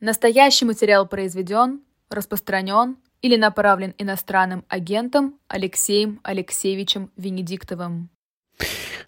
Настоящий 0.00 0.64
материал 0.64 1.06
произведен, 1.06 1.80
распространен 2.08 2.96
или 3.20 3.36
направлен 3.36 3.94
иностранным 3.98 4.64
агентом 4.68 5.34
Алексеем 5.46 6.20
Алексеевичем 6.22 7.10
Венедиктовым. 7.16 8.08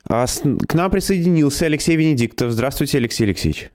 А 0.08 0.26
с- 0.26 0.42
к 0.42 0.74
нам 0.74 0.90
присоединился 0.90 1.64
Алексей 1.66 1.96
Венедиктов. 1.96 2.50
Здравствуйте, 2.50 2.98
Алексей 2.98 3.24
Алексеевич. 3.24 3.70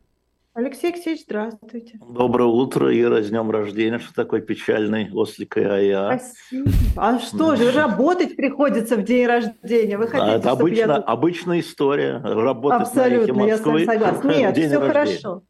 Алексей 0.53 0.91
Алексеевич, 0.91 1.23
здравствуйте. 1.23 1.99
Доброе 2.07 2.45
утро, 2.49 2.95
Ира, 2.99 3.21
с 3.21 3.29
днем 3.29 3.49
рождения, 3.51 3.99
что 3.99 4.13
такой 4.13 4.41
печальный, 4.41 5.09
ослик 5.11 5.55
и 5.57 5.61
ая. 5.61 6.19
Спасибо. 6.19 6.71
А 6.97 7.19
что 7.19 7.55
же, 7.55 7.71
работать 7.71 8.35
приходится 8.35 8.95
в 8.95 9.03
день 9.03 9.25
рождения. 9.27 9.97
Вы 9.97 10.07
хотите, 10.07 10.31
А, 10.31 10.35
это 10.37 10.49
чтобы 10.49 10.69
я 10.71 10.85
обычно, 10.85 10.95
тут- 10.95 11.03
обычная 11.07 11.59
история, 11.61 12.17
работать 12.19 12.93
на 12.95 13.07
рейхе 13.07 13.31
Абсолютно, 13.31 13.43
я 13.47 13.57
с 13.57 13.61
вами 13.65 13.79
Москвы 13.79 13.85
согласна. 13.85 14.29
Нет, 14.37 14.53
день 14.55 14.67
все 14.67 14.79
рождения. 14.79 14.93
хорошо. 15.19 15.43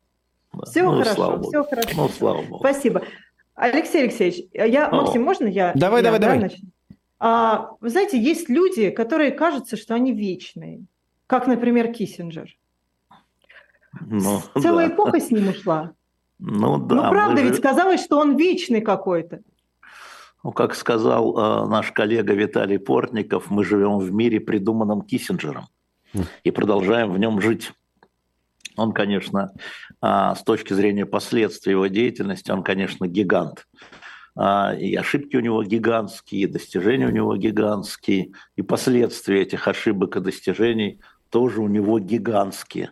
Да. 0.57 0.71
Все 0.71 0.83
Ну 0.83 0.91
хорошо, 0.93 1.13
слава 1.15 1.37
Богу. 1.37 1.49
все 1.49 1.63
хорошо. 1.63 1.89
Ну, 1.95 2.09
слава 2.09 2.41
Богу. 2.43 2.59
Спасибо. 2.59 3.01
Алексей 3.55 4.03
Алексеевич, 4.03 4.45
я, 4.53 4.87
О. 4.89 4.95
Максим, 5.01 5.23
можно 5.23 5.47
я? 5.47 5.71
Давай, 5.75 6.01
я, 6.01 6.03
давай, 6.05 6.19
да, 6.19 6.27
давай. 6.27 6.39
начну? 6.39 6.69
А, 7.19 7.71
вы 7.81 7.89
знаете, 7.89 8.19
есть 8.21 8.49
люди, 8.49 8.89
которые 8.91 9.31
кажутся, 9.31 9.75
что 9.77 9.95
они 9.95 10.13
вечные. 10.13 10.81
Как, 11.25 11.47
например, 11.47 11.91
Киссинджер. 11.91 12.55
Ну, 14.01 14.41
Целая 14.59 14.87
да. 14.87 14.93
эпоха 14.93 15.19
с 15.19 15.31
ним 15.31 15.49
ушла. 15.49 15.91
Ну 16.39 16.77
да, 16.77 16.95
ну, 16.95 17.09
правда, 17.09 17.41
же- 17.41 17.49
ведь 17.49 17.61
казалось, 17.61 18.03
что 18.03 18.19
он 18.19 18.37
вечный 18.37 18.81
какой-то. 18.81 19.39
ну, 20.43 20.51
как 20.51 20.75
сказал 20.75 21.35
э, 21.35 21.67
наш 21.67 21.91
коллега 21.91 22.33
Виталий 22.33 22.77
Портников, 22.77 23.49
мы 23.49 23.63
живем 23.63 23.97
в 23.97 24.11
мире, 24.11 24.39
придуманном 24.39 25.01
Киссинджером, 25.01 25.65
М. 26.13 26.25
и 26.43 26.51
продолжаем 26.51 27.11
в 27.11 27.17
нем 27.17 27.41
жить. 27.41 27.71
Он, 28.77 28.93
конечно, 28.93 29.51
а, 30.01 30.35
с 30.35 30.43
точки 30.43 30.73
зрения 30.73 31.05
последствий 31.05 31.71
его 31.71 31.87
деятельности, 31.87 32.51
он, 32.51 32.63
конечно, 32.63 33.07
гигант. 33.07 33.67
А, 34.35 34.73
И 34.75 34.95
ошибки 34.95 35.35
у 35.35 35.41
него 35.41 35.63
гигантские, 35.63 36.43
и 36.43 36.47
достижения 36.47 37.07
у 37.07 37.11
него 37.11 37.35
гигантские, 37.35 38.31
и 38.55 38.61
последствия 38.61 39.41
этих 39.41 39.67
ошибок 39.67 40.15
и 40.15 40.21
достижений 40.21 40.99
тоже 41.29 41.61
у 41.61 41.67
него 41.67 41.99
гигантские. 41.99 42.91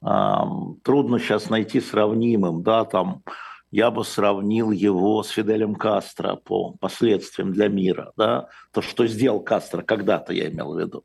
Трудно 0.00 1.18
сейчас 1.18 1.50
найти 1.50 1.80
сравнимым, 1.80 2.62
да, 2.62 2.84
там 2.84 3.22
я 3.70 3.90
бы 3.90 4.04
сравнил 4.04 4.70
его 4.70 5.22
с 5.22 5.28
Фиделем 5.28 5.74
Кастро 5.74 6.36
по 6.36 6.72
последствиям 6.80 7.52
для 7.52 7.68
мира, 7.68 8.12
да, 8.16 8.48
то, 8.72 8.80
что 8.80 9.06
сделал 9.06 9.40
Кастро 9.40 9.82
когда-то, 9.82 10.32
я 10.32 10.48
имел 10.48 10.74
в 10.74 10.78
виду, 10.78 11.04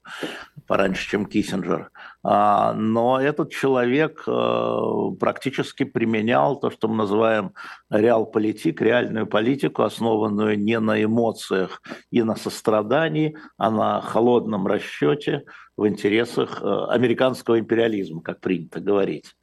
пораньше, 0.67 1.09
чем 1.09 1.25
Киссинджер. 1.25 1.91
А, 2.23 2.73
Но 2.73 3.19
этот 3.19 3.51
человек 3.51 4.23
э, 4.27 4.77
практически 5.19 5.83
применял 5.83 6.59
то, 6.59 6.71
что 6.71 6.87
мы 6.87 6.95
называем 6.95 7.53
реал-политик, 7.89 8.81
реальную 8.81 9.27
политику, 9.27 9.83
основанную 9.83 10.57
не 10.57 10.79
на 10.79 11.03
эмоциях 11.03 11.81
и 12.11 12.23
на 12.23 12.35
сострадании, 12.35 13.37
а 13.57 13.71
на 13.71 14.01
холодном 14.01 14.67
расчете 14.67 15.43
в 15.75 15.87
интересах 15.87 16.61
э, 16.61 16.85
американского 16.89 17.59
империализма, 17.59 18.21
как 18.21 18.39
принято 18.39 18.79
говорить. 18.79 19.35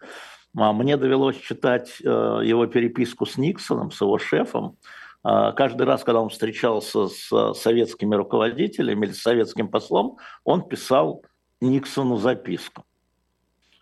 А 0.57 0.73
Мне 0.73 0.97
довелось 0.97 1.37
читать 1.37 2.01
э, 2.03 2.05
его 2.45 2.67
переписку 2.67 3.25
с 3.25 3.37
Никсоном, 3.37 3.93
с 3.93 4.01
его 4.01 4.19
шефом. 4.19 4.77
А, 5.23 5.53
Каждый 5.53 5.87
раз, 5.87 6.03
когда 6.03 6.21
он 6.21 6.29
встречался 6.29 7.07
с 7.07 7.33
э, 7.33 7.55
советскими 7.55 8.17
руководителями 8.17 9.07
или 9.07 9.13
с 9.13 9.23
советским 9.23 9.69
послом, 9.69 10.17
он 10.45 10.67
писал 10.67 11.23
Никсону 11.61 12.17
записку. 12.17 12.85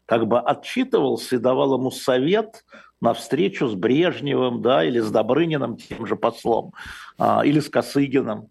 Как 0.05 0.27
бы 0.27 0.41
отчитывался 0.41 1.36
и 1.36 1.39
давал 1.39 1.74
ему 1.74 1.91
совет 1.91 2.64
на 3.00 3.14
встречу 3.14 3.69
с 3.69 3.74
Брежневым 3.74 4.61
да, 4.61 4.84
или 4.84 5.00
с 5.00 5.11
Добрыниным, 5.11 5.77
тем 5.77 6.06
же 6.06 6.16
послом, 6.16 6.74
а, 7.16 7.46
или 7.46 7.61
с 7.61 7.70
Косыгиным. 7.70 8.50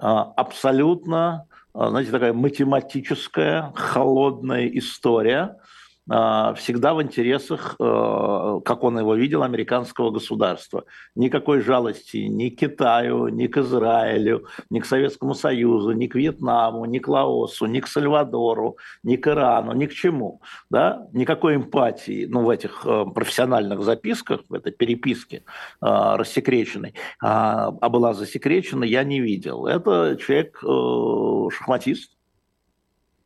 А, 0.00 0.32
Абсолютно, 0.36 1.46
знаете, 1.72 2.10
такая 2.10 2.32
математическая, 2.32 3.72
холодная 3.76 4.66
история– 4.66 5.58
всегда 6.06 6.94
в 6.94 7.02
интересах, 7.02 7.76
э, 7.78 8.60
как 8.64 8.82
он 8.82 8.98
его 8.98 9.14
видел, 9.14 9.44
американского 9.44 10.10
государства. 10.10 10.84
Никакой 11.14 11.60
жалости 11.60 12.16
ни 12.16 12.48
к 12.48 12.58
Китаю, 12.58 13.28
ни 13.28 13.46
к 13.46 13.58
Израилю, 13.58 14.46
ни 14.68 14.80
к 14.80 14.84
Советскому 14.84 15.34
Союзу, 15.34 15.92
ни 15.92 16.08
к 16.08 16.16
Вьетнаму, 16.16 16.86
ни 16.86 16.98
к 16.98 17.06
Лаосу, 17.06 17.66
ни 17.66 17.78
к 17.78 17.86
Сальвадору, 17.86 18.78
ни 19.04 19.16
к 19.16 19.28
Ирану, 19.28 19.72
ни 19.74 19.86
к 19.86 19.92
чему. 19.92 20.42
Да? 20.70 21.06
Никакой 21.12 21.54
эмпатии 21.54 22.26
ну, 22.28 22.42
в 22.42 22.50
этих 22.50 22.84
э, 22.84 23.04
профессиональных 23.14 23.82
записках, 23.82 24.40
в 24.48 24.54
этой 24.54 24.72
переписке 24.72 25.36
э, 25.36 25.86
рассекреченной, 26.16 26.94
а, 27.22 27.68
а 27.80 27.88
была 27.88 28.12
засекречена, 28.12 28.84
я 28.84 29.04
не 29.04 29.20
видел. 29.20 29.66
Это 29.66 30.16
человек 30.16 30.58
э, 30.64 31.54
шахматист, 31.54 32.16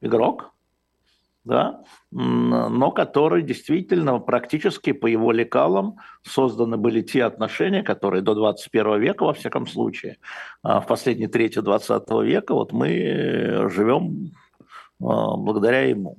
игрок, 0.03 0.53
да, 1.47 1.85
но 2.11 2.91
который 2.91 3.43
действительно 3.43 4.19
практически 4.19 4.93
по 4.93 5.07
его 5.07 5.31
лекалам 5.31 5.99
созданы 6.25 6.77
были 6.77 7.03
те 7.03 7.23
отношения, 7.25 7.85
которые 7.85 8.23
до 8.23 8.35
21 8.35 9.01
века, 9.01 9.25
во 9.25 9.33
всяком 9.33 9.69
случае, 9.69 10.19
а 10.63 10.81
в 10.81 10.87
последней 10.89 11.29
трети 11.29 11.61
20 11.61 12.11
века, 12.25 12.53
вот 12.53 12.73
мы 12.73 13.69
живем 13.71 14.33
а, 15.01 15.37
благодаря 15.37 15.83
ему. 15.83 16.19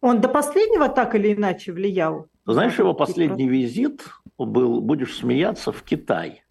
Он 0.00 0.20
до 0.20 0.28
последнего 0.28 0.88
так 0.88 1.14
или 1.14 1.32
иначе 1.32 1.72
влиял? 1.72 2.26
Знаешь, 2.46 2.76
на 2.78 2.82
его 2.82 2.94
последний 2.94 3.48
визит 3.48 4.06
был, 4.38 4.80
будешь 4.80 5.16
смеяться, 5.16 5.70
в 5.70 5.82
Китай. 5.82 6.42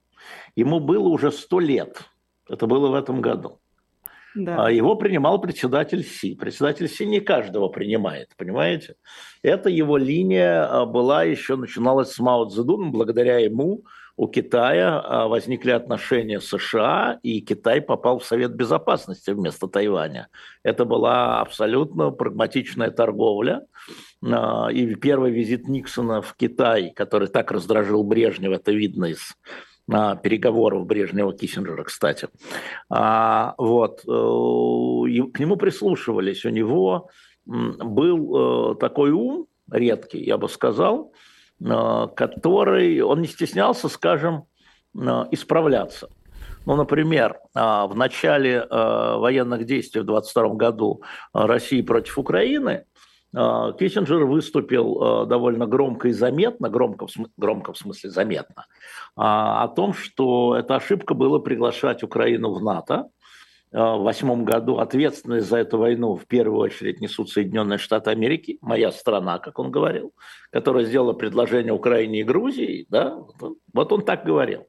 Ему 0.55 0.79
было 0.79 1.09
уже 1.09 1.31
сто 1.31 1.59
лет. 1.59 2.09
Это 2.47 2.67
было 2.67 2.89
в 2.89 2.93
этом 2.93 3.19
году. 3.19 3.59
Да. 4.35 4.65
А 4.65 4.71
Его 4.71 4.95
принимал 4.95 5.39
председатель 5.39 6.03
Си. 6.03 6.35
Председатель 6.35 6.89
Си 6.89 7.05
не 7.05 7.21
каждого 7.21 7.69
принимает, 7.69 8.35
понимаете? 8.37 8.95
Это 9.41 9.69
его 9.69 9.97
линия 9.97 10.65
а, 10.65 10.85
была 10.85 11.23
еще, 11.23 11.55
начиналась 11.55 12.11
с 12.11 12.19
Мао 12.19 12.45
Цзэдуном. 12.45 12.91
Благодаря 12.91 13.39
ему 13.39 13.85
у 14.17 14.27
Китая 14.27 14.99
а, 14.99 15.27
возникли 15.27 15.71
отношения 15.71 16.41
с 16.41 16.47
США, 16.47 17.19
и 17.23 17.39
Китай 17.39 17.81
попал 17.81 18.19
в 18.19 18.25
Совет 18.25 18.53
Безопасности 18.55 19.31
вместо 19.31 19.67
Тайваня. 19.67 20.27
Это 20.63 20.83
была 20.83 21.39
абсолютно 21.39 22.11
прагматичная 22.11 22.91
торговля. 22.91 23.65
И 24.21 24.95
первый 24.95 25.31
визит 25.31 25.67
Никсона 25.67 26.21
в 26.21 26.33
Китай, 26.35 26.91
который 26.93 27.27
так 27.27 27.51
раздражил 27.51 28.03
Брежнева, 28.03 28.55
это 28.55 28.71
видно 28.71 29.05
из 29.05 29.35
переговоров 29.87 30.85
Брежнева-Киссинджера, 30.85 31.83
кстати. 31.83 32.27
А, 32.89 33.53
вот, 33.57 33.99
э, 33.99 34.05
к 34.05 35.39
нему 35.39 35.57
прислушивались. 35.57 36.45
У 36.45 36.49
него 36.49 37.09
был 37.45 38.73
э, 38.73 38.75
такой 38.75 39.11
ум 39.11 39.47
редкий, 39.71 40.23
я 40.23 40.37
бы 40.37 40.49
сказал, 40.49 41.13
э, 41.63 42.07
который, 42.15 43.01
он 43.01 43.21
не 43.21 43.27
стеснялся, 43.27 43.89
скажем, 43.89 44.45
исправляться. 45.31 46.07
Ну, 46.65 46.75
например, 46.77 47.37
а, 47.53 47.85
в 47.85 47.95
начале 47.95 48.65
военных 48.65 49.65
действий 49.65 50.01
в 50.01 50.05
22 50.05 50.55
году 50.55 51.03
России 51.33 51.81
против 51.81 52.17
Украины 52.17 52.85
Киссинджер 53.35 54.23
выступил 54.25 55.23
э, 55.23 55.25
довольно 55.25 55.67
громко 55.67 56.07
и 56.07 56.11
заметно, 56.11 56.69
громко 56.69 57.07
громко 57.35 57.73
в 57.73 57.77
смысле 57.77 58.09
заметно, 58.09 58.65
а, 59.17 59.63
о 59.63 59.67
том, 59.67 59.93
что 59.93 60.55
эта 60.55 60.75
ошибка 60.75 61.13
была 61.15 61.39
приглашать 61.39 62.01
Украину 62.01 62.53
в 62.53 62.63
НАТО. 62.63 63.09
А, 63.73 63.97
В 63.97 64.03
восьмом 64.03 64.45
году 64.45 64.77
ответственность 64.77 65.49
за 65.49 65.57
эту 65.57 65.77
войну 65.79 66.15
в 66.15 66.25
первую 66.27 66.61
очередь 66.61 67.01
несут 67.01 67.29
Соединенные 67.29 67.77
Штаты 67.77 68.09
Америки, 68.09 68.57
моя 68.61 68.89
страна, 68.93 69.37
как 69.39 69.59
он 69.59 69.69
говорил, 69.69 70.13
которая 70.49 70.85
сделала 70.85 71.11
предложение 71.11 71.73
Украине 71.73 72.21
и 72.21 72.23
Грузии. 72.23 72.85
Да? 72.89 73.17
Вот 73.73 73.91
он- 73.91 74.01
так 74.01 74.23
говорил. 74.23 74.67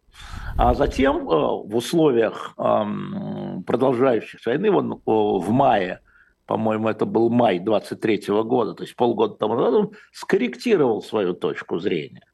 А 0.59 0.75
затем 0.75 1.27
в 1.27 1.77
условиях 1.77 2.55
продолжающейся 2.57 4.51
войны, 4.51 4.73
он 4.73 5.01
в 5.05 5.51
мае 5.51 6.01
по-моему, 6.47 6.89
это 6.89 7.07
был 7.07 7.29
май 7.29 7.59
23 7.59 8.27
года, 8.45 8.75
то 8.75 8.85
есть 8.85 8.95
полгода 8.97 9.35
тому 9.35 9.57
назад, 9.57 9.75
он 9.75 9.91
скорректировал 10.13 11.03
свою 11.03 11.35
точку 11.35 11.79
зрения 11.79 12.25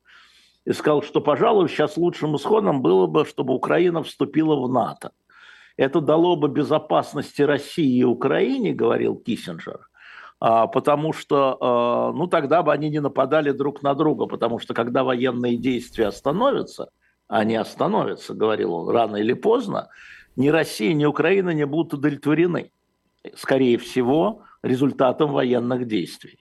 и 0.65 0.73
сказал, 0.73 1.03
что, 1.03 1.21
пожалуй, 1.21 1.69
сейчас 1.69 1.97
лучшим 1.97 2.37
исходом 2.37 2.83
было 2.83 3.07
бы, 3.07 3.25
чтобы 3.25 3.55
Украина 3.55 4.03
вступила 4.03 4.55
в 4.57 4.71
НАТО. 4.71 5.13
Это 5.77 6.01
дало 6.01 6.37
бы 6.37 6.49
безопасности 6.49 7.43
России 7.43 7.99
и 7.99 8.05
Украине, 8.05 8.75
говорил 8.75 9.17
Киссинджер, 9.17 9.89
а, 10.39 10.67
потому 10.67 11.15
что 11.15 11.57
а, 11.59 12.13
ну, 12.13 12.27
тогда 12.27 12.63
бы 12.63 12.73
они 12.73 12.91
не 12.91 13.01
нападали 13.01 13.51
друг 13.51 13.83
на 13.83 13.95
друга, 13.95 14.27
потому 14.27 14.59
что 14.59 14.75
когда 14.75 15.03
военные 15.03 15.57
действия 15.57 16.09
остановятся, 16.09 16.91
они 17.29 17.57
остановятся, 17.57 18.35
говорил 18.35 18.75
он, 18.75 18.91
рано 18.91 19.17
или 19.17 19.33
поздно, 19.33 19.89
ни 20.37 20.49
Россия, 20.49 20.93
ни 20.93 21.07
Украина 21.07 21.51
не 21.51 21.65
будут 21.65 21.95
удовлетворены 21.95 22.71
скорее 23.35 23.79
всего, 23.79 24.43
результатом 24.63 25.33
военных 25.33 25.87
действий. 25.87 26.39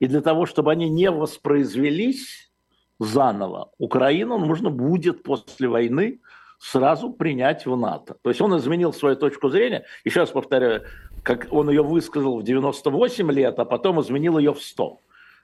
И 0.00 0.06
для 0.06 0.20
того, 0.20 0.46
чтобы 0.46 0.72
они 0.72 0.88
не 0.88 1.10
воспроизвелись, 1.10 2.50
заново, 2.98 3.70
Украину 3.78 4.38
нужно 4.38 4.70
будет 4.70 5.22
после 5.22 5.68
войны 5.68 6.20
сразу 6.58 7.12
принять 7.12 7.66
в 7.66 7.76
НАТО. 7.76 8.16
То 8.22 8.30
есть 8.30 8.40
он 8.40 8.56
изменил 8.56 8.92
свою 8.92 9.16
точку 9.16 9.50
зрения, 9.50 9.84
еще 10.04 10.20
раз 10.20 10.30
повторяю, 10.30 10.82
как 11.22 11.48
он 11.50 11.70
ее 11.70 11.82
высказал 11.82 12.38
в 12.38 12.42
98 12.42 13.32
лет, 13.32 13.58
а 13.58 13.64
потом 13.64 14.00
изменил 14.00 14.38
ее 14.38 14.52
в 14.52 14.62
100. 14.62 14.98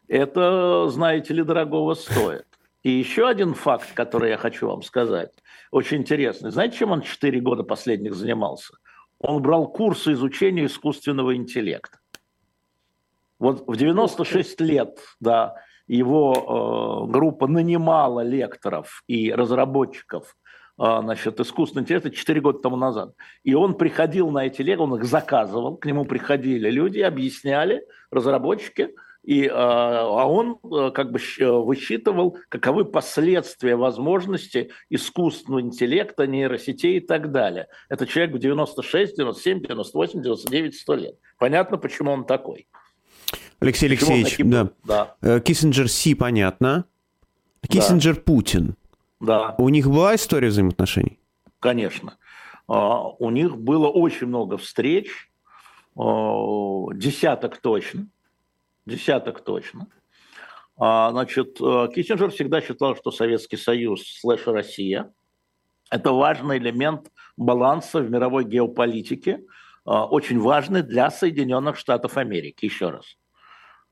Это, 0.08 0.88
знаете 0.88 1.34
ли, 1.34 1.42
дорогого 1.42 1.94
стоит. 1.94 2.46
И 2.82 2.90
еще 2.90 3.28
один 3.28 3.54
факт, 3.54 3.92
который 3.94 4.30
я 4.30 4.36
хочу 4.36 4.66
вам 4.66 4.82
сказать, 4.82 5.30
очень 5.70 5.98
интересный. 5.98 6.50
Знаете, 6.50 6.78
чем 6.78 6.90
он 6.90 7.02
4 7.02 7.40
года 7.40 7.62
последних 7.62 8.14
занимался? 8.14 8.74
Он 9.20 9.42
брал 9.42 9.68
курсы 9.68 10.12
изучения 10.12 10.66
искусственного 10.66 11.36
интеллекта. 11.36 11.98
Вот 13.38 13.66
в 13.66 13.76
96 13.76 14.60
лет, 14.60 14.98
да, 15.20 15.54
его 15.86 17.06
э, 17.08 17.12
группа 17.12 17.46
нанимала 17.46 18.20
лекторов 18.20 19.02
и 19.06 19.32
разработчиков 19.32 20.36
э, 20.78 21.00
значит, 21.02 21.38
искусственного 21.40 21.84
интеллекта 21.84 22.10
4 22.10 22.40
года 22.40 22.58
тому 22.60 22.76
назад. 22.76 23.14
И 23.42 23.54
он 23.54 23.74
приходил 23.74 24.30
на 24.30 24.46
эти 24.46 24.62
лекции, 24.62 24.82
он 24.82 24.96
их 24.96 25.04
заказывал, 25.04 25.76
к 25.76 25.86
нему 25.86 26.04
приходили 26.04 26.70
люди, 26.70 27.00
объясняли, 27.00 27.86
разработчики, 28.10 28.94
и, 29.22 29.44
э, 29.44 29.50
а 29.52 30.26
он 30.26 30.58
э, 30.64 30.90
как 30.92 31.12
бы 31.12 31.18
высчитывал, 31.62 32.38
каковы 32.48 32.84
последствия 32.84 33.76
возможности 33.76 34.70
искусственного 34.88 35.60
интеллекта, 35.60 36.26
нейросетей 36.26 36.96
и 36.96 37.00
так 37.00 37.30
далее. 37.30 37.68
Это 37.88 38.06
человек 38.06 38.34
в 38.34 38.38
96, 38.38 39.16
97, 39.16 39.60
98, 39.60 40.22
99, 40.22 40.74
100 40.74 40.94
лет. 40.94 41.14
Понятно, 41.38 41.76
почему 41.76 42.12
он 42.12 42.24
такой. 42.24 42.66
Алексей 43.60 43.86
Алексеевич, 43.86 44.36
да. 44.38 44.70
да. 44.84 45.14
Э, 45.20 45.40
Киссинджер 45.40 45.88
Си, 45.88 46.14
понятно. 46.14 46.86
Киссинджер 47.68 48.16
да. 48.16 48.22
Путин. 48.22 48.76
Да. 49.20 49.54
У 49.58 49.68
них 49.68 49.86
была 49.86 50.14
история 50.14 50.48
взаимоотношений? 50.48 51.18
Конечно. 51.60 52.16
А, 52.66 53.06
у 53.08 53.30
них 53.30 53.58
было 53.58 53.88
очень 53.88 54.28
много 54.28 54.56
встреч, 54.56 55.30
а, 55.94 56.86
десяток 56.94 57.58
точно, 57.58 58.06
десяток 58.90 59.42
точно. 59.42 59.86
А, 60.76 61.10
значит, 61.10 61.60
э, 61.60 61.88
Киссинджер 61.94 62.30
всегда 62.30 62.60
считал, 62.60 62.96
что 62.96 63.10
Советский 63.10 63.56
Союз 63.56 64.02
слэш 64.20 64.46
Россия– 64.46 65.12
это 65.90 66.12
важный 66.12 66.58
элемент 66.58 67.10
баланса 67.36 68.00
в 68.00 68.10
мировой 68.10 68.44
геополитике, 68.44 69.40
очень 69.84 70.38
важный 70.38 70.82
для 70.82 71.10
Соединенных 71.10 71.76
Штатов 71.76 72.16
Америки, 72.16 72.66
еще 72.66 72.90
раз. 72.90 73.16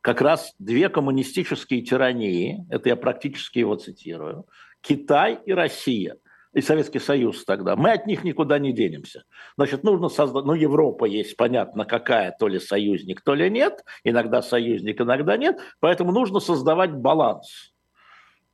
Как 0.00 0.20
раз 0.20 0.54
две 0.58 0.88
коммунистические 0.90 1.82
тирании, 1.82 2.64
это 2.70 2.90
я 2.90 2.96
практически 2.96 3.58
его 3.60 3.74
цитирую, 3.74 4.46
Китай 4.80 5.40
и 5.44 5.52
Россия, 5.52 6.16
и 6.58 6.60
Советский 6.60 6.98
Союз 6.98 7.44
тогда, 7.44 7.76
мы 7.76 7.92
от 7.92 8.06
них 8.06 8.24
никуда 8.24 8.58
не 8.58 8.72
денемся. 8.72 9.22
Значит, 9.56 9.84
нужно 9.84 10.08
создать, 10.08 10.44
ну, 10.44 10.54
Европа 10.54 11.04
есть, 11.04 11.36
понятно, 11.36 11.84
какая, 11.84 12.34
то 12.36 12.48
ли 12.48 12.58
союзник, 12.58 13.20
то 13.20 13.34
ли 13.34 13.48
нет, 13.48 13.84
иногда 14.02 14.42
союзник, 14.42 15.00
иногда 15.00 15.36
нет, 15.36 15.56
поэтому 15.78 16.10
нужно 16.10 16.40
создавать 16.40 16.92
баланс. 16.92 17.72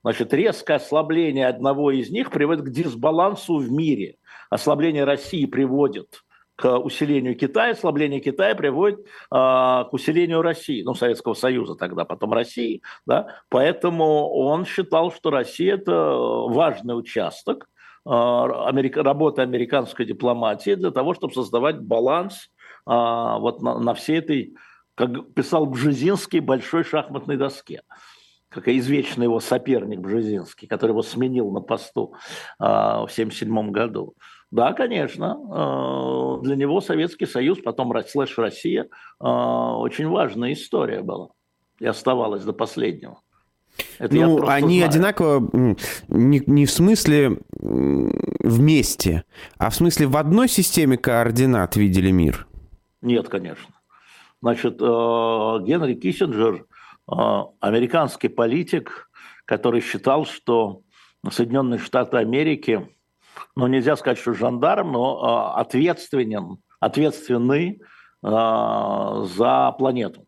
Значит, 0.02 0.34
резкое 0.34 0.74
ослабление 0.74 1.46
одного 1.46 1.92
из 1.92 2.10
них 2.10 2.30
приводит 2.30 2.66
к 2.66 2.70
дисбалансу 2.70 3.56
в 3.56 3.72
мире. 3.72 4.16
Ослабление 4.50 5.04
России 5.04 5.46
приводит 5.46 6.22
к 6.56 6.78
усилению 6.78 7.36
Китая, 7.36 7.70
ослабление 7.72 8.20
Китая 8.20 8.54
приводит 8.54 9.00
э, 9.00 9.04
к 9.30 9.88
усилению 9.92 10.42
России, 10.42 10.82
ну, 10.82 10.92
Советского 10.92 11.32
Союза 11.32 11.74
тогда, 11.74 12.04
потом 12.04 12.34
России, 12.34 12.82
да, 13.06 13.40
поэтому 13.48 14.28
он 14.28 14.66
считал, 14.66 15.10
что 15.10 15.30
Россия– 15.30 15.74
это 15.76 15.92
важный 15.94 16.96
участок 16.96 17.66
работы 18.04 19.42
американской 19.42 20.06
дипломатии 20.06 20.74
для 20.74 20.90
того, 20.90 21.14
чтобы 21.14 21.34
создавать 21.34 21.80
баланс 21.80 22.50
э, 22.86 22.90
вот 22.90 23.62
на, 23.62 23.78
на 23.78 23.94
всей 23.94 24.18
этой, 24.18 24.54
как 24.94 25.32
писал 25.34 25.66
Бжезинский, 25.66 26.40
большой 26.40 26.84
шахматной 26.84 27.36
доске 27.36 27.82
как 28.54 28.68
извечный 28.68 29.24
его 29.24 29.40
соперник 29.40 29.98
Бжезинский, 29.98 30.68
который 30.68 30.92
его 30.92 31.02
сменил 31.02 31.50
на 31.50 31.60
посту 31.60 32.14
э, 32.60 32.64
в 32.64 33.10
1977 33.10 33.70
году. 33.72 34.14
Да, 34.52 34.72
конечно, 34.72 35.36
э, 35.36 36.44
для 36.44 36.54
него 36.54 36.80
Советский 36.80 37.26
Союз, 37.26 37.58
потом 37.58 37.92
слэш 38.06 38.38
Россия, 38.38 38.84
э, 38.84 38.86
очень 39.26 40.06
важная 40.06 40.52
история 40.52 41.02
была 41.02 41.30
и 41.80 41.86
оставалась 41.86 42.44
до 42.44 42.52
последнего. 42.52 43.20
Это 43.99 44.15
ну, 44.15 44.47
они 44.47 44.79
знаю. 44.79 44.91
одинаково 44.91 45.76
не, 46.09 46.43
не 46.47 46.67
в 46.67 46.71
смысле 46.71 47.38
вместе, 47.61 49.25
а 49.59 49.71
в 49.71 49.75
смысле 49.75 50.06
в 50.06 50.17
одной 50.17 50.49
системе 50.49 50.97
координат 50.97 51.76
видели 51.76 52.11
мир. 52.11 52.47
Нет, 53.03 53.29
конечно. 53.29 53.75
Значит, 54.41 54.81
э, 54.81 54.85
Генри 54.85 55.94
Киссинджер, 55.94 56.67
американский 57.06 58.29
политик, 58.29 59.11
который 59.44 59.81
считал, 59.81 60.25
что 60.26 60.82
Соединенные 61.31 61.79
Штаты 61.79 62.19
Америки 62.19 62.88
ну, 63.56 63.67
нельзя 63.67 63.97
сказать, 63.97 64.19
что 64.19 64.35
жандарм, 64.35 64.93
но 64.93 65.55
э, 65.56 65.61
ответственен, 65.61 66.59
ответственный 66.81 67.81
э, 68.23 68.29
за 69.37 69.75
планету. 69.79 70.26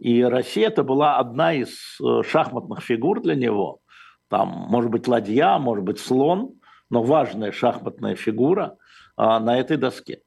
И 0.00 0.22
Россия 0.22 0.68
это 0.68 0.82
была 0.82 1.18
одна 1.18 1.52
из 1.52 2.00
э, 2.00 2.22
шахматных 2.26 2.80
фигур 2.80 3.20
для 3.20 3.34
него. 3.34 3.80
Там, 4.28 4.48
может 4.48 4.90
быть, 4.90 5.06
ладья, 5.06 5.58
может 5.58 5.84
быть, 5.84 6.00
слон, 6.00 6.54
но 6.88 7.02
важная 7.02 7.52
шахматная 7.52 8.16
фигура 8.16 8.78
э, 9.18 9.22
на 9.22 9.60
этой 9.60 9.76
доске. 9.76 10.22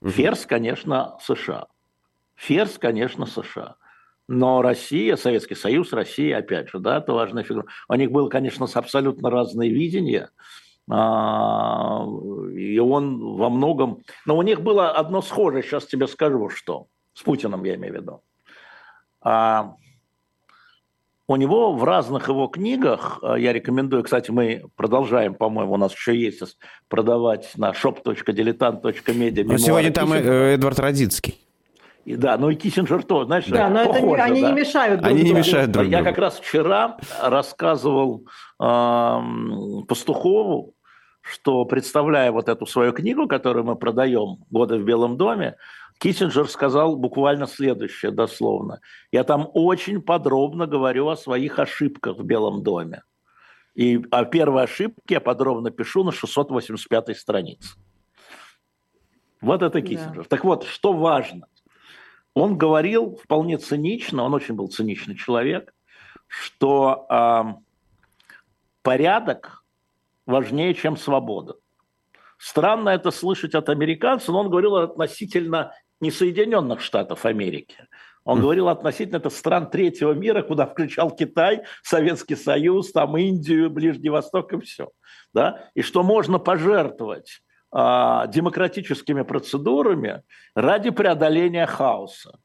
Ферзь, 0.00 0.46
конечно, 0.46 1.18
США. 1.20 1.66
Ферзь, 2.36 2.78
конечно, 2.78 3.26
США. 3.26 3.74
Но 4.28 4.62
Россия, 4.62 5.16
Советский 5.16 5.56
Союз, 5.56 5.92
Россия, 5.92 6.38
опять 6.38 6.70
же, 6.70 6.78
да, 6.78 6.98
это 6.98 7.12
важная 7.12 7.42
фигура. 7.42 7.66
У 7.88 7.94
них 7.94 8.12
было, 8.12 8.28
конечно, 8.28 8.68
абсолютно 8.72 9.28
разное 9.28 9.66
видение, 9.66 10.30
а, 10.88 12.06
и 12.54 12.78
он 12.78 13.36
во 13.36 13.50
многом... 13.50 14.04
Но 14.24 14.36
у 14.36 14.42
них 14.42 14.60
было 14.60 14.92
одно 14.92 15.20
схожее, 15.20 15.64
сейчас 15.64 15.86
тебе 15.86 16.06
скажу, 16.06 16.48
что. 16.48 16.86
С 17.14 17.22
Путиным 17.22 17.64
я 17.64 17.74
имею 17.74 17.94
в 17.94 17.96
виду. 17.96 18.22
А, 19.22 19.74
у 21.26 21.36
него 21.36 21.72
в 21.72 21.84
разных 21.84 22.28
его 22.28 22.48
книгах, 22.48 23.20
а, 23.22 23.36
я 23.36 23.52
рекомендую, 23.52 24.02
кстати, 24.02 24.30
мы 24.30 24.64
продолжаем, 24.74 25.34
по-моему, 25.34 25.74
у 25.74 25.76
нас 25.76 25.92
еще 25.92 26.16
есть 26.16 26.58
продавать 26.88 27.52
на 27.56 27.70
shop.diletant.media. 27.70 29.58
Сегодня 29.58 29.92
там 29.92 30.12
э, 30.12 30.54
Эдвард 30.54 30.78
Радицкий. 30.80 31.38
И, 32.04 32.16
да, 32.16 32.38
ну 32.38 32.50
и 32.50 32.56
Киссинджер 32.56 33.02
тоже, 33.04 33.26
знаешь, 33.26 33.44
да, 33.46 33.68
но 33.68 33.84
похоже, 33.84 34.22
это 34.22 34.30
не, 34.30 34.32
они 34.32 34.40
да? 34.40 34.48
не 34.48 34.60
мешают 34.60 35.00
друг 35.00 35.10
Они 35.12 35.20
другу. 35.20 35.34
не 35.34 35.38
мешают 35.38 35.70
друг 35.70 35.84
другу. 35.84 35.96
Я 35.96 36.02
как 36.02 36.18
раз 36.18 36.40
вчера 36.40 36.96
рассказывал 37.22 38.26
э, 38.60 39.20
Пастухову, 39.86 40.74
что, 41.20 41.64
представляя 41.66 42.32
вот 42.32 42.48
эту 42.48 42.66
свою 42.66 42.92
книгу, 42.92 43.28
которую 43.28 43.64
мы 43.64 43.76
продаем 43.76 44.38
«Годы 44.50 44.78
в 44.78 44.84
Белом 44.84 45.16
доме», 45.16 45.56
Киссинджер 46.00 46.48
сказал 46.48 46.96
буквально 46.96 47.46
следующее, 47.46 48.10
дословно. 48.10 48.80
«Я 49.12 49.22
там 49.22 49.48
очень 49.54 50.02
подробно 50.02 50.66
говорю 50.66 51.08
о 51.08 51.16
своих 51.16 51.58
ошибках 51.58 52.16
в 52.16 52.24
Белом 52.24 52.62
доме. 52.62 53.02
И 53.74 54.02
о 54.10 54.24
первой 54.24 54.64
ошибке 54.64 55.14
я 55.14 55.20
подробно 55.20 55.70
пишу 55.70 56.02
на 56.02 56.10
685 56.10 57.16
странице». 57.16 57.68
Вот 59.40 59.62
это 59.62 59.80
Киссинджер. 59.80 60.24
Да. 60.24 60.28
Так 60.28 60.44
вот, 60.44 60.64
что 60.64 60.92
важно– 60.92 61.46
он 62.34 62.56
говорил 62.56 63.16
вполне 63.16 63.58
цинично, 63.58 64.22
он 64.22 64.34
очень 64.34 64.54
был 64.54 64.68
циничный 64.68 65.16
человек, 65.16 65.74
что 66.26 67.06
э, 67.10 67.44
порядок 68.82 69.64
важнее, 70.26 70.74
чем 70.74 70.96
свобода. 70.96 71.56
Странно 72.38 72.90
это 72.90 73.10
слышать 73.10 73.54
от 73.54 73.68
американца, 73.68 74.30
но 74.32 74.40
он 74.40 74.50
говорил 74.50 74.76
относительно 74.76 75.74
не 76.00 76.10
Соединенных 76.10 76.80
Штатов 76.80 77.26
Америки. 77.26 77.76
Он 78.24 78.40
говорил 78.40 78.68
относительно 78.68 79.16
это 79.16 79.30
стран 79.30 79.70
третьего 79.70 80.12
мира, 80.12 80.42
куда 80.42 80.66
включал 80.66 81.10
Китай, 81.10 81.62
Советский 81.82 82.36
Союз, 82.36 82.92
там 82.92 83.16
Индию, 83.16 83.70
Ближний 83.70 84.10
Восток 84.10 84.52
и 84.52 84.60
все. 84.60 84.90
Да? 85.32 85.70
И 85.74 85.82
что 85.82 86.02
можно 86.02 86.38
пожертвовать 86.38 87.42
а, 87.72 88.26
демократическими 88.26 89.22
процедурами 89.22 90.22
ради 90.54 90.90
преодоления 90.90 91.66
хаоса. 91.66 92.38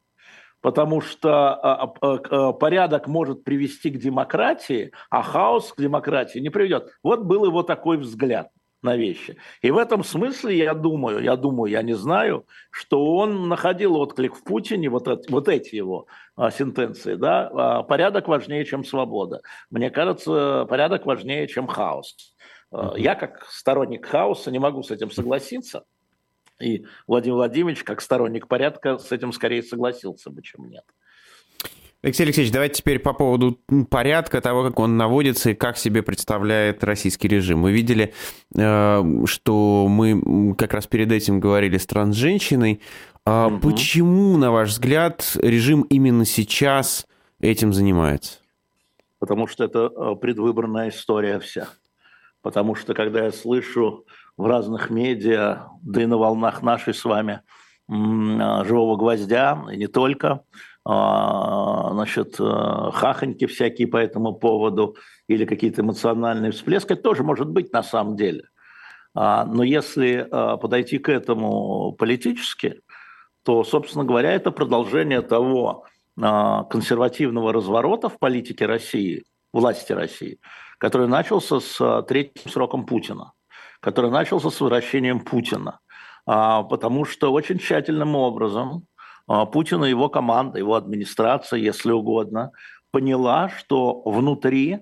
Потому 0.62 1.02
что 1.02 1.54
а, 1.54 1.94
а, 2.02 2.54
порядок 2.54 3.08
может 3.08 3.44
привести 3.44 3.90
к 3.90 4.00
демократии, 4.00 4.92
а 5.10 5.22
хаос 5.22 5.74
к 5.74 5.82
демократии 5.82 6.40
не 6.40 6.50
приведет. 6.50 6.90
Вот 7.04 7.24
был 7.24 7.46
его 7.46 7.64
такой 7.64 7.98
взгляд 7.98 8.50
на 8.86 8.96
вещи. 8.96 9.36
И 9.62 9.72
в 9.72 9.78
этом 9.78 10.04
смысле 10.04 10.58
я 10.58 10.74
думаю, 10.74 11.22
я 11.22 11.36
думаю, 11.36 11.70
я 11.72 11.82
не 11.82 11.94
знаю, 11.94 12.46
что 12.72 13.16
он 13.18 13.50
находил 13.50 13.98
отклик 13.98 14.36
в 14.36 14.44
Путине, 14.44 14.90
вот, 14.90 15.08
это, 15.10 15.24
вот 15.30 15.50
эти 15.50 15.76
его 15.76 16.08
а, 16.38 16.52
сентенции, 16.52 17.16
да, 17.16 17.50
а, 17.54 17.84
порядок 17.84 18.30
важнее, 18.30 18.64
чем 18.64 18.86
свобода. 18.86 19.42
Мне 19.70 19.90
кажется, 19.90 20.66
порядок 20.70 21.06
важнее, 21.06 21.48
чем 21.48 21.68
хаос. 21.68 22.16
А, 22.72 22.94
я 22.96 23.16
как 23.16 23.46
сторонник 23.50 24.06
хаоса 24.06 24.52
не 24.52 24.60
могу 24.60 24.84
с 24.84 24.92
этим 24.92 25.12
согласиться. 25.12 25.84
И 26.62 26.86
Владимир 27.08 27.36
Владимирович, 27.36 27.84
как 27.84 28.00
сторонник 28.00 28.48
порядка, 28.48 28.98
с 28.98 29.12
этим 29.12 29.34
скорее 29.34 29.62
согласился 29.62 30.30
бы, 30.30 30.42
чем 30.42 30.70
нет. 30.70 30.86
Алексей 32.06 32.22
Алексеевич, 32.22 32.54
давайте 32.54 32.76
теперь 32.76 33.00
по 33.00 33.14
поводу 33.14 33.58
порядка, 33.90 34.40
того, 34.40 34.62
как 34.62 34.78
он 34.78 34.96
наводится 34.96 35.50
и 35.50 35.56
как 35.56 35.76
себе 35.76 36.04
представляет 36.04 36.84
российский 36.84 37.28
режим. 37.28 37.62
Мы 37.62 37.72
видели, 37.72 38.14
э, 38.56 39.04
что 39.26 39.88
мы 39.90 40.54
как 40.54 40.76
раз 40.76 40.86
перед 40.86 41.12
этим 41.12 41.40
говорили 41.40 41.80
с 41.80 41.88
трансженщиной. 41.88 42.80
Угу. 43.26 43.58
Почему, 43.58 44.38
на 44.38 44.52
ваш 44.52 44.70
взгляд, 44.70 45.36
режим 45.42 45.82
именно 45.90 46.26
сейчас 46.26 47.08
этим 47.40 47.74
занимается? 47.74 48.38
Потому 49.18 49.48
что 49.48 49.64
это 49.64 49.92
э, 49.92 50.16
предвыборная 50.22 50.90
история 50.90 51.40
вся. 51.40 51.70
Потому 52.44 52.76
что, 52.76 52.94
когда 52.94 53.24
я 53.26 53.32
слышу 53.32 54.06
в 54.38 54.46
разных 54.46 54.92
медиа, 54.92 55.70
да 55.82 56.04
и 56.04 56.06
на 56.06 56.18
волнах 56.18 56.62
нашей 56.62 56.94
с 56.94 57.04
вами 57.04 57.42
э, 57.90 57.92
«Живого 57.92 58.96
гвоздя», 58.96 59.66
и 59.72 59.78
не 59.78 59.88
только– 59.88 60.42
значит, 60.86 62.36
э, 62.40 62.92
хахоньки 62.94 63.48
всякие 63.48 63.88
по 63.88 63.98
этому 63.98 64.34
поводу 64.34 64.96
или 65.28 65.46
какие-то 65.46 65.82
эмоциональные 65.82 66.52
всплески, 66.52 66.94
это 66.94 67.02
тоже 67.02 67.24
может 67.24 67.50
быть 67.50 67.74
на 67.74 67.82
самом 67.82 68.16
деле. 68.16 68.44
А, 69.16 69.46
но 69.46 69.64
если 69.64 70.28
э, 70.30 70.58
подойти 70.58 71.00
к 71.00 71.10
этому 71.10 71.94
политически, 71.94 72.82
то, 73.44 73.64
собственно 73.64 74.04
говоря, 74.04 74.32
это 74.32 74.52
продолжение 74.52 75.22
того 75.22 75.86
а, 76.22 76.64
консервативного 76.66 77.52
разворота 77.52 78.10
в 78.10 78.20
политике 78.20 78.66
России, 78.66 79.24
власти 79.54 79.92
России, 79.92 80.40
который 80.78 81.08
начался 81.08 81.62
с 81.62 81.82
э, 81.82 82.04
третьим 82.08 82.52
сроком 82.52 82.86
Путина, 82.86 83.32
который 83.80 84.12
начался 84.12 84.52
с 84.52 84.62
возвращением 84.62 85.22
Путина. 85.22 85.80
Потому 86.26 87.06
что 87.06 87.32
очень 87.32 87.60
тщательным 87.60 88.16
образом 88.16 88.78
а, 88.78 88.95
Путин 89.28 89.84
и 89.84 89.90
его 89.90 90.10
команда, 90.10 90.60
его 90.60 90.76
администрация, 90.76 91.60
если 91.60 91.92
угодно, 91.92 92.52
поняла, 92.92 93.50
что 93.50 94.02
внутри 94.06 94.80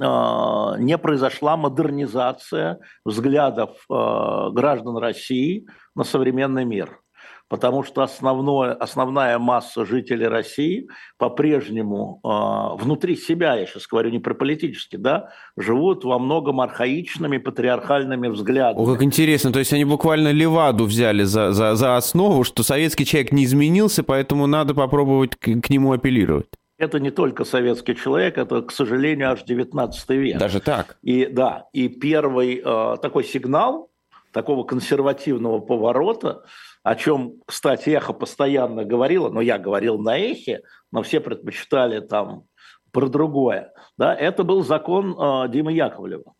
а, 0.00 0.76
не 0.78 0.98
произошла 0.98 1.56
модернизация 1.56 2.80
взглядов 3.04 3.70
а, 3.88 4.50
граждан 4.50 4.96
России 4.96 5.66
на 5.94 6.04
современный 6.04 6.64
мир 6.64 7.00
потому 7.48 7.82
что 7.82 8.02
основное, 8.02 8.72
основная 8.72 9.38
масса 9.38 9.84
жителей 9.84 10.26
России 10.26 10.88
по-прежнему 11.18 12.20
э, 12.24 12.82
внутри 12.82 13.16
себя, 13.16 13.56
я 13.56 13.66
сейчас 13.66 13.86
говорю 13.86 14.10
не 14.10 14.18
про 14.18 14.34
политически, 14.34 14.96
да, 14.96 15.30
живут 15.56 16.04
во 16.04 16.18
многом 16.18 16.60
архаичными 16.60 17.38
патриархальными 17.38 18.28
взглядами. 18.28 18.82
О, 18.82 18.92
как 18.92 19.02
интересно, 19.02 19.52
то 19.52 19.58
есть 19.58 19.72
они 19.72 19.84
буквально 19.84 20.32
Леваду 20.32 20.84
взяли 20.84 21.24
за, 21.24 21.52
за, 21.52 21.74
за 21.74 21.96
основу, 21.96 22.44
что 22.44 22.62
советский 22.62 23.04
человек 23.04 23.32
не 23.32 23.44
изменился, 23.44 24.02
поэтому 24.02 24.46
надо 24.46 24.74
попробовать 24.74 25.36
к, 25.36 25.60
к 25.60 25.70
нему 25.70 25.92
апеллировать. 25.92 26.46
Это 26.76 26.98
не 26.98 27.10
только 27.10 27.44
советский 27.44 27.94
человек, 27.94 28.36
это, 28.36 28.62
к 28.62 28.72
сожалению, 28.72 29.30
аж 29.30 29.44
19 29.44 30.10
век. 30.10 30.38
Даже 30.38 30.60
так? 30.60 30.96
И 31.02 31.26
да, 31.26 31.66
и 31.72 31.88
первый 31.88 32.60
э, 32.64 32.96
такой 33.00 33.22
сигнал 33.22 33.90
такого 34.32 34.64
консервативного 34.64 35.60
поворота 35.60 36.42
о 36.84 36.96
чем, 36.96 37.40
кстати, 37.46 37.90
Эхо 37.90 38.12
постоянно 38.12 38.84
говорило, 38.84 39.30
но 39.30 39.40
я 39.40 39.58
говорил 39.58 39.98
на 39.98 40.18
Эхе, 40.18 40.60
но 40.92 41.02
все 41.02 41.18
предпочитали 41.18 42.00
там 42.00 42.44
про 42.92 43.08
другое. 43.08 43.72
Да, 43.96 44.14
это 44.14 44.44
был 44.44 44.62
закон 44.62 45.16
э, 45.18 45.48
Димы 45.48 45.72
Яковлева. 45.72 46.34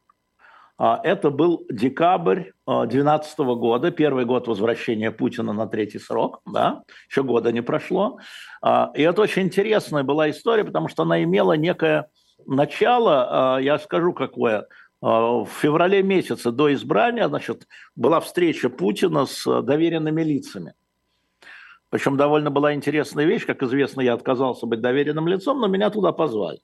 А, 0.77 1.01
это 1.03 1.31
был 1.31 1.65
декабрь 1.71 2.53
2012 2.67 3.39
э, 3.39 3.43
года, 3.55 3.91
первый 3.91 4.27
год 4.27 4.47
возвращения 4.47 5.11
Путина 5.11 5.55
на 5.55 5.67
третий 5.67 5.99
срок, 5.99 6.43
да, 6.45 6.83
еще 7.09 7.23
года 7.23 7.51
не 7.51 7.63
прошло. 7.63 8.19
А, 8.61 8.93
и 8.95 9.01
это 9.01 9.23
очень 9.23 9.45
интересная 9.45 10.03
была 10.03 10.29
история, 10.29 10.65
потому 10.65 10.89
что 10.89 11.05
она 11.05 11.23
имела 11.23 11.55
некое 11.55 12.11
начало, 12.47 13.59
э, 13.59 13.65
я 13.65 13.79
скажу 13.79 14.13
какое– 14.13 14.67
в 15.05 15.49
феврале 15.61 16.03
месяце 16.03 16.51
до 16.51 16.73
избрания 16.73 17.29
значит, 17.29 17.69
была 17.95 18.21
встреча 18.21 18.71
Путина 18.71 19.27
с 19.27 19.63
доверенными 19.63 20.23
лицами. 20.23 20.73
Причем 21.91 22.17
довольно 22.17 22.51
была 22.51 22.73
интересная 22.73 23.27
вещь. 23.27 23.45
Как 23.45 23.63
известно, 23.63 24.01
я 24.01 24.15
отказался 24.15 24.65
быть 24.65 24.81
доверенным 24.81 25.29
лицом, 25.29 25.61
но 25.61 25.67
меня 25.67 25.91
туда 25.91 26.13
позвали. 26.13 26.61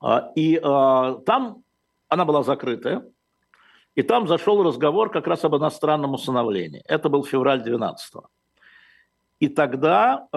А, 0.00 0.30
и 0.36 0.60
а, 0.62 1.14
там 1.26 1.64
она 2.08 2.24
была 2.24 2.44
закрытая, 2.44 3.02
и 3.96 4.02
там 4.02 4.28
зашел 4.28 4.62
разговор 4.62 5.10
как 5.10 5.26
раз 5.26 5.44
об 5.44 5.56
иностранном 5.56 6.14
усыновлении. 6.14 6.82
Это 6.86 7.08
был 7.08 7.24
февраль 7.24 7.64
12 7.64 8.14
-го. 8.14 8.26
И 9.40 9.48
тогда 9.48 10.28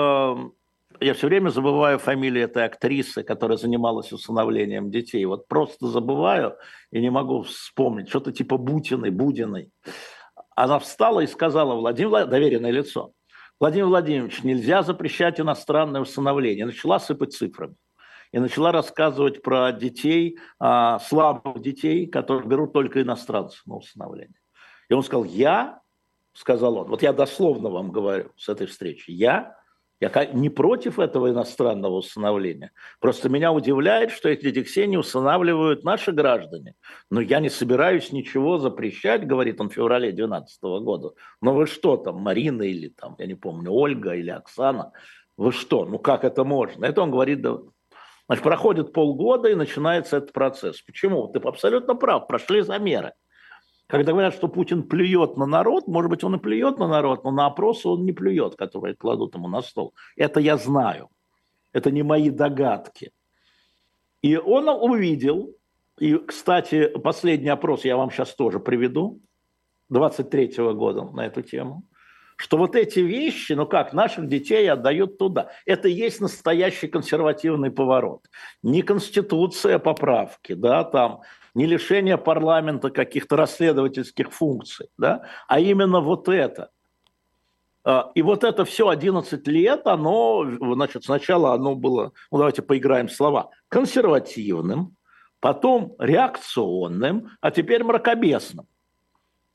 я 1.02 1.14
все 1.14 1.28
время 1.28 1.50
забываю 1.50 2.00
фамилию 2.00 2.44
этой 2.44 2.66
актрисы, 2.66 3.24
которая 3.24 3.58
занималась 3.58 4.12
усыновлением 4.12 4.92
детей. 4.92 5.26
Вот 5.26 5.48
просто 5.48 5.88
забываю 5.88 6.58
и 6.92 7.00
не 7.00 7.10
могу 7.10 7.44
вспомнить. 7.44 8.10
Что-то 8.10 8.32
типа 8.32 8.58
Бутиной, 8.58 9.10
Будиной. 9.10 9.72
Она 10.56 10.80
встала 10.80 11.22
и 11.22 11.28
сказала, 11.28 11.76
Владимир, 11.76 12.28
доверенное 12.28 12.72
лицо, 12.72 13.14
Владимир 13.60 13.88
Владимирович, 13.88 14.44
нельзя 14.44 14.84
запрещать 14.84 15.40
иностранное 15.40 16.02
усыновление. 16.02 16.66
Начала 16.66 17.00
сыпать 17.00 17.34
цифрами. 17.34 17.76
И 18.32 18.40
начала 18.40 18.72
рассказывать 18.72 19.42
про 19.42 19.72
детей, 19.72 20.38
а, 20.60 21.00
слабых 21.00 21.62
детей, 21.62 22.06
которых 22.06 22.46
берут 22.46 22.74
только 22.74 23.02
иностранцы 23.02 23.60
на 23.66 23.78
усыновление. 23.78 24.40
И 24.88 24.94
он 24.94 25.04
сказал, 25.04 25.26
я, 25.26 25.82
сказал 26.34 26.78
он, 26.78 26.88
вот 26.90 27.02
я 27.02 27.12
дословно 27.12 27.70
вам 27.70 27.92
говорю 27.92 28.32
с 28.38 28.48
этой 28.48 28.68
встречи, 28.68 29.10
я 29.10 29.59
я 30.00 30.26
не 30.32 30.50
против 30.50 30.98
этого 30.98 31.30
иностранного 31.30 31.96
усыновления. 31.96 32.72
Просто 33.00 33.30
меня 33.30 33.52
удивляет, 33.52 34.12
что 34.12 34.30
эти 34.30 34.50
детей 34.52 34.88
не 34.88 34.98
усыновливают 34.98 35.84
наши 35.84 36.12
граждане. 36.12 36.76
Но 37.12 37.20
я 37.20 37.40
не 37.40 37.50
собираюсь 37.50 38.12
ничего 38.12 38.58
запрещать, 38.58 39.28
говорит 39.28 39.60
он 39.60 39.70
в 39.70 39.74
феврале 39.74 40.12
2012 40.12 40.62
года. 40.84 41.12
Но 41.42 41.54
вы 41.54 41.68
что 41.68 41.98
там, 41.98 42.22
Марина 42.22 42.64
или 42.64 42.88
там, 42.90 43.16
я 43.20 43.26
не 43.26 43.36
помню, 43.36 43.72
Ольга 43.72 44.14
или 44.14 44.30
Оксана, 44.30 44.94
вы 45.38 45.52
что, 45.52 45.86
ну 45.86 46.00
как 46.00 46.24
это 46.24 46.44
можно? 46.44 46.86
Это 46.86 47.02
он 47.02 47.12
говорит, 47.12 47.42
да, 47.42 47.58
Значит, 48.28 48.44
проходит 48.44 48.94
полгода 48.94 49.50
и 49.50 49.56
начинается 49.56 50.18
этот 50.18 50.34
процесс. 50.34 50.82
Почему? 50.84 51.28
Ты 51.30 51.40
абсолютно 51.40 51.96
прав, 51.96 52.28
прошли 52.28 52.62
замеры. 52.62 53.14
Когда 53.90 54.12
говорят, 54.12 54.36
что 54.36 54.48
Путин 54.48 54.84
плюет 54.84 55.36
на 55.36 55.48
народ, 55.48 55.88
может 55.88 56.12
быть, 56.12 56.24
он 56.24 56.36
и 56.36 56.40
плюет 56.40 56.78
на 56.78 56.88
народ, 56.88 57.24
но 57.24 57.32
на 57.32 57.48
опросы 57.48 57.88
он 57.88 58.06
не 58.06 58.12
плюет, 58.12 58.56
которые 58.56 58.96
кладут 58.96 59.34
ему 59.34 59.48
на 59.48 59.64
стол. 59.64 59.96
Это 60.16 60.40
я 60.40 60.58
знаю. 60.58 61.10
Это 61.74 61.90
не 61.90 62.04
мои 62.04 62.30
догадки. 62.30 63.12
И 64.22 64.38
он 64.38 64.70
увидел, 64.70 65.56
и, 66.00 66.16
кстати, 66.18 66.88
последний 67.04 67.50
опрос 67.50 67.84
я 67.84 67.98
вам 67.98 68.12
сейчас 68.12 68.36
тоже 68.36 68.60
приведу, 68.60 69.22
23 69.90 70.60
-го 70.60 70.74
года 70.74 71.06
на 71.06 71.26
эту 71.26 71.42
тему, 71.42 71.82
что 72.36 72.58
вот 72.58 72.76
эти 72.76 73.00
вещи, 73.00 73.54
ну 73.54 73.66
как, 73.66 73.94
наших 73.94 74.28
детей 74.28 74.70
отдают 74.72 75.18
туда. 75.18 75.50
Это 75.66 75.88
и 75.88 75.94
есть 75.94 76.22
настоящий 76.22 76.88
консервативный 76.88 77.72
поворот. 77.72 78.22
Не 78.62 78.84
конституция 78.84 79.80
поправки, 79.80 80.54
да, 80.54 80.84
там 80.84 81.22
не 81.60 81.66
лишение 81.66 82.18
парламента 82.18 82.90
каких-то 82.90 83.36
расследовательских 83.36 84.32
функций, 84.32 84.88
да, 84.98 85.24
а 85.50 85.60
именно 85.60 86.00
вот 86.00 86.30
это. 86.30 86.70
А, 87.84 88.12
и 88.16 88.22
вот 88.22 88.46
это 88.46 88.64
все 88.64 88.88
11 88.88 89.46
лет, 89.48 89.86
оно, 89.86 90.46
значит, 90.76 91.04
сначала 91.04 91.54
оно 91.54 91.76
было, 91.76 92.14
ну 92.32 92.38
давайте 92.38 92.62
поиграем 92.62 93.10
слова, 93.10 93.50
консервативным, 93.68 94.96
потом 95.42 95.96
реакционным, 96.00 97.32
а 97.42 97.52
теперь 97.52 97.84
мракобесным. 97.84 98.66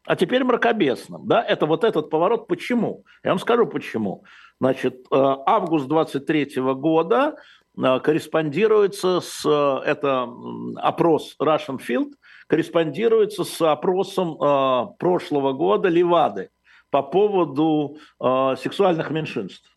А 0.06 0.14
теперь 0.14 0.44
мракобесным. 0.44 1.26
Да? 1.26 1.42
Это 1.42 1.64
вот 1.64 1.82
этот 1.82 2.10
поворот. 2.10 2.46
Почему? 2.46 3.06
Я 3.22 3.30
вам 3.30 3.38
скажу 3.38 3.66
почему. 3.66 4.24
Значит, 4.60 5.06
э, 5.10 5.16
август 5.46 5.86
23 5.88 6.74
года 6.74 7.36
корреспондируется 7.76 9.20
с, 9.20 9.44
э, 9.44 9.88
это 9.88 10.28
опрос 10.76 11.36
Russian 11.40 11.78
Field, 11.78 12.12
корреспондируется 12.46 13.44
с 13.44 13.60
опросом 13.62 14.40
э, 14.40 14.86
прошлого 14.98 15.52
года 15.52 15.88
Левады 15.88 16.50
по 16.90 17.02
поводу 17.02 17.98
сексуальных 18.20 19.10
меньшинств. 19.10 19.68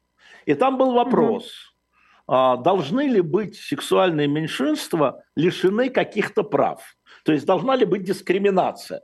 И 0.45 0.53
там 0.53 0.77
был 0.77 0.91
вопрос, 0.91 1.51
угу. 2.27 2.61
должны 2.61 3.07
ли 3.07 3.21
быть 3.21 3.55
сексуальные 3.55 4.27
меньшинства 4.27 5.23
лишены 5.35 5.89
каких-то 5.89 6.43
прав? 6.43 6.95
То 7.23 7.31
есть 7.31 7.47
должна 7.47 7.75
ли 7.75 7.85
быть 7.85 8.03
дискриминация? 8.03 9.01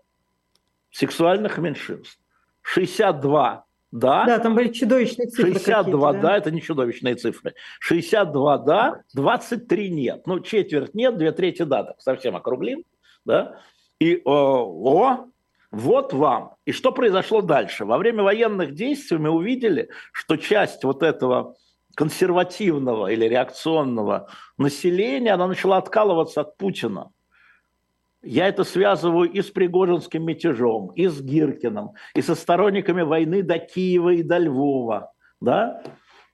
сексуальных 0.94 1.58
меньшинств. 1.58 2.20
62 2.62 3.66
да. 3.94 4.26
Да, 4.26 4.40
там 4.40 4.56
были 4.56 4.70
чудовищные 4.70 5.28
цифры. 5.28 5.54
62 5.54 6.14
да? 6.14 6.20
да, 6.20 6.38
это 6.38 6.50
не 6.50 6.64
чудовищные 6.64 7.14
цифры. 7.14 7.54
62 7.80 8.58
да, 8.58 9.04
23 9.14 9.90
нет. 9.92 10.26
Ну, 10.26 10.40
четверть 10.40 10.96
нет, 10.96 11.16
две 11.16 11.32
трети 11.32 11.62
да, 11.62 11.84
так 11.84 12.02
совсем 12.02 12.36
округлим. 12.36 12.84
Да? 13.24 13.60
И 14.00 14.20
о, 14.26 14.66
о, 14.66 15.26
вот 15.70 16.12
вам. 16.12 16.56
И 16.66 16.72
что 16.72 16.92
произошло 16.92 17.42
дальше? 17.42 17.86
Во 17.86 18.00
время 18.00 18.24
военных 18.24 18.74
действий 18.74 19.20
мы 19.20 19.30
увидели, 19.30 19.90
что 20.12 20.38
часть 20.38 20.84
вот 20.84 21.04
этого 21.04 21.56
консервативного 21.94 23.12
или 23.12 23.26
реакционного 23.26 24.28
населения, 24.58 25.34
она 25.34 25.46
начала 25.46 25.78
откалываться 25.78 26.42
от 26.42 26.58
Путина. 26.58 27.12
Я 28.24 28.48
это 28.48 28.64
связываю 28.64 29.30
и 29.30 29.42
с 29.42 29.52
Пригожинским 29.52 30.26
мятежом, 30.26 30.92
и 30.96 31.08
с 31.08 31.22
Гиркиным, 31.22 31.92
и 32.16 32.22
со 32.22 32.36
сторонниками 32.36 33.02
войны 33.02 33.44
до 33.44 33.60
Киева 33.60 34.14
и 34.14 34.24
до 34.24 34.38
Львова. 34.38 35.12
Да? 35.42 35.84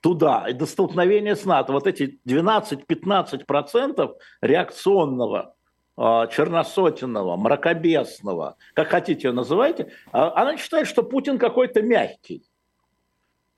Туда, 0.00 0.46
и 0.48 0.52
до 0.52 0.66
столкновения 0.66 1.34
с 1.34 1.44
НАТО. 1.44 1.72
Вот 1.72 1.88
эти 1.88 2.20
12-15% 2.26 4.14
реакционного 4.40 5.54
а, 5.96 6.28
черносотенного, 6.28 7.36
мракобесного, 7.36 8.56
как 8.72 8.88
хотите 8.88 9.28
ее 9.28 9.32
называйте, 9.32 9.92
а, 10.12 10.32
она 10.40 10.56
считает, 10.56 10.86
что 10.86 11.02
Путин 11.02 11.38
какой-то 11.38 11.82
мягкий. 11.82 12.44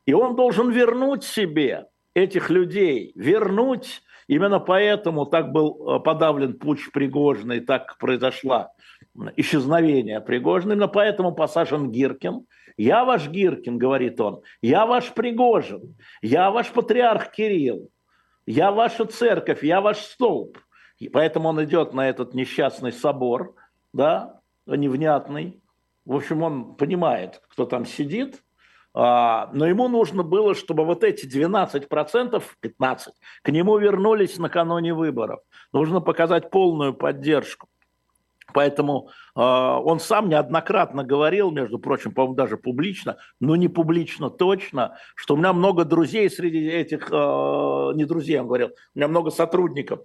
И 0.07 0.13
он 0.15 0.35
должен 0.35 0.71
вернуть 0.71 1.23
себе 1.23 1.87
этих 2.15 2.51
людей, 2.51 3.13
вернуть 3.15 4.03
Именно 4.27 4.61
поэтому 4.61 5.27
так 5.27 5.53
был 5.53 5.97
э, 5.97 6.01
подавлен 6.01 6.59
путь 6.59 6.93
Пригожина, 6.93 7.55
и 7.55 7.61
так 7.61 7.97
произошло 7.99 8.69
исчезновение 9.37 10.21
Пригожина. 10.21 10.73
Именно 10.73 10.89
поэтому 10.89 11.33
посажен 11.33 11.91
Гиркин. 11.91 12.47
«Я 12.77 13.05
ваш 13.05 13.29
Гиркин», 13.29 13.77
говорит 13.77 14.21
он, 14.21 14.43
«я 14.63 14.87
ваш 14.87 15.13
Пригожин, 15.13 15.95
я 16.23 16.51
ваш 16.51 16.71
патриарх 16.71 17.31
Кирилл, 17.31 17.91
я 18.47 18.73
ваша 18.73 19.05
церковь, 19.05 19.63
я 19.63 19.81
ваш 19.81 19.99
столб». 19.99 20.59
И 20.99 21.09
поэтому 21.09 21.49
он 21.49 21.63
идет 21.65 21.93
на 21.93 22.09
этот 22.09 22.33
несчастный 22.33 22.93
собор, 22.93 23.55
да, 23.93 24.41
невнятный. 24.67 25.61
В 26.05 26.15
общем, 26.17 26.43
он 26.43 26.75
понимает, 26.75 27.43
кто 27.49 27.67
там 27.67 27.85
сидит, 27.85 28.43
но 28.95 29.67
ему 29.67 29.89
нужно 29.89 30.23
было, 30.23 30.55
чтобы 30.55 30.85
вот 30.85 31.03
эти 31.03 31.27
12%, 31.27 31.89
15%, 32.63 33.13
к 33.43 33.49
нему 33.49 33.79
вернулись 33.79 34.39
накануне 34.39 34.93
выборов. 34.93 35.41
Нужно 35.73 36.01
показать 36.01 36.51
полную 36.51 36.93
поддержку. 36.93 37.69
Поэтому 38.53 39.09
э, 39.35 39.41
он 39.41 40.01
сам 40.01 40.29
неоднократно 40.29 41.05
говорил, 41.05 41.51
между 41.51 41.79
прочим, 41.79 42.13
по-моему, 42.13 42.35
даже 42.35 42.57
публично, 42.57 43.17
но 43.41 43.57
не 43.57 43.69
публично 43.69 44.31
точно, 44.31 44.97
что 45.15 45.35
у 45.35 45.37
меня 45.37 45.53
много 45.53 45.85
друзей 45.85 46.29
среди 46.31 46.67
этих, 46.69 47.09
э, 47.11 47.93
не 47.95 48.05
друзей, 48.05 48.39
он 48.41 48.47
говорил, 48.47 48.69
у 48.69 48.99
меня 48.99 49.09
много 49.09 49.31
сотрудников 49.31 50.01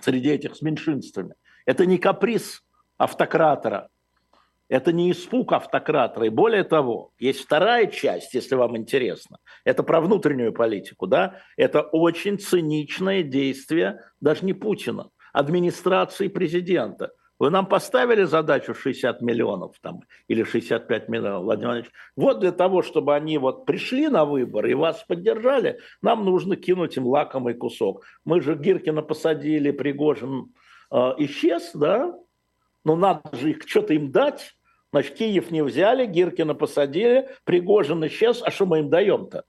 среди 0.00 0.30
этих 0.30 0.56
с 0.56 0.62
меньшинствами. 0.62 1.34
Это 1.64 1.86
не 1.86 1.98
каприз 1.98 2.62
автократора, 2.98 3.88
это 4.72 4.90
не 4.90 5.10
испуг 5.10 5.52
автократора. 5.52 6.26
И 6.26 6.30
более 6.30 6.64
того, 6.64 7.10
есть 7.18 7.40
вторая 7.40 7.88
часть, 7.88 8.32
если 8.32 8.54
вам 8.54 8.74
интересно. 8.78 9.36
Это 9.64 9.82
про 9.82 10.00
внутреннюю 10.00 10.54
политику. 10.54 11.06
Да? 11.06 11.36
Это 11.58 11.82
очень 11.82 12.38
циничное 12.38 13.22
действие 13.22 14.00
даже 14.22 14.46
не 14.46 14.54
Путина, 14.54 15.10
администрации 15.34 16.28
президента. 16.28 17.10
Вы 17.38 17.50
нам 17.50 17.66
поставили 17.66 18.22
задачу 18.22 18.72
60 18.72 19.20
миллионов 19.20 19.76
там, 19.82 20.00
или 20.26 20.42
65 20.42 21.06
миллионов, 21.10 21.42
Владимир 21.42 21.68
Владимирович. 21.68 21.92
Вот 22.16 22.40
для 22.40 22.52
того, 22.52 22.80
чтобы 22.80 23.14
они 23.14 23.36
вот 23.36 23.66
пришли 23.66 24.08
на 24.08 24.24
выборы 24.24 24.70
и 24.70 24.74
вас 24.74 25.04
поддержали, 25.06 25.80
нам 26.00 26.24
нужно 26.24 26.56
кинуть 26.56 26.96
им 26.96 27.06
лакомый 27.06 27.52
кусок. 27.52 28.06
Мы 28.24 28.40
же 28.40 28.54
Гиркина 28.54 29.02
посадили, 29.02 29.70
Пригожин 29.70 30.54
э, 30.90 30.96
исчез, 31.18 31.72
да? 31.74 32.14
Но 32.86 32.96
надо 32.96 33.36
же 33.36 33.50
их 33.50 33.68
что-то 33.68 33.92
им 33.92 34.10
дать. 34.10 34.54
Значит, 34.92 35.14
Киев 35.14 35.50
не 35.50 35.62
взяли, 35.62 36.04
Гиркина 36.04 36.54
посадили, 36.54 37.28
Пригожин 37.44 38.06
исчез, 38.06 38.42
а 38.44 38.50
что 38.50 38.66
мы 38.66 38.80
им 38.80 38.90
даем-то? 38.90 39.44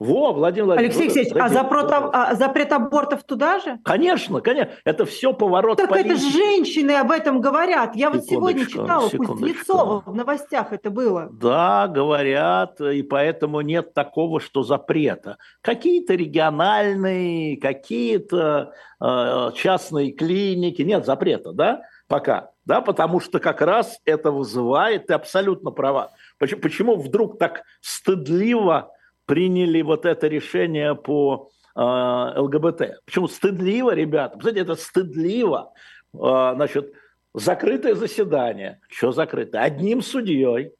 Во, 0.00 0.32
Владимир 0.32 0.66
Владимирович. 0.66 0.96
Алексей 0.96 1.20
Алексеевич, 1.20 1.32
а 1.40 1.48
запрет, 1.48 1.86
а 1.90 2.34
запрет 2.34 2.72
абортов 2.72 3.22
туда 3.22 3.60
же? 3.60 3.78
Конечно, 3.84 4.40
конечно. 4.40 4.74
Это 4.84 5.06
все 5.06 5.32
поворот 5.32 5.78
Так 5.78 5.88
политики. 5.88 6.10
это 6.10 6.20
женщины 6.20 6.90
об 6.92 7.12
этом 7.12 7.40
говорят. 7.40 7.94
Я 7.94 8.10
вот 8.10 8.24
сегодня 8.24 8.66
читала 8.66 9.08
Кузнецова 9.08 10.02
в 10.04 10.14
новостях 10.14 10.72
это 10.72 10.90
было. 10.90 11.28
Да, 11.32 11.86
говорят, 11.86 12.80
и 12.80 13.02
поэтому 13.04 13.60
нет 13.60 13.94
такого, 13.94 14.40
что 14.40 14.64
запрета. 14.64 15.38
Какие-то 15.60 16.14
региональные, 16.14 17.56
какие-то 17.56 18.72
э, 19.00 19.50
частные 19.54 20.10
клиники, 20.10 20.82
нет 20.82 21.06
запрета, 21.06 21.52
да, 21.52 21.82
пока 22.08 22.54
да, 22.66 22.80
потому 22.80 23.20
что 23.20 23.40
как 23.40 23.60
раз 23.60 24.00
это 24.04 24.30
вызывает, 24.30 25.06
ты 25.06 25.14
абсолютно 25.14 25.70
права. 25.70 26.12
Почему, 26.38 26.60
почему 26.60 26.96
вдруг 26.96 27.38
так 27.38 27.64
стыдливо 27.80 28.90
приняли 29.26 29.82
вот 29.82 30.06
это 30.06 30.26
решение 30.28 30.94
по 30.94 31.50
э, 31.76 31.80
ЛГБТ? 31.80 33.02
Почему 33.04 33.28
стыдливо, 33.28 33.94
ребята? 33.94 34.36
Посмотрите, 34.36 34.64
это 34.64 34.76
стыдливо. 34.76 35.72
Э, 36.14 36.52
значит, 36.54 36.94
закрытое 37.34 37.94
заседание. 37.94 38.80
Что 38.88 39.12
закрытое? 39.12 39.62
Одним 39.62 40.00
судьей 40.00 40.72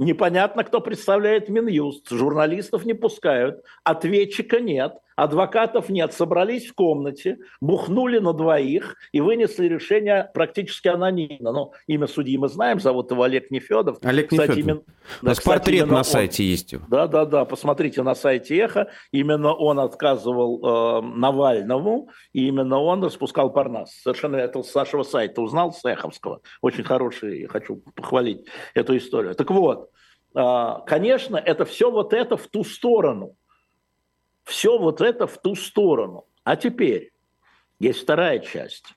Непонятно, 0.00 0.64
кто 0.64 0.80
представляет 0.80 1.50
Минюст. 1.50 2.08
Журналистов 2.08 2.86
не 2.86 2.94
пускают. 2.94 3.62
Ответчика 3.84 4.58
нет. 4.58 4.94
Адвокатов 5.20 5.90
нет. 5.90 6.14
Собрались 6.14 6.66
в 6.66 6.74
комнате, 6.74 7.36
бухнули 7.60 8.18
на 8.18 8.32
двоих 8.32 8.96
и 9.12 9.20
вынесли 9.20 9.66
решение 9.66 10.30
практически 10.32 10.88
анонимно. 10.88 11.52
Ну, 11.52 11.72
имя 11.86 12.06
судьи 12.06 12.38
мы 12.38 12.48
знаем, 12.48 12.80
зовут 12.80 13.10
его 13.10 13.22
Олег 13.24 13.50
Нефедов. 13.50 13.98
Олег 14.02 14.30
кстати, 14.30 14.48
Нефедов. 14.48 14.64
Именно, 14.64 14.82
У 15.20 15.26
нас 15.26 15.38
кстати, 15.38 15.56
портрет 15.58 15.86
на 15.88 16.04
сайте 16.04 16.42
есть. 16.42 16.74
Да, 16.88 17.06
да, 17.06 17.26
да. 17.26 17.44
Посмотрите 17.44 18.02
на 18.02 18.14
сайте 18.14 18.56
Эхо. 18.56 18.88
Именно 19.12 19.52
он 19.52 19.80
отказывал 19.80 20.60
э, 20.64 21.02
Навальному, 21.02 22.08
и 22.32 22.48
именно 22.48 22.78
он 22.78 23.04
распускал 23.04 23.52
Парнас. 23.52 23.92
Совершенно 24.02 24.36
это 24.36 24.62
с 24.62 24.74
нашего 24.74 25.02
сайта 25.02 25.42
узнал, 25.42 25.74
с 25.74 25.84
Эховского. 25.84 26.40
Очень 26.62 26.84
хороший, 26.84 27.46
хочу 27.46 27.82
похвалить 27.94 28.46
эту 28.72 28.96
историю. 28.96 29.34
Так 29.34 29.50
вот, 29.50 29.90
а, 30.34 30.80
конечно, 30.86 31.36
это 31.36 31.64
все 31.64 31.90
вот 31.90 32.14
это 32.14 32.38
в 32.38 32.46
ту 32.46 32.64
сторону. 32.64 33.36
Все 34.50 34.76
вот 34.78 35.00
это 35.00 35.28
в 35.28 35.38
ту 35.38 35.54
сторону. 35.54 36.26
А 36.42 36.56
теперь 36.56 37.12
есть 37.78 38.02
вторая 38.02 38.40
часть. 38.40 38.94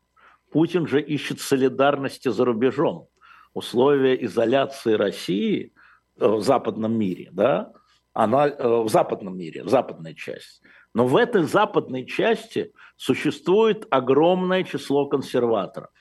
Путин 0.51 0.87
же 0.87 0.99
ищет 0.99 1.39
солидарности 1.39 2.29
за 2.29 2.43
рубежом. 2.43 3.07
Условия 3.53 4.15
изоляции 4.25 4.93
России 4.93 5.71
э, 6.19 6.27
в 6.27 6.41
западном 6.41 6.97
мире, 6.97 7.29
да, 7.31 7.71
она 8.13 8.47
э, 8.47 8.67
в 8.67 8.89
западном 8.89 9.37
мире, 9.37 9.63
в 9.63 9.69
западной 9.69 10.15
части. 10.15 10.63
Но 10.95 11.05
в 11.05 11.15
этой 11.15 11.43
западной 11.43 12.07
части 12.07 12.73
существует 12.97 13.85
огромное 13.91 14.63
число 14.63 15.05
консерваторов. 15.05 15.91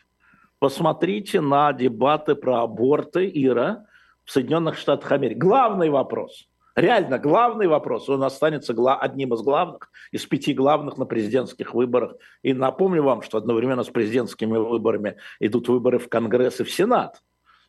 Посмотрите 0.60 1.42
на 1.42 1.74
дебаты 1.74 2.36
про 2.36 2.62
аборты, 2.62 3.30
Ира, 3.34 3.84
в 4.24 4.32
Соединенных 4.32 4.78
Штатах 4.78 5.12
Америки. 5.12 5.36
Главный 5.36 5.90
вопрос, 5.90 6.48
реально 6.76 7.18
главный 7.18 7.66
вопрос, 7.66 8.08
он 8.08 8.22
останется 8.22 8.74
одним 9.00 9.34
из 9.34 9.42
главных, 9.42 9.90
из 10.10 10.24
пяти 10.26 10.54
главных 10.54 10.96
на 10.98 11.04
президентских 11.04 11.74
выборах. 11.74 12.16
И 12.42 12.52
напомню 12.52 13.02
вам, 13.02 13.22
что 13.22 13.38
одновременно 13.38 13.82
с 13.82 13.90
президентскими 13.90 14.56
выборами 14.56 15.16
идут 15.40 15.68
выборы 15.68 15.98
в 15.98 16.08
Конгресс 16.08 16.60
и 16.60 16.64
в 16.64 16.70
Сенат. 16.70 17.20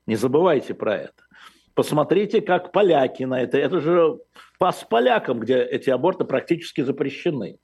Не 0.06 0.16
забывайте 0.16 0.74
про 0.74 0.96
это. 0.96 1.24
Посмотрите, 1.74 2.42
как 2.42 2.72
поляки 2.72 3.24
на 3.24 3.42
это. 3.42 3.58
Это 3.58 3.80
же 3.80 4.20
пас 4.60 4.86
полякам, 4.88 5.40
где 5.40 5.62
эти 5.64 5.90
аборты 5.90 6.24
практически 6.24 6.82
запрещены. 6.82 7.58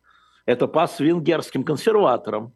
Это 0.45 0.67
пас 0.67 0.99
венгерским 0.99 1.63
консерваторам. 1.63 2.53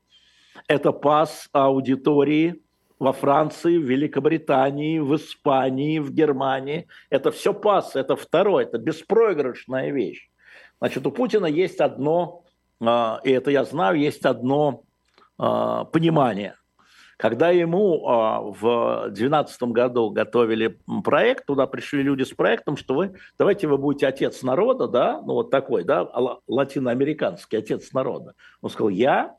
Это 0.67 0.91
пас 0.91 1.49
аудитории 1.51 2.62
во 3.03 3.11
Франции, 3.11 3.77
в 3.77 3.83
Великобритании, 3.83 4.97
в 4.99 5.13
Испании, 5.17 5.99
в 5.99 6.11
Германии. 6.13 6.87
Это 7.09 7.31
все 7.31 7.53
пас, 7.53 7.97
это 7.97 8.15
второе, 8.15 8.63
это 8.63 8.77
беспроигрышная 8.77 9.91
вещь. 9.91 10.29
Значит, 10.79 11.05
у 11.05 11.11
Путина 11.11 11.45
есть 11.45 11.81
одно, 11.81 12.45
а, 12.81 13.19
и 13.25 13.31
это 13.31 13.51
я 13.51 13.65
знаю, 13.65 13.99
есть 13.99 14.25
одно 14.25 14.83
а, 15.37 15.83
понимание. 15.83 16.55
Когда 17.17 17.49
ему 17.49 18.07
а, 18.07 18.39
в 18.41 19.09
2012 19.09 19.63
году 19.63 20.09
готовили 20.09 20.79
проект, 21.03 21.45
туда 21.45 21.67
пришли 21.67 22.03
люди 22.03 22.23
с 22.23 22.31
проектом, 22.31 22.77
что 22.77 22.95
вы, 22.95 23.15
давайте 23.37 23.67
вы 23.67 23.77
будете 23.77 24.07
отец 24.07 24.43
народа, 24.43 24.87
да, 24.87 25.21
ну 25.21 25.33
вот 25.33 25.51
такой, 25.51 25.83
да, 25.83 26.09
латиноамериканский 26.47 27.57
отец 27.57 27.91
народа. 27.91 28.33
Он 28.61 28.69
сказал, 28.69 28.89
я, 28.89 29.35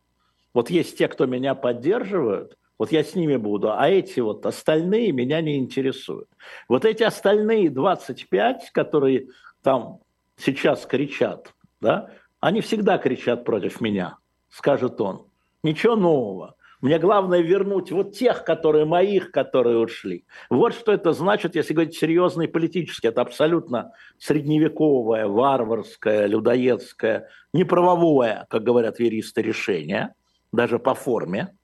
вот 0.53 0.69
есть 0.69 0.99
те, 0.99 1.09
кто 1.09 1.25
меня 1.25 1.55
поддерживают– 1.55 2.59
Вот 2.79 2.91
я 2.93 3.05
с 3.05 3.15
ними 3.15 3.37
буду, 3.37 3.73
а 3.73 3.89
эти 3.89 4.21
вот 4.21 4.45
остальные 4.47 5.13
меня 5.13 5.41
не 5.41 5.57
интересуют. 5.59 6.29
Вот 6.69 6.85
эти 6.85 7.03
остальные 7.03 7.71
25, 7.71 8.71
которые 8.73 9.29
там 9.63 10.01
сейчас 10.37 10.85
кричат, 10.87 11.55
да, 11.81 12.11
они 12.41 12.61
всегда 12.61 12.99
кричат 12.99 13.45
против 13.45 13.81
меня, 13.81 14.19
скажет 14.51 15.01
он. 15.01 15.27
Ничего 15.63 15.97
нового. 15.97 16.57
Мне 16.85 16.99
главное 16.99 17.41
вернуть 17.41 17.91
вот 17.91 18.13
тех, 18.13 18.45
которые 18.45 18.85
моих, 18.85 19.31
которые 19.31 19.79
ушли. 19.79 20.27
Вот 20.51 20.75
что 20.75 20.93
это 20.93 21.13
значит, 21.13 21.55
если 21.55 21.73
говорить 21.73 21.97
серьезно 21.97 22.43
и 22.43 22.47
политически. 22.47 23.07
Это 23.07 23.23
абсолютно 23.23 23.93
средневековое, 24.19 25.27
варварское, 25.27 26.27
людоедское, 26.27 27.31
неправовое, 27.55 28.47
как 28.51 28.65
говорят 28.65 29.01
юристы, 29.01 29.41
решение, 29.41 30.13
даже 30.53 30.79
по 30.79 30.95
форме. 30.95 31.57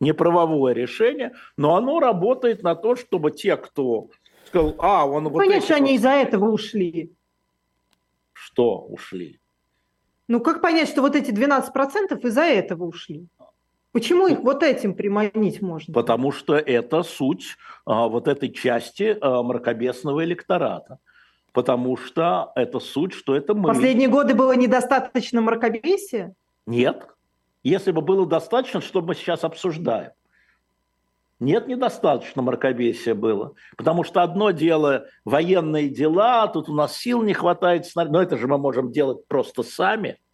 Неправовое 0.00 0.74
решение, 0.74 1.32
но 1.56 1.76
оно 1.76 1.98
работает 1.98 2.62
на 2.62 2.74
то, 2.74 2.94
чтобы 2.94 3.32
те, 3.32 3.56
кто 3.56 4.08
сказал, 4.46 4.74
а, 4.78 5.06
он 5.06 5.24
вот 5.28 5.38
Понятно, 5.38 5.62
что 5.62 5.74
они 5.74 5.94
из-за 5.96 6.10
этого 6.10 6.50
ушли. 6.50 7.12
Что 8.32 8.80
ушли? 8.80 9.40
Ну, 10.28 10.40
как 10.40 10.60
понять, 10.60 10.88
что 10.88 11.00
вот 11.00 11.16
эти 11.16 11.30
12% 11.30 12.20
из-за 12.26 12.42
этого 12.42 12.84
ушли? 12.84 13.26
Почему 13.92 14.26
их 14.26 14.40
вот 14.40 14.62
этим 14.62 14.94
приманить 14.94 15.62
можно? 15.62 15.94
Потому 15.94 16.30
что 16.30 16.56
это 16.56 17.02
суть 17.02 17.56
а, 17.86 18.08
вот 18.08 18.28
этой 18.28 18.50
части 18.50 19.16
а, 19.20 19.42
мракобесного 19.42 20.24
электората. 20.24 20.98
Потому 21.52 21.96
что 21.96 22.52
это 22.54 22.78
суть, 22.78 23.14
что 23.14 23.34
это 23.34 23.54
мы. 23.54 23.68
Последние 23.68 24.08
годы 24.08 24.34
было 24.34 24.54
недостаточно 24.54 25.40
мракобесия? 25.40 26.34
Нет. 26.66 27.08
Если 27.68 27.90
бы 27.90 28.00
было 28.00 28.26
достаточно, 28.26 28.80
что 28.80 29.02
мы 29.02 29.14
сейчас 29.14 29.44
обсуждаем. 29.44 30.10
Нет, 31.40 31.68
недостаточно 31.68 32.42
мракобесия 32.42 33.14
было. 33.14 33.54
Потому 33.76 34.02
что 34.02 34.22
одно 34.22 34.50
дело 34.50 35.06
военные 35.24 35.88
дела, 35.88 36.48
тут 36.48 36.68
у 36.68 36.74
нас 36.74 36.96
сил 36.96 37.22
не 37.22 37.32
хватает, 37.32 37.86
но 37.94 38.20
это 38.20 38.36
же 38.36 38.48
мы 38.48 38.58
можем 38.58 38.90
делать 38.90 39.26
просто 39.28 39.62
сами– 39.62 40.18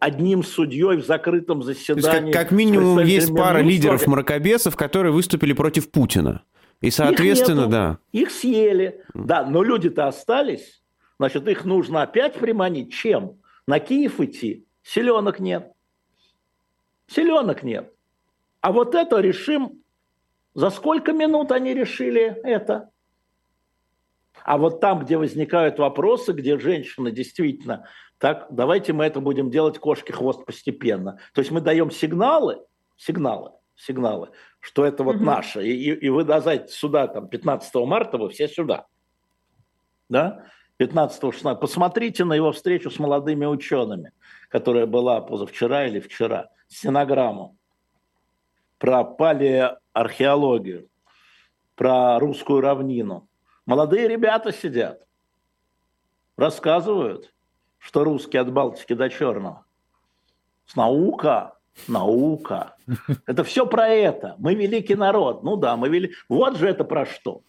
одним 0.00 0.42
судьей 0.42 0.96
в 0.96 1.06
закрытом 1.06 1.62
заседании. 1.62 2.32
Как, 2.32 2.48
как 2.48 2.52
минимум 2.52 2.98
есть 3.00 3.34
пара 3.34 3.58
лидеров 3.58 4.06
мракобесов, 4.06 4.76
которые 4.76 5.12
выступили 5.12 5.52
против 5.52 5.90
Путина. 5.90 6.42
И, 6.80 6.90
соответственно, 6.90 7.60
их 7.60 7.66
нету, 7.66 7.70
да. 7.70 7.98
Их 8.12 8.30
съели. 8.30 9.00
Да, 9.14 9.44
но 9.44 9.62
люди-то 9.62 10.08
остались. 10.08 10.82
Значит, 11.18 11.48
их 11.48 11.64
нужно 11.64 12.02
опять 12.02 12.34
приманить. 12.34 12.92
Чем? 12.92 13.38
На 13.66 13.78
Киев 13.80 14.20
идти? 14.20 14.66
Селенок 14.82 15.40
нет. 15.40 15.72
Селенок 17.08 17.62
нет. 17.62 17.92
А 18.60 18.72
вот 18.72 18.94
это 18.94 19.20
решим... 19.20 19.82
За 20.54 20.70
сколько 20.70 21.12
минут 21.12 21.52
они 21.52 21.74
решили 21.74 22.40
это? 22.42 22.88
А 24.42 24.56
вот 24.56 24.80
там, 24.80 25.04
где 25.04 25.18
возникают 25.18 25.78
вопросы, 25.78 26.32
где 26.32 26.58
женщина 26.58 27.10
действительно 27.10 27.86
так, 28.18 28.46
давайте 28.50 28.92
мы 28.92 29.04
это 29.04 29.20
будем 29.20 29.50
делать 29.50 29.78
кошки 29.78 30.12
хвост 30.12 30.44
постепенно. 30.46 31.18
То 31.34 31.40
есть 31.40 31.50
мы 31.50 31.60
даем 31.60 31.90
сигналы, 31.90 32.62
сигналы, 32.96 33.52
сигналы, 33.74 34.30
что 34.60 34.86
это 34.86 35.04
вот 35.04 35.16
угу. 35.16 35.24
наше. 35.24 35.66
И, 35.66 35.72
и, 35.72 36.06
и 36.06 36.08
вы 36.08 36.24
дозайте 36.24 36.72
сюда, 36.72 37.08
там, 37.08 37.28
15 37.28 37.74
марта 37.86 38.16
вы 38.16 38.30
все 38.30 38.48
сюда. 38.48 38.86
Да? 40.08 40.46
15-16. 40.78 41.56
Посмотрите 41.56 42.24
на 42.24 42.34
его 42.34 42.52
встречу 42.52 42.90
с 42.90 42.98
молодыми 42.98 43.46
учеными, 43.46 44.12
которая 44.48 44.86
была 44.86 45.20
позавчера 45.20 45.86
или 45.86 46.00
вчера. 46.00 46.50
Стенограмму 46.68 47.56
про 48.78 49.04
палеоархеологию, 49.04 50.88
про 51.74 52.18
русскую 52.18 52.60
равнину. 52.60 53.28
Молодые 53.64 54.08
ребята 54.08 54.52
сидят, 54.52 55.06
рассказывают– 56.36 57.32
что 57.86 58.02
русский 58.02 58.38
от 58.38 58.52
Балтики 58.52 58.94
до 58.94 59.08
Черного. 59.08 59.64
С 60.66 60.74
наука, 60.74 61.56
наука. 61.86 62.74
Это 63.26 63.44
все 63.44 63.64
про 63.64 63.86
это. 63.86 64.34
Мы 64.38 64.56
великий 64.56 64.96
народ. 64.96 65.44
Ну 65.44 65.56
да, 65.56 65.76
мы 65.76 65.88
вели. 65.88 66.12
Вот 66.28 66.56
же 66.56 66.68
это 66.68 66.82
про 66.82 67.06
что. 67.06 67.42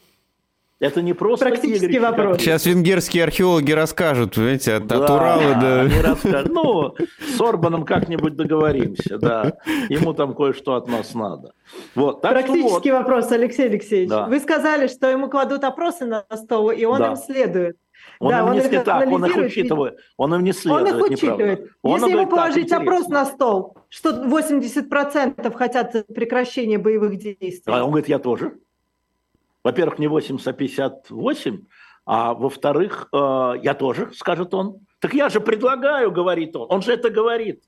Это 0.79 1.01
не 1.01 1.13
просто 1.13 1.45
Практический 1.45 1.87
Игорь, 1.87 2.01
вопрос. 2.01 2.37
Сейчас 2.37 2.67
венгерские 2.67 3.23
археологи 3.23 3.71
расскажут, 3.71 4.35
понимаете, 4.35 4.73
от, 4.73 4.85
да, 4.85 5.03
от 5.03 5.09
Урала 5.09 5.55
до... 5.55 5.81
Они 5.81 6.01
расскажут. 6.01 6.53
Ну, 6.53 6.95
с 7.35 7.41
Орбаном 7.41 7.83
как-нибудь 7.83 8.35
договоримся, 8.35 9.17
да. 9.17 9.53
Ему 9.89 10.13
там 10.13 10.35
кое-что 10.35 10.75
от 10.75 10.87
нас 10.87 11.15
надо. 11.15 11.53
Вот, 11.95 12.21
так 12.21 12.31
Практический 12.31 12.91
вот. 12.91 12.99
вопрос, 12.99 13.31
Алексей 13.31 13.65
Алексеевич. 13.65 14.09
Да. 14.09 14.27
Вы 14.27 14.39
сказали, 14.39 14.87
что 14.87 15.09
ему 15.09 15.29
кладут 15.29 15.63
опросы 15.63 16.05
на 16.05 16.25
стол, 16.35 16.69
и 16.69 16.85
он 16.85 16.99
да. 16.99 17.07
им 17.07 17.15
следует. 17.15 17.77
Он 18.19 18.29
да, 18.29 18.39
им 18.39 18.53
не 18.53 18.61
следует, 18.61 18.85
так, 18.85 19.07
он 19.07 19.25
их 19.25 19.35
учитывает, 19.35 19.97
он 20.15 20.35
им 20.35 20.43
не 20.43 20.53
следует. 20.53 20.93
Он 20.93 20.99
их 20.99 21.11
учитывает. 21.11 21.71
Он 21.81 21.99
Если 22.01 22.11
ему 22.11 22.27
положить 22.27 22.71
опрос 22.71 23.07
на 23.07 23.25
стол, 23.25 23.77
что 23.89 24.11
80% 24.25 25.53
хотят 25.55 26.05
прекращения 26.07 26.77
боевых 26.77 27.17
действий. 27.17 27.61
А 27.65 27.83
он 27.83 27.89
говорит, 27.89 28.09
я 28.09 28.19
тоже. 28.19 28.53
Во-первых, 29.63 29.99
не 29.99 30.07
80, 30.07 30.47
а 30.47 30.53
58, 30.53 31.59
а 32.05 32.33
во-вторых, 32.33 33.09
э, 33.11 33.53
я 33.61 33.73
тоже, 33.73 34.11
скажет 34.13 34.53
он. 34.53 34.79
Так 34.99 35.13
я 35.13 35.29
же 35.29 35.41
предлагаю, 35.41 36.11
говорит 36.11 36.55
он. 36.55 36.67
Он 36.69 36.81
же 36.81 36.93
это 36.93 37.09
говорит. 37.09 37.63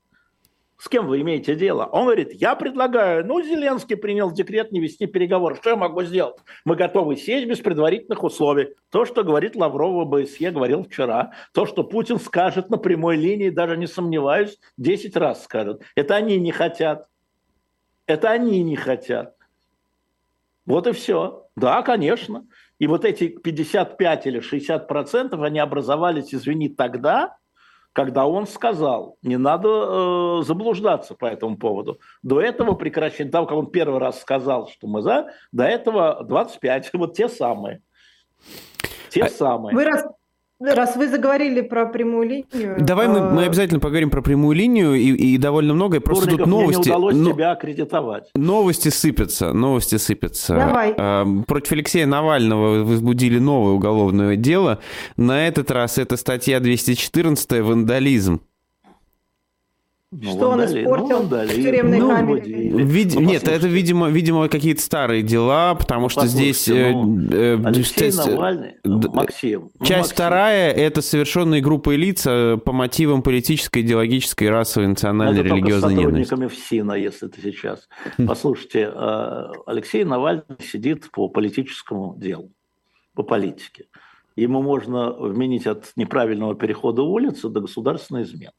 С 0.80 0.88
кем 0.88 1.08
вы 1.08 1.20
имеете 1.20 1.54
дело? 1.54 1.84
Он 1.92 2.04
говорит, 2.04 2.32
я 2.32 2.54
предлагаю, 2.54 3.26
ну, 3.26 3.42
Зеленский 3.42 3.98
принял 3.98 4.30
декрет 4.30 4.72
не 4.72 4.80
вести 4.80 5.04
переговоры. 5.04 5.56
Что 5.56 5.70
я 5.70 5.76
могу 5.76 6.02
сделать? 6.04 6.36
Мы 6.64 6.74
готовы 6.74 7.16
сесть 7.16 7.46
без 7.46 7.58
предварительных 7.58 8.24
условий. 8.24 8.70
То, 8.90 9.04
что 9.04 9.22
говорит 9.22 9.56
Лавров 9.56 9.92
в 9.92 10.14
ОБСЕ, 10.14 10.52
говорил 10.52 10.84
вчера. 10.84 11.32
То, 11.52 11.66
что 11.66 11.84
Путин 11.84 12.18
скажет 12.18 12.70
на 12.70 12.78
прямой 12.78 13.16
линии, 13.16 13.50
даже 13.50 13.76
не 13.76 13.86
сомневаюсь, 13.86 14.58
10 14.78 15.14
раз 15.18 15.44
скажет. 15.44 15.82
Это 15.96 16.16
они 16.16 16.38
не 16.38 16.50
хотят. 16.50 17.08
Это 18.06 18.30
они 18.30 18.62
не 18.62 18.76
хотят. 18.76 19.34
Вот 20.70 20.86
и 20.86 20.92
все. 20.92 21.46
Да, 21.56 21.82
конечно. 21.82 22.46
И 22.78 22.86
вот 22.86 23.04
эти 23.04 23.26
55 23.26 24.26
или 24.28 24.38
60 24.38 24.86
процентов, 24.86 25.42
они 25.42 25.58
образовались, 25.58 26.32
извини, 26.32 26.68
тогда, 26.68 27.36
когда 27.92 28.24
он 28.24 28.46
сказал, 28.46 29.16
не 29.20 29.36
надо 29.36 29.68
э, 29.68 30.42
заблуждаться 30.44 31.16
по 31.16 31.26
этому 31.26 31.58
поводу. 31.58 31.98
До 32.22 32.40
этого 32.40 32.74
прекращение, 32.74 33.32
того, 33.32 33.46
как 33.46 33.58
он 33.58 33.72
первый 33.72 33.98
раз 33.98 34.20
сказал, 34.20 34.68
что 34.68 34.86
мы 34.86 35.02
за, 35.02 35.30
до 35.50 35.64
этого 35.64 36.22
25, 36.22 36.90
вот 36.94 37.14
те 37.14 37.28
самые. 37.28 37.82
Те 39.08 39.24
а 39.24 39.28
самые. 39.28 39.74
Вы 39.74 39.84
раз, 39.84 40.04
Раз 40.60 40.94
вы 40.96 41.08
заговорили 41.08 41.62
про 41.62 41.86
прямую 41.86 42.28
линию... 42.28 42.76
Давай 42.78 43.08
мы, 43.08 43.30
мы 43.30 43.42
э, 43.42 43.46
обязательно 43.46 43.80
поговорим 43.80 44.10
про 44.10 44.20
прямую 44.20 44.54
линию 44.54 44.94
и, 44.94 45.12
и 45.12 45.38
довольно 45.38 45.72
многое. 45.72 46.00
Просто 46.00 46.26
Турников, 46.26 46.44
тут 46.44 46.50
новости... 46.50 46.78
Мне 46.80 46.84
не 46.84 46.90
удалось 46.90 47.16
но... 47.16 47.32
тебя 47.32 47.50
аккредитовать. 47.52 48.30
Новости 48.34 48.88
сыпятся, 48.90 49.54
новости 49.54 49.96
сыпятся. 49.96 50.54
Давай. 50.56 50.94
А, 50.98 51.26
против 51.46 51.72
Алексея 51.72 52.06
Навального 52.06 52.84
возбудили 52.84 53.38
новое 53.38 53.72
уголовное 53.72 54.36
дело. 54.36 54.80
На 55.16 55.48
этот 55.48 55.70
раз 55.70 55.96
это 55.96 56.18
статья 56.18 56.60
214 56.60 57.62
«Вандализм». 57.62 58.42
Ну, 60.12 60.32
что 60.32 60.48
он 60.48 60.64
испортил 60.64 61.22
ну, 61.22 61.28
в 61.28 61.54
тюремной 61.54 61.98
ну, 62.00 62.08
камере? 62.08 62.68
Вид... 62.82 63.14
Ну, 63.14 63.20
Нет, 63.20 63.46
это, 63.46 63.68
видимо, 63.68 64.08
видимо 64.08 64.48
какие-то 64.48 64.82
старые 64.82 65.22
дела, 65.22 65.76
потому 65.76 66.08
что 66.08 66.26
здесь... 66.26 66.66
Ну, 66.66 67.28
э, 67.30 67.56
э 67.56 67.64
Алексей 67.64 68.10
часть, 68.10 68.26
Навальный, 68.26 68.74
ну, 68.82 69.00
Максим. 69.12 69.70
Ну, 69.78 69.86
часть 69.86 69.98
Максим. 69.98 70.14
вторая– 70.14 70.72
это 70.72 71.00
совершенные 71.00 71.60
группы 71.60 71.94
лиц 71.94 72.24
э, 72.26 72.56
по 72.56 72.72
мотивам 72.72 73.22
политической, 73.22 73.82
идеологической, 73.82 74.50
расовой, 74.50 74.88
национальной, 74.88 75.42
это 75.42 75.48
религиозной 75.48 75.94
ненависти. 75.94 76.28
сотрудниками 76.30 76.60
ФСИНа, 76.60 76.92
если 76.94 77.28
ты 77.28 77.40
сейчас. 77.40 77.88
Хм. 78.18 78.26
Послушайте, 78.26 78.90
э, 78.92 79.52
Алексей 79.66 80.02
Навальный 80.02 80.42
сидит 80.58 81.08
по 81.12 81.28
политическому 81.28 82.16
делу, 82.18 82.50
по 83.14 83.22
политике. 83.22 83.84
Ему 84.34 84.60
можно 84.60 85.12
вменить 85.12 85.68
от 85.68 85.92
неправильного 85.94 86.56
перехода 86.56 87.02
улицы 87.02 87.48
до 87.48 87.60
государственной 87.60 88.24
измены. 88.24 88.54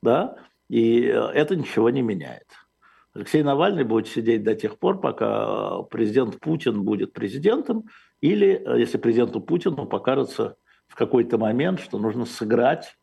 Да? 0.00 0.36
И 0.68 1.02
э, 1.02 1.12
это 1.12 1.56
ничего 1.56 1.90
не 1.90 2.02
меняет. 2.02 2.46
Алексей 3.14 3.42
Навальный 3.42 3.84
будет 3.84 4.08
сидеть 4.08 4.42
до 4.42 4.54
тех 4.54 4.78
пор, 4.78 5.00
пока 5.00 5.82
президент 5.82 6.40
Путин 6.40 6.82
будет 6.82 7.12
президентом, 7.12 7.84
или 8.20 8.62
э, 8.64 8.80
если 8.80 8.98
президенту 8.98 9.40
Путину 9.40 9.86
покажется 9.86 10.56
в 10.88 10.94
какой-то 10.96 11.38
момент, 11.38 11.80
что 11.80 11.98
нужно 11.98 12.24
сыграть 12.24 12.96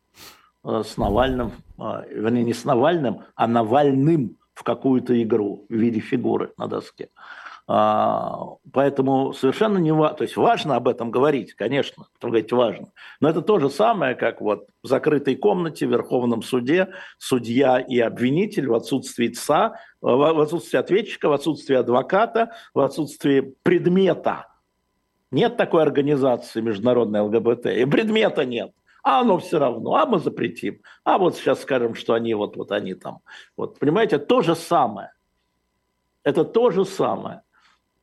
э, 0.64 0.84
с 0.86 0.98
Навальным, 0.98 1.52
вернее, 1.78 2.44
не 2.44 2.54
с 2.54 2.66
Навальным, 2.66 3.22
а 3.36 3.48
Навальным 3.48 4.38
в 4.54 4.64
какую-то 4.64 5.22
игру 5.22 5.66
в 5.70 5.74
виде 5.74 6.00
фигуры 6.00 6.54
на 6.58 6.68
доске. 6.68 7.10
А, 7.74 8.58
поэтому 8.74 9.32
совершенно 9.32 9.78
не 9.78 9.94
важно, 9.94 10.18
то 10.18 10.24
есть 10.24 10.36
важно 10.36 10.76
об 10.76 10.90
этом 10.90 11.10
говорить, 11.10 11.54
конечно, 11.54 12.08
говорить 12.20 12.52
важно, 12.52 12.92
но 13.22 13.30
это 13.30 13.42
то 13.42 13.60
же 13.60 13.70
самое, 13.70 14.14
как 14.14 14.42
вот 14.42 14.68
в 14.84 14.88
закрытой 14.88 15.38
комнате 15.38 15.88
в 15.88 15.90
Верховном 15.90 16.42
суде 16.42 16.90
судья 17.18 17.80
и 17.80 17.98
обвинитель 17.98 18.68
в 18.68 18.74
отсутствии 18.74 19.30
ЦА, 19.30 19.80
в 20.02 20.42
отсутствии 20.42 20.78
ответчика, 20.78 21.30
в 21.30 21.32
отсутствии 21.32 21.78
адвоката, 21.78 22.52
в 22.74 22.82
отсутствии 22.82 23.56
предмета. 23.64 24.48
Нет 25.32 25.56
такой 25.56 25.84
организации 25.84 26.60
международной 26.60 27.22
ЛГБТ, 27.22 27.68
и 27.68 27.86
предмета 27.86 28.44
нет 28.44 28.74
а 29.04 29.22
оно 29.22 29.40
все 29.40 29.58
равно, 29.58 29.96
а 29.96 30.06
мы 30.06 30.20
запретим. 30.20 30.82
А 31.04 31.18
вот 31.18 31.36
сейчас 31.36 31.62
скажем, 31.62 31.96
что 31.96 32.14
они 32.14 32.36
вот, 32.36 32.56
вот 32.56 32.72
они 32.72 32.94
там. 32.94 33.22
Вот, 33.58 33.80
понимаете, 33.80 34.20
то 34.20 34.42
же 34.42 34.56
самое. 34.56 35.12
Это 36.24 36.46
то 36.46 36.70
же 36.70 36.86
самое. 36.86 37.42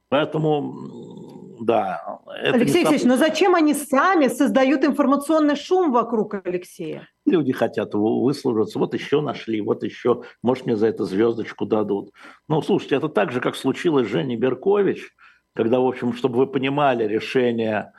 Поэтому, 0.09 1.57
да. 1.61 2.21
Алексей 2.27 2.83
Алексеевич, 2.83 3.05
но 3.05 3.17
зачем 3.17 3.55
они 3.55 3.75
сами 3.75 4.29
создают 4.29 4.85
информационный 4.85 5.57
шум 5.57 5.93
вокруг 5.93 6.35
Алексея? 6.45 7.09
Люди 7.27 7.53
хотят 7.53 7.95
выслужиться. 7.95 8.79
Вот 8.79 8.95
еще 8.95 9.21
нашли, 9.21 9.61
вот 9.61 9.83
еще, 9.83 10.23
может, 10.43 10.67
мне 10.67 10.77
за 10.77 10.87
это 10.87 11.05
звездочку 11.05 11.67
дадут. 11.67 12.13
Ну, 12.49 12.63
слушайте, 12.63 12.97
это 12.97 13.09
так 13.09 13.33
же, 13.33 13.41
как 13.41 13.55
случилось 13.55 14.07
с 14.07 14.11
Женей 14.11 14.37
Беркович, 14.37 15.11
когда, 15.55 15.81
в 15.81 15.87
общем, 15.87 16.15
чтобы 16.15 16.37
вы 16.37 16.47
понимали, 16.47 17.05
решение 17.05 17.93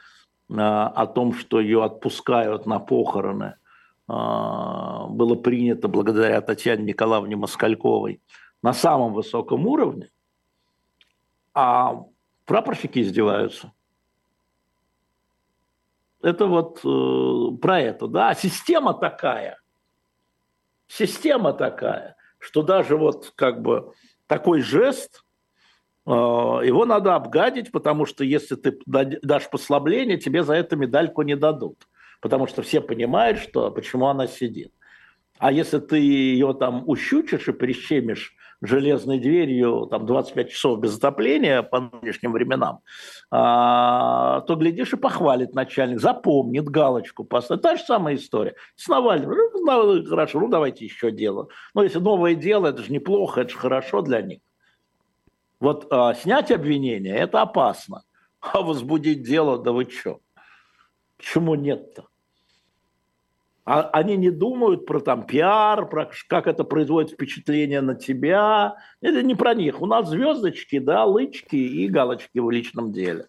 а, 0.51 0.87
о 0.87 1.05
том, 1.05 1.33
что 1.33 1.59
ее 1.59 1.83
отпускают 1.83 2.65
на 2.65 2.79
похороны, 2.79 3.55
а, 4.07 5.07
было 5.07 5.35
принято 5.35 5.87
благодаря 5.87 6.41
Татьяне 6.41 6.85
Николаевне 6.85 7.35
Москальковой 7.35 8.21
на 8.63 8.73
самом 8.73 9.13
высоком 9.13 9.67
уровне, 9.67 10.09
а 11.53 12.03
прапорщики 12.45 12.99
издеваются. 12.99 13.73
Это 16.21 16.47
вот 16.47 16.81
э, 16.83 17.57
про 17.61 17.79
это, 17.79 18.07
да. 18.07 18.33
Система 18.33 18.93
такая, 18.93 19.57
система 20.87 21.53
такая, 21.53 22.17
что 22.39 22.61
даже 22.61 22.97
вот 22.97 23.31
как 23.35 23.61
бы 23.61 23.93
такой 24.27 24.61
жест, 24.61 25.23
э, 26.05 26.11
его 26.11 26.85
надо 26.85 27.15
обгадить, 27.15 27.71
потому 27.71 28.05
что 28.05 28.25
если 28.25 28.55
ты 28.55 28.79
дашь 28.85 29.49
послабление, 29.49 30.17
тебе 30.17 30.43
за 30.43 30.55
это 30.55 30.75
медальку 30.75 31.21
не 31.21 31.35
дадут. 31.35 31.87
Потому 32.21 32.47
что 32.47 32.63
все 32.63 32.81
понимают, 32.81 33.39
что, 33.39 33.71
почему 33.71 34.07
она 34.07 34.27
сидит. 34.27 34.73
А 35.37 35.53
если 35.53 35.79
ты 35.79 35.99
ее 35.99 36.53
там 36.53 36.83
ущучишь 36.85 37.47
и 37.47 37.53
прищемишь 37.53 38.35
железной 38.61 39.19
дверью 39.19 39.87
там 39.89 40.05
25 40.05 40.49
часов 40.49 40.79
без 40.79 40.97
отопления 40.97 41.61
по 41.61 41.79
нынешним 41.79 42.33
временам, 42.33 42.81
а, 43.31 44.41
то, 44.41 44.55
глядишь, 44.55 44.93
и 44.93 44.97
похвалит 44.97 45.53
начальник, 45.53 45.99
запомнит 45.99 46.67
галочку 46.69 47.23
поставит. 47.23 47.63
Та 47.63 47.77
же 47.77 47.83
самая 47.83 48.15
история. 48.15 48.55
С 48.75 48.87
Навальным. 48.87 49.31
Ну, 49.31 50.05
хорошо, 50.05 50.39
ну 50.39 50.47
давайте 50.47 50.85
еще 50.85 51.11
дело. 51.11 51.47
Но 51.73 51.83
если 51.83 51.99
новое 51.99 52.35
дело, 52.35 52.67
это 52.67 52.83
же 52.83 52.91
неплохо, 52.91 53.41
это 53.41 53.51
же 53.51 53.57
хорошо 53.57 54.01
для 54.01 54.21
них. 54.21 54.39
Вот 55.59 55.87
а, 55.91 56.13
снять 56.13 56.51
обвинение– 56.51 57.15
это 57.17 57.41
опасно. 57.41 58.03
А 58.41 58.61
возбудить 58.61 59.23
дело, 59.23 59.57
да 59.57 59.71
вы 59.71 59.85
что? 59.89 60.21
Почему 61.17 61.55
нет-то? 61.55 62.07
А 63.69 63.87
они 63.93 64.17
не 64.17 64.31
думают 64.31 64.87
про 64.87 64.99
там 64.99 65.27
пиар, 65.27 65.87
про 65.87 66.09
как 66.27 66.47
это 66.47 66.63
производит 66.63 67.11
впечатление 67.11 67.81
на 67.81 67.93
тебя. 67.93 68.77
Это 68.99 69.21
не 69.21 69.35
про 69.35 69.53
них. 69.53 69.83
У 69.83 69.85
нас 69.85 70.09
звездочки, 70.09 70.79
да, 70.79 71.05
лычки 71.05 71.55
и 71.55 71.87
галочки 71.87 72.39
в 72.39 72.49
личном 72.49 72.91
деле. 72.91 73.27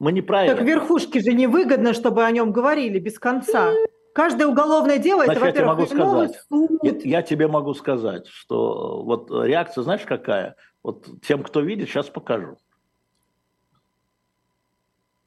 Мы 0.00 0.10
не 0.10 0.20
про 0.20 0.46
так 0.46 0.56
это. 0.56 0.64
Верхушке 0.64 1.20
же 1.20 1.32
невыгодно, 1.32 1.92
чтобы 1.92 2.24
о 2.24 2.30
нем 2.32 2.50
говорили 2.50 2.98
без 2.98 3.20
конца. 3.20 3.70
Каждое 4.14 4.48
уголовное 4.48 4.98
дело 4.98 5.26
Значит, 5.26 5.44
это, 5.44 5.64
во-первых, 5.64 5.88
сказать, 5.88 6.42
суд. 6.48 6.70
Я, 6.82 7.18
я 7.18 7.22
тебе 7.22 7.46
могу 7.46 7.72
сказать, 7.74 8.26
что 8.26 9.04
вот 9.04 9.30
реакция, 9.30 9.84
знаешь, 9.84 10.02
какая? 10.04 10.56
Вот 10.82 11.06
тем, 11.22 11.44
кто 11.44 11.60
видит, 11.60 11.88
сейчас 11.88 12.08
покажу. 12.08 12.56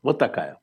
Вот 0.03 0.17
такая. 0.17 0.60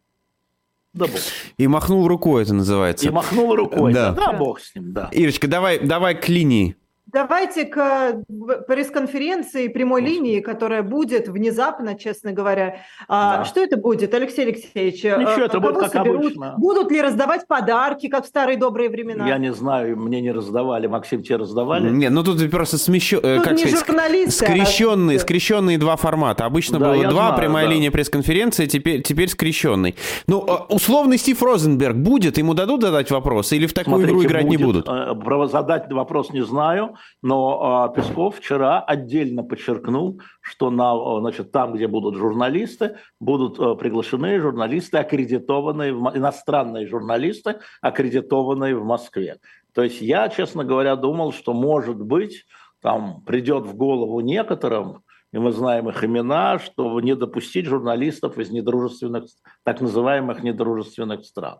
Да 0.94 1.06
бог. 1.06 1.20
И 1.58 1.66
махнул 1.66 2.08
рукой, 2.08 2.42
это 2.42 2.54
называется. 2.54 3.06
И 3.06 3.10
махнул 3.10 3.54
рукой. 3.54 3.92
Да, 3.92 4.12
да, 4.12 4.32
бог 4.32 4.60
с 4.60 4.74
ним, 4.74 4.92
да. 4.92 5.08
Ирочка, 5.12 5.46
давай, 5.46 5.78
давай 5.78 6.14
к 6.14 6.28
линии. 6.28 6.76
Давайте 7.10 7.64
к 7.64 8.22
пресс-конференции 8.66 9.68
прямой 9.68 10.02
линии, 10.02 10.40
которая 10.40 10.82
будет 10.82 11.28
внезапно, 11.28 11.94
честно 11.94 12.32
говоря. 12.32 12.82
А, 13.08 13.38
да. 13.38 13.44
Что 13.46 13.60
это 13.60 13.78
будет, 13.78 14.12
Алексей 14.12 14.44
Алексеевич? 14.44 15.04
Ничего, 15.04 15.18
ну, 15.18 15.44
это 15.44 15.60
будет 15.60 15.78
как 15.78 15.92
соберут? 15.92 16.20
обычно. 16.20 16.54
Будут 16.58 16.90
ли 16.92 17.00
раздавать 17.00 17.46
подарки, 17.46 18.08
как 18.08 18.24
в 18.24 18.28
старые 18.28 18.58
добрые 18.58 18.90
времена? 18.90 19.26
Я 19.26 19.38
не 19.38 19.54
знаю, 19.54 19.96
мне 19.96 20.20
не 20.20 20.32
раздавали. 20.32 20.86
Максим, 20.86 21.22
тебе 21.22 21.36
раздавали? 21.36 21.88
Нет, 21.88 22.12
ну 22.12 22.22
тут 22.22 22.50
просто 22.50 22.76
смещен, 22.76 23.20
э, 23.22 23.40
как 23.40 23.58
сказать, 23.58 23.86
журналисты, 23.86 24.44
а 24.44 24.48
скрещенные, 24.48 25.16
а... 25.16 25.20
скрещенные 25.20 25.78
два 25.78 25.96
формата. 25.96 26.44
Обычно 26.44 26.78
да, 26.78 26.92
было 26.92 27.02
два, 27.04 27.28
знаю, 27.28 27.36
прямая 27.38 27.66
да. 27.66 27.72
линия 27.72 27.90
пресс-конференции, 27.90 28.66
теперь, 28.66 29.02
теперь 29.02 29.28
скрещенный. 29.28 29.94
Ну, 30.26 30.44
а, 30.46 30.66
условный 30.68 31.16
Стив 31.16 31.42
Розенберг 31.42 31.96
будет, 31.96 32.36
ему 32.36 32.52
дадут 32.52 32.82
задать 32.82 33.10
вопросы 33.10 33.56
или 33.56 33.66
в 33.66 33.72
такую 33.72 33.96
Смотрите, 33.96 34.12
игру 34.12 34.24
играть 34.24 34.44
будет, 34.44 34.58
не 34.58 34.64
будут? 34.64 34.88
Э, 34.88 35.46
задать 35.50 35.90
вопрос 35.90 36.30
не 36.34 36.44
знаю 36.44 36.97
но 37.22 37.84
а, 37.84 37.88
Песков 37.88 38.36
вчера 38.36 38.80
отдельно 38.80 39.42
подчеркнул, 39.42 40.20
что 40.40 40.70
на, 40.70 41.20
значит, 41.20 41.52
там, 41.52 41.74
где 41.74 41.86
будут 41.86 42.16
журналисты, 42.16 42.96
будут 43.20 43.58
а, 43.58 43.74
приглашены 43.74 44.40
журналисты, 44.40 44.98
аккредитованные, 44.98 45.92
иностранные 45.92 46.86
журналисты, 46.86 47.60
аккредитованные 47.80 48.76
в 48.76 48.84
Москве. 48.84 49.38
То 49.74 49.82
есть 49.82 50.00
я, 50.00 50.28
честно 50.28 50.64
говоря, 50.64 50.96
думал, 50.96 51.32
что, 51.32 51.52
может 51.52 52.00
быть, 52.00 52.44
там 52.80 53.22
придет 53.22 53.64
в 53.64 53.74
голову 53.74 54.20
некоторым, 54.20 55.02
и 55.32 55.38
мы 55.38 55.52
знаем 55.52 55.88
их 55.88 56.02
имена, 56.02 56.58
что 56.58 57.00
не 57.00 57.14
допустить 57.14 57.66
журналистов 57.66 58.38
из 58.38 58.50
недружественных, 58.50 59.24
так 59.62 59.80
называемых 59.80 60.42
недружественных 60.42 61.24
стран. 61.24 61.58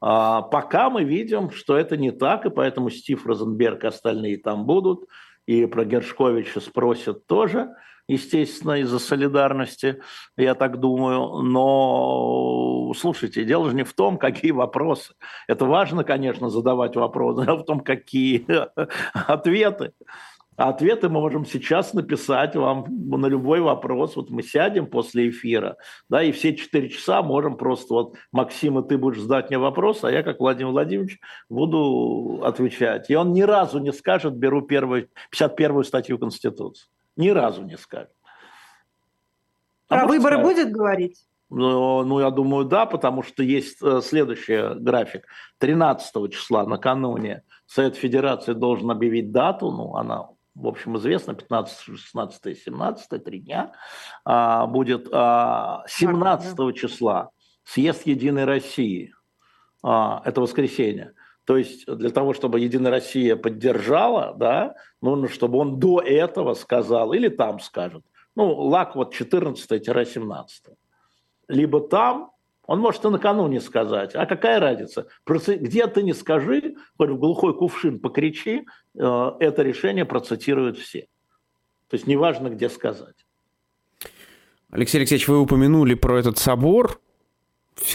А, 0.00 0.42
пока 0.42 0.90
мы 0.90 1.04
видим, 1.04 1.50
что 1.50 1.76
это 1.76 1.96
не 1.96 2.10
так, 2.10 2.46
и 2.46 2.50
поэтому 2.50 2.90
Стив 2.90 3.26
Розенберг 3.26 3.84
и 3.84 3.88
остальные 3.88 4.38
там 4.38 4.64
будут, 4.64 5.04
и 5.46 5.66
про 5.66 5.84
Гершковича 5.84 6.60
спросят 6.60 7.26
тоже, 7.26 7.74
естественно, 8.08 8.80
из-за 8.80 8.98
солидарности, 8.98 10.00
я 10.36 10.54
так 10.54 10.80
думаю. 10.80 11.42
Но, 11.42 12.92
слушайте, 12.96 13.44
дело 13.44 13.68
же 13.68 13.76
не 13.76 13.84
в 13.84 13.92
том, 13.92 14.18
какие 14.18 14.50
вопросы. 14.50 15.14
Это 15.46 15.64
важно, 15.64 16.02
конечно, 16.02 16.50
задавать 16.50 16.96
вопросы, 16.96 17.44
а 17.46 17.54
в 17.54 17.64
том, 17.64 17.80
какие 17.80 18.46
ответы. 19.12 19.92
А 20.60 20.68
ответы 20.68 21.08
мы 21.08 21.22
можем 21.22 21.46
сейчас 21.46 21.94
написать 21.94 22.54
вам 22.54 22.84
на 22.90 23.28
любой 23.28 23.62
вопрос. 23.62 24.14
Вот 24.14 24.28
мы 24.28 24.42
сядем 24.42 24.88
после 24.88 25.30
эфира, 25.30 25.78
да, 26.10 26.22
и 26.22 26.32
все 26.32 26.54
четыре 26.54 26.90
часа 26.90 27.22
можем 27.22 27.56
просто 27.56 27.94
вот, 27.94 28.16
Максим, 28.30 28.84
ты 28.84 28.98
будешь 28.98 29.22
задать 29.22 29.48
мне 29.48 29.58
вопрос, 29.58 30.04
а 30.04 30.12
я, 30.12 30.22
как 30.22 30.38
Владимир 30.38 30.72
Владимирович, 30.72 31.18
буду 31.48 32.42
отвечать. 32.44 33.08
И 33.08 33.14
он 33.14 33.32
ни 33.32 33.40
разу 33.40 33.78
не 33.78 33.90
скажет, 33.90 34.34
беру 34.34 34.60
первую, 34.60 35.08
51-ю 35.34 35.82
статью 35.82 36.18
Конституции. 36.18 36.90
Ни 37.16 37.30
разу 37.30 37.62
не 37.62 37.78
скажет. 37.78 38.10
А 39.88 40.00
Про 40.00 40.08
выборы 40.08 40.36
скажет. 40.36 40.56
будет 40.56 40.72
говорить? 40.74 41.26
Ну, 41.48 42.04
ну, 42.04 42.20
я 42.20 42.28
думаю, 42.28 42.66
да, 42.66 42.84
потому 42.84 43.22
что 43.22 43.42
есть 43.42 43.78
э, 43.82 44.02
следующий 44.02 44.78
график. 44.78 45.26
13 45.56 46.30
числа 46.30 46.66
накануне 46.66 47.44
Совет 47.64 47.96
Федерации 47.96 48.52
должен 48.52 48.90
объявить 48.90 49.32
дату, 49.32 49.70
ну, 49.72 49.96
она 49.96 50.28
в 50.60 50.68
общем, 50.68 50.96
известно, 50.98 51.34
15, 51.34 51.96
16, 51.96 52.58
17, 52.58 53.24
три 53.24 53.40
дня, 53.40 53.72
а, 54.24 54.66
будет 54.66 55.08
а, 55.12 55.82
17 55.88 56.76
числа 56.76 57.30
съезд 57.64 58.06
Единой 58.06 58.44
России, 58.44 59.14
а, 59.82 60.22
это 60.24 60.40
воскресенье. 60.40 61.14
То 61.44 61.56
есть 61.56 61.86
для 61.86 62.10
того, 62.10 62.34
чтобы 62.34 62.60
Единая 62.60 62.90
Россия 62.90 63.34
поддержала, 63.34 64.34
да, 64.36 64.74
нужно, 65.00 65.28
чтобы 65.28 65.58
он 65.58 65.80
до 65.80 66.00
этого 66.00 66.54
сказал, 66.54 67.12
или 67.12 67.28
там 67.28 67.58
скажет, 67.60 68.04
ну, 68.36 68.54
лак 68.54 68.94
вот 68.94 69.14
14-17. 69.14 70.46
Либо 71.48 71.80
там, 71.80 72.30
он 72.70 72.78
может 72.78 73.04
и 73.04 73.08
накануне 73.08 73.60
сказать. 73.60 74.14
А 74.14 74.26
какая 74.26 74.60
разница? 74.60 75.08
Где 75.26 75.88
ты 75.88 76.04
не 76.04 76.14
скажи, 76.14 76.76
хоть 76.96 77.10
в 77.10 77.18
глухой 77.18 77.52
кувшин 77.52 77.98
покричи, 77.98 78.64
э, 78.96 79.30
это 79.40 79.62
решение 79.62 80.04
процитируют 80.04 80.78
все. 80.78 81.08
То 81.88 81.96
есть 81.96 82.06
неважно, 82.06 82.48
где 82.48 82.68
сказать. 82.68 83.16
Алексей 84.70 84.98
Алексеевич, 84.98 85.26
вы 85.26 85.40
упомянули 85.40 85.94
про 85.94 86.20
этот 86.20 86.38
собор 86.38 87.00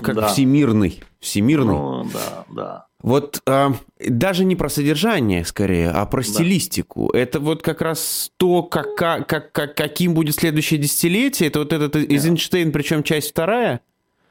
как 0.02 0.16
да. 0.16 0.28
всемирный. 0.28 1.02
Всемирный. 1.22 1.74
Ну, 1.74 2.10
да, 2.14 2.46
да. 2.50 2.88
Вот 3.02 3.42
а, 3.48 3.76
даже 3.98 4.44
не 4.44 4.58
про 4.58 4.68
содержание, 4.68 5.46
скорее, 5.46 5.90
а 5.90 6.06
про 6.06 6.22
да. 6.22 6.28
стилистику. 6.28 7.12
Это 7.12 7.40
вот 7.40 7.62
как 7.62 7.82
раз 7.82 8.30
то, 8.36 8.62
как, 8.62 8.98
как, 8.98 9.26
как, 9.54 9.74
каким 9.74 10.14
будет 10.14 10.36
следующее 10.36 10.82
десятилетие. 10.82 11.48
Это 11.48 11.60
вот 11.60 11.72
этот 11.72 11.96
Эйзенштейн, 11.96 12.74
причем 12.74 13.04
часть 13.04 13.30
вторая. 13.30 13.80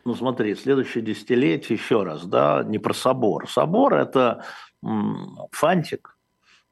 Ну 0.05 0.15
смотри, 0.15 0.55
следующее 0.55 1.03
десятилетие, 1.03 1.79
еще 1.79 2.03
раз, 2.03 2.25
да, 2.27 2.63
не 2.65 2.79
про 2.79 2.93
собор. 2.93 3.49
Собор– 3.49 3.95
это 3.95 4.45
фантик, 5.51 6.19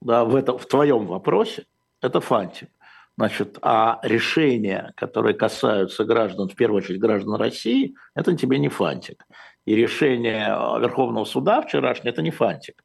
да, 0.01 0.25
в, 0.25 0.37
это, 0.37 0.59
в 0.59 0.67
твоем 0.67 1.07
вопросе 1.07 1.65
это 2.03 2.21
фантик. 2.21 2.69
Значит, 3.17 3.59
а 3.63 4.01
решения, 4.03 4.93
которые 4.97 5.35
касаются 5.35 6.05
граждан, 6.05 6.49
в 6.49 6.55
первую 6.55 6.79
очередь 6.79 7.01
граждан 7.01 7.35
России, 7.35 7.95
это 8.15 8.37
тебе 8.37 8.59
не 8.59 8.69
фантик. 8.69 9.27
И 9.65 9.75
решение 9.75 10.49
Верховного 10.81 11.25
суда 11.25 11.63
вчерашнее– 11.63 12.13
это 12.13 12.23
не 12.23 12.31
фантик. 12.31 12.83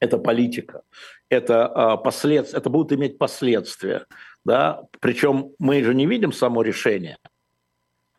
Это 0.00 0.18
политика. 0.18 0.82
Это, 1.28 1.66
а, 1.66 1.96
послед... 1.96 2.52
это 2.52 2.68
будут 2.68 2.92
иметь 2.92 3.16
последствия. 3.16 4.06
Да? 4.44 4.82
Причем 5.00 5.52
мы 5.58 5.82
же 5.84 5.94
не 5.94 6.06
видим 6.06 6.32
само 6.32 6.62
решение. 6.62 7.18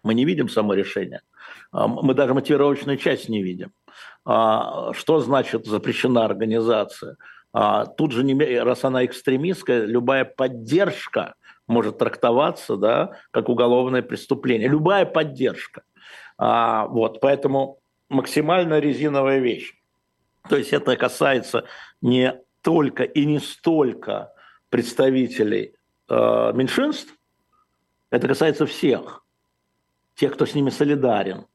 Мы 0.03 0.13
не 0.13 0.25
видим 0.25 0.47
само 0.47 0.73
решение. 0.73 1.21
А, 1.75 1.87
мы 1.87 2.13
даже 2.13 2.33
мотивировочную 2.33 2.97
часть 2.97 3.27
не 3.27 3.43
видим. 3.43 3.73
А, 4.23 4.93
что 4.93 5.19
значит 5.19 5.65
запрещена 5.65 6.25
организация? 6.25 7.17
Тут 7.95 8.11
же, 8.11 8.63
раз 8.63 8.83
она 8.83 9.05
экстремистская, 9.05 9.85
любая 9.85 10.25
поддержка 10.25 11.35
может 11.67 11.97
трактоваться 11.97 12.75
да, 12.75 13.11
как 13.31 13.47
уголовное 13.47 14.01
преступление. 14.01 14.67
Любая 14.67 15.05
поддержка– 15.05 15.83
а, 16.37 16.87
вот, 16.87 17.21
поэтому 17.21 17.79
максимально 18.09 18.79
резиновая 18.79 19.39
вещь. 19.39 19.73
То 20.49 20.57
есть 20.57 20.73
это 20.73 20.95
касается 20.97 21.65
не 22.01 22.41
только 22.61 23.03
и 23.03 23.25
не 23.25 23.39
столько 23.39 24.33
представителей 24.69 25.75
меньшинств, 26.09 27.15
это 28.11 28.27
касается 28.27 28.65
всех, 28.65 29.25
тех, 30.15 30.33
кто 30.33 30.45
с 30.45 30.53
ними 30.53 30.69
солидарен. 30.69 31.47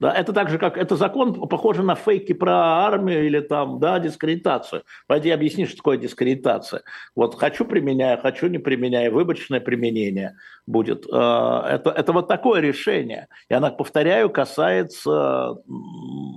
Да, 0.00 0.12
это 0.12 0.32
так 0.32 0.48
же, 0.48 0.58
как 0.58 0.76
это 0.76 0.94
закон, 0.94 1.34
похоже 1.48 1.82
на 1.82 1.96
фейки 1.96 2.32
про 2.32 2.86
армию 2.86 3.26
или 3.26 3.40
там, 3.40 3.80
да, 3.80 3.98
дискредитацию. 3.98 4.84
Пойди 5.08 5.30
объясни, 5.30 5.66
что 5.66 5.76
такое 5.76 5.96
дискредитация. 5.96 6.82
Вот 7.16 7.34
хочу 7.34 7.64
применяю, 7.64 8.20
хочу 8.20 8.46
не 8.46 8.58
применяю, 8.58 9.12
выборочное 9.12 9.58
применение 9.58 10.36
будет. 10.66 11.04
Э, 11.12 11.62
это, 11.68 11.90
это 11.90 12.12
вот 12.12 12.28
такое 12.28 12.60
решение. 12.60 13.26
И 13.48 13.54
она, 13.54 13.70
повторяю, 13.70 14.30
касается 14.30 15.56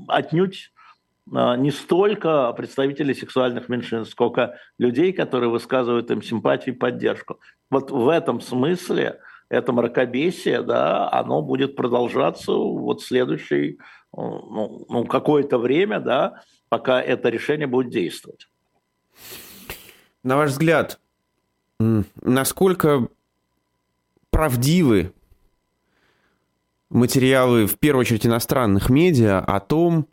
отнюдь 0.08 0.72
э, 1.32 1.56
не 1.58 1.70
столько 1.70 2.54
представителей 2.54 3.14
сексуальных 3.14 3.70
меньшинств, 3.70 4.14
сколько 4.14 4.58
людей, 4.80 5.14
которые 5.14 5.52
высказывают 5.52 6.10
им 6.10 6.24
симпатию 6.24 6.74
и 6.74 6.78
поддержку. 6.80 7.40
Вот 7.70 7.92
в 7.92 8.10
этом 8.10 8.42
смысле 8.42 9.20
это 9.52 9.74
мракобесие, 9.74 10.62
да, 10.62 11.12
оно 11.12 11.42
будет 11.42 11.76
продолжаться 11.76 12.54
вот 12.54 13.04
следующий, 13.04 13.80
ну, 14.16 14.86
ну 14.88 15.06
какое-то 15.06 15.58
время, 15.58 16.00
да, 16.00 16.42
пока 16.70 17.02
это 17.02 17.28
решение 17.28 17.68
будет 17.68 17.92
действовать. 17.92 18.48
На 20.24 20.38
ваш 20.38 20.52
взгляд, 20.52 21.02
насколько 21.80 23.10
правдивы 24.30 25.12
материалы, 26.90 27.68
в 27.68 27.78
первую 27.78 28.02
очередь, 28.02 28.26
иностранных 28.26 28.90
медиа 28.90 29.40
о 29.40 29.60
том, 29.60 30.08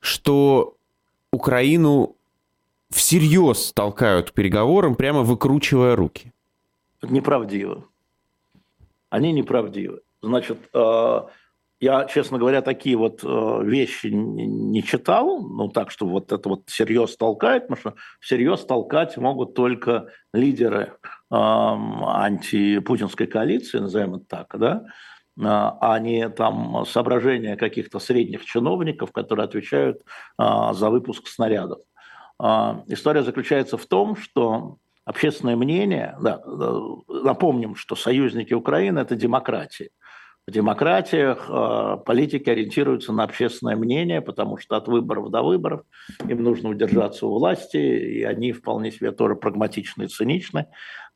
что 0.00 0.76
Украину 1.30 2.16
всерьез 2.88 3.72
толкают 3.72 4.32
к 4.32 4.34
переговорам, 4.34 4.96
прямо 4.96 5.22
выкручивая 5.22 5.94
руки? 5.94 6.32
Неправдиво 7.02 7.84
они 9.10 9.32
неправдивы. 9.32 10.00
Значит, 10.22 10.58
э, 10.72 11.20
я, 11.80 12.04
честно 12.04 12.38
говоря, 12.38 12.62
такие 12.62 12.96
вот 12.96 13.22
э, 13.22 13.60
вещи 13.64 14.06
не 14.06 14.82
читал, 14.82 15.40
ну 15.40 15.68
так, 15.68 15.90
что 15.90 16.06
вот 16.06 16.32
это 16.32 16.48
вот 16.48 16.62
всерьез 16.68 17.16
толкает, 17.16 17.66
потому 17.68 17.80
что 17.80 17.94
всерьез 18.20 18.64
толкать 18.64 19.16
могут 19.16 19.54
только 19.54 20.08
лидеры 20.32 20.96
антипутинской 21.30 23.26
коалиции, 23.26 23.78
назовем 23.78 24.14
это 24.16 24.24
так, 24.26 24.58
да, 24.58 24.84
э, 24.84 25.42
а 25.42 25.98
не 25.98 26.28
там 26.28 26.84
соображения 26.86 27.56
каких-то 27.56 27.98
средних 27.98 28.44
чиновников, 28.44 29.10
которые 29.12 29.44
отвечают 29.44 30.02
за 30.38 30.90
выпуск 30.90 31.26
снарядов. 31.26 31.80
История 32.86 33.22
заключается 33.22 33.76
в 33.76 33.84
том, 33.84 34.16
что 34.16 34.78
общественное 35.10 35.56
мнение, 35.56 36.16
да, 36.20 36.40
напомним, 37.08 37.74
что 37.74 37.96
союзники 37.96 38.54
Украины– 38.54 38.98
это 39.00 39.16
демократия. 39.16 39.90
В 40.46 40.52
демократиях 40.52 41.46
э, 41.48 41.96
политики 42.06 42.48
ориентируются 42.48 43.12
на 43.12 43.24
общественное 43.24 43.76
мнение, 43.76 44.20
потому 44.20 44.56
что 44.56 44.76
от 44.76 44.88
выборов 44.88 45.30
до 45.30 45.42
выборов 45.42 45.82
им 46.28 46.42
нужно 46.42 46.70
удержаться 46.70 47.26
у 47.26 47.38
власти, 47.38 47.76
и 47.76 48.22
они 48.22 48.52
вполне 48.52 48.90
себе 48.90 49.10
тоже 49.12 49.34
прагматичны 49.34 50.04
и 50.04 50.08
циничны. 50.08 50.66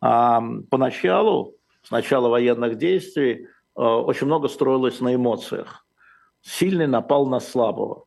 А 0.01 0.43
поначалу, 0.71 1.55
с 1.83 1.91
начала 1.91 2.29
военных 2.29 2.77
действий, 2.77 3.47
э, 3.77 3.81
очень 3.81 4.27
много 4.27 4.49
строилось 4.49 5.01
на 5.01 5.15
эмоциях. 5.15 5.87
Сильный 6.43 6.89
напал 6.89 7.27
на 7.27 7.41
слабого. 7.41 8.05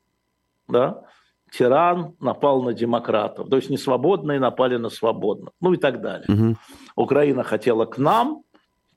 Да? 0.68 1.04
Тиран 1.52 2.16
напал 2.20 2.62
на 2.62 2.74
демократов, 2.74 3.50
то 3.50 3.56
есть 3.56 3.70
не 3.70 3.78
свободные 3.78 4.40
напали 4.40 4.78
на 4.78 4.90
свободных, 4.90 5.54
ну 5.62 5.74
и 5.74 5.78
так 5.78 6.02
далее. 6.02 6.28
Угу. 6.28 6.58
Украина 6.96 7.44
хотела 7.44 7.86
к 7.86 7.98
нам, 7.98 8.44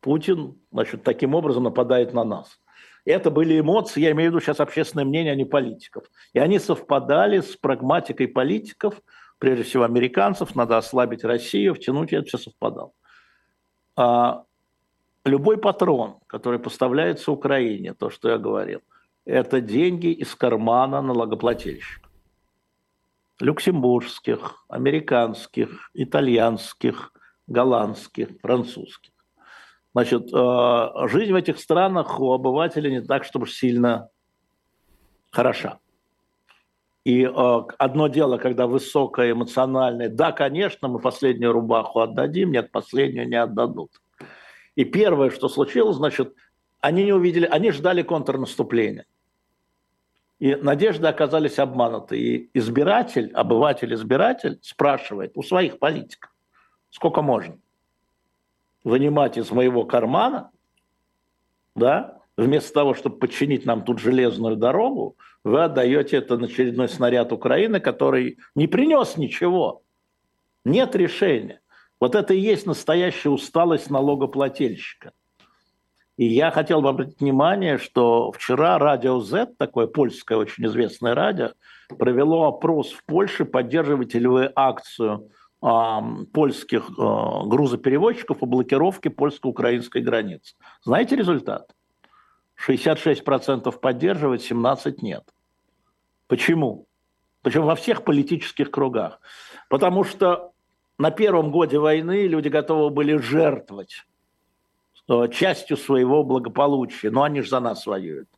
Путин, 0.00 0.58
значит, 0.72 1.02
таким 1.02 1.34
образом 1.34 1.64
нападает 1.64 2.12
на 2.12 2.24
нас. 2.24 2.58
Это 3.04 3.30
были 3.30 3.60
эмоции, 3.60 4.00
я 4.00 4.12
имею 4.12 4.30
в 4.30 4.34
виду 4.34 4.44
сейчас 4.44 4.60
общественное 4.60 5.04
мнение, 5.04 5.32
а 5.32 5.36
не 5.36 5.44
политиков. 5.44 6.04
И 6.32 6.38
они 6.38 6.58
совпадали 6.58 7.40
с 7.40 7.56
прагматикой 7.56 8.28
политиков, 8.28 9.00
прежде 9.38 9.64
всего 9.64 9.84
американцев, 9.84 10.54
надо 10.54 10.76
ослабить 10.76 11.24
Россию, 11.24 11.74
втянуть, 11.74 12.12
это 12.12 12.26
все 12.26 12.38
совпадало. 12.38 12.92
А 13.96 14.44
любой 15.24 15.58
патрон, 15.58 16.16
который 16.26 16.58
поставляется 16.58 17.32
Украине, 17.32 17.94
то, 17.94 18.10
что 18.10 18.28
я 18.28 18.38
говорил, 18.38 18.80
это 19.24 19.60
деньги 19.60 20.08
из 20.08 20.34
кармана 20.34 21.00
налогоплательщика 21.02 22.09
люксембургских, 23.40 24.64
американских, 24.68 25.90
итальянских, 25.94 27.12
голландских, 27.46 28.28
французских. 28.40 29.12
Значит, 29.92 30.32
э, 30.32 30.88
жизнь 31.08 31.32
в 31.32 31.36
этих 31.36 31.58
странах 31.58 32.20
у 32.20 32.32
обывателя 32.32 32.90
не 32.90 33.00
так, 33.00 33.24
чтобы 33.24 33.48
сильно 33.48 34.08
хороша. 35.30 35.78
И 37.04 37.24
э, 37.24 37.62
одно 37.78 38.08
дело, 38.08 38.38
когда 38.38 38.66
высокое 38.66 39.32
эмоциональное, 39.32 40.08
да, 40.08 40.32
конечно, 40.32 40.86
мы 40.88 41.00
последнюю 41.00 41.52
рубаху 41.52 42.00
отдадим, 42.00 42.52
нет, 42.52 42.70
последнюю 42.70 43.28
не 43.28 43.36
отдадут. 43.36 43.90
И 44.76 44.84
первое, 44.84 45.30
что 45.30 45.48
случилось, 45.48 45.96
значит, 45.96 46.34
они 46.80 47.04
не 47.04 47.12
увидели, 47.12 47.46
они 47.46 47.72
ждали 47.72 48.02
контрнаступления. 48.02 49.06
И 50.40 50.54
надежды 50.54 51.06
оказались 51.06 51.58
обмануты. 51.58 52.18
И 52.18 52.50
избиратель, 52.54 53.30
обыватель-избиратель 53.32 54.58
спрашивает 54.62 55.32
у 55.36 55.42
своих 55.42 55.78
политиков, 55.78 56.32
сколько 56.90 57.22
можно 57.22 57.58
вынимать 58.82 59.36
из 59.36 59.50
моего 59.50 59.84
кармана, 59.84 60.50
да, 61.74 62.18
вместо 62.38 62.72
того, 62.72 62.94
чтобы 62.94 63.18
подчинить 63.18 63.66
нам 63.66 63.84
тут 63.84 63.98
железную 63.98 64.56
дорогу, 64.56 65.16
вы 65.44 65.62
отдаете 65.62 66.16
это 66.16 66.38
на 66.38 66.46
очередной 66.46 66.88
снаряд 66.88 67.32
Украины, 67.32 67.78
который 67.78 68.38
не 68.54 68.66
принес 68.66 69.18
ничего. 69.18 69.82
Нет 70.64 70.96
решения. 70.96 71.60
Вот 72.00 72.14
это 72.14 72.32
и 72.32 72.40
есть 72.40 72.64
настоящая 72.64 73.28
усталость 73.28 73.90
налогоплательщика. 73.90 75.12
И 76.16 76.26
я 76.26 76.50
хотел 76.50 76.82
бы 76.82 76.90
обратить 76.90 77.20
внимание, 77.20 77.78
что 77.78 78.30
вчера 78.32 78.78
радио 78.78 79.20
Z, 79.20 79.54
такое 79.56 79.86
польское 79.86 80.36
очень 80.36 80.66
известное 80.66 81.14
радио, 81.14 81.52
провело 81.98 82.46
опрос 82.46 82.92
в 82.92 83.04
Польше, 83.04 83.44
поддерживаете 83.44 84.18
ли 84.18 84.26
вы 84.26 84.52
акцию 84.54 85.30
э, 85.62 85.66
польских 86.32 86.90
э, 86.90 86.92
грузоперевозчиков 87.46 88.38
по 88.38 88.46
блокировке 88.46 89.08
польско-украинской 89.10 90.02
границы. 90.02 90.56
Знаете 90.84 91.16
результат? 91.16 91.74
66% 92.66 93.72
поддерживают, 93.78 94.42
17% 94.42 94.96
нет. 95.00 95.24
Почему? 96.26 96.86
Причем 97.42 97.64
во 97.64 97.74
всех 97.74 98.04
политических 98.04 98.70
кругах. 98.70 99.20
Потому 99.68 100.04
что 100.04 100.52
на 100.98 101.10
первом 101.10 101.50
годе 101.50 101.78
войны 101.78 102.26
люди 102.26 102.48
готовы 102.48 102.90
были 102.90 103.16
жертвовать 103.16 104.04
частью 105.32 105.76
своего 105.76 106.22
благополучия. 106.22 107.10
Но 107.10 107.22
они 107.22 107.40
же 107.42 107.50
за 107.50 107.60
нас 107.60 107.86
воюют. 107.86 108.28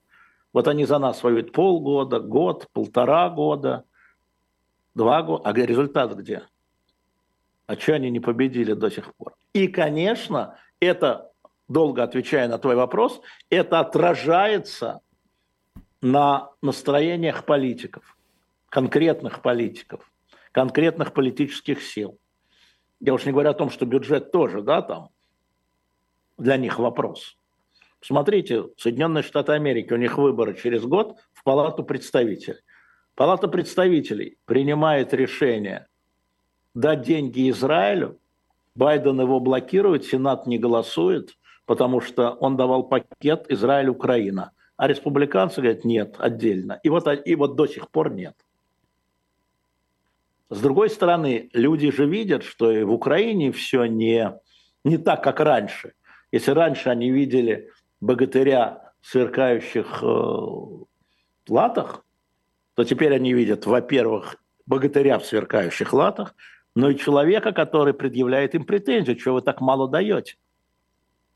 Вот 0.52 0.68
они 0.68 0.84
за 0.84 0.98
нас 0.98 1.22
воюют 1.22 1.52
полгода, 1.52 2.20
год, 2.20 2.68
полтора 2.72 3.28
года, 3.30 3.84
два 4.94 5.22
года. 5.22 5.42
А 5.48 5.52
результат 5.52 6.14
где? 6.14 6.42
А 7.66 7.76
что 7.76 7.94
они 7.94 8.10
не 8.10 8.20
победили 8.20 8.72
до 8.74 8.90
сих 8.90 9.14
пор? 9.14 9.34
И, 9.52 9.68
конечно, 9.68 10.56
это, 10.80 11.30
долго 11.68 12.02
отвечая 12.02 12.48
на 12.48 12.58
твой 12.58 12.74
вопрос, 12.74 13.20
это 13.50 13.80
отражается 13.80 15.00
на 16.00 16.50
настроениях 16.60 17.44
политиков, 17.44 18.16
конкретных 18.68 19.40
политиков, 19.40 20.10
конкретных 20.50 21.12
политических 21.12 21.82
сил. 21.82 22.18
Я 23.00 23.14
уж 23.14 23.24
не 23.24 23.32
говорю 23.32 23.50
о 23.50 23.54
том, 23.54 23.70
что 23.70 23.86
бюджет 23.86 24.32
тоже, 24.32 24.62
да, 24.62 24.82
там, 24.82 25.10
для 26.38 26.56
них 26.56 26.78
вопрос. 26.78 27.36
Смотрите, 28.00 28.64
Соединенные 28.76 29.22
Штаты 29.22 29.52
Америки, 29.52 29.92
у 29.92 29.96
них 29.96 30.18
выборы 30.18 30.54
через 30.54 30.82
год 30.84 31.18
в 31.32 31.44
Палату 31.44 31.84
представителей. 31.84 32.58
Палата 33.14 33.46
представителей 33.46 34.38
принимает 34.44 35.14
решение 35.14 35.86
дать 36.74 37.02
деньги 37.02 37.50
Израилю, 37.50 38.18
Байден 38.74 39.20
его 39.20 39.38
блокирует, 39.38 40.04
Сенат 40.04 40.46
не 40.46 40.58
голосует, 40.58 41.36
потому 41.66 42.00
что 42.00 42.30
он 42.32 42.56
давал 42.56 42.84
пакет 42.84 43.46
Израиль-Украина. 43.48 44.52
А 44.76 44.88
республиканцы 44.88 45.60
говорят, 45.60 45.84
нет, 45.84 46.16
отдельно. 46.18 46.80
И 46.82 46.88
вот, 46.88 47.06
и 47.24 47.34
вот 47.34 47.54
до 47.54 47.66
сих 47.66 47.90
пор 47.90 48.12
нет. 48.12 48.34
С 50.48 50.60
другой 50.60 50.90
стороны, 50.90 51.50
люди 51.52 51.90
же 51.90 52.06
видят, 52.06 52.42
что 52.42 52.70
и 52.70 52.82
в 52.82 52.92
Украине 52.92 53.52
все 53.52 53.84
не, 53.84 54.38
не 54.84 54.98
так, 54.98 55.22
как 55.22 55.40
раньше. 55.40 55.92
Если 56.32 56.50
раньше 56.50 56.88
они 56.88 57.10
видели 57.10 57.70
богатыря 58.00 58.92
в 59.02 59.06
сверкающих 59.06 60.02
э, 60.02 60.36
латах, 61.48 62.04
то 62.74 62.84
теперь 62.84 63.14
они 63.14 63.34
видят, 63.34 63.66
во-первых, 63.66 64.36
богатыря 64.64 65.18
в 65.18 65.26
сверкающих 65.26 65.92
латах, 65.92 66.34
но 66.74 66.88
и 66.88 66.96
человека, 66.96 67.52
который 67.52 67.92
предъявляет 67.92 68.54
им 68.54 68.64
претензию, 68.64 69.18
что 69.18 69.34
вы 69.34 69.42
так 69.42 69.60
мало 69.60 69.88
даете. 69.88 70.36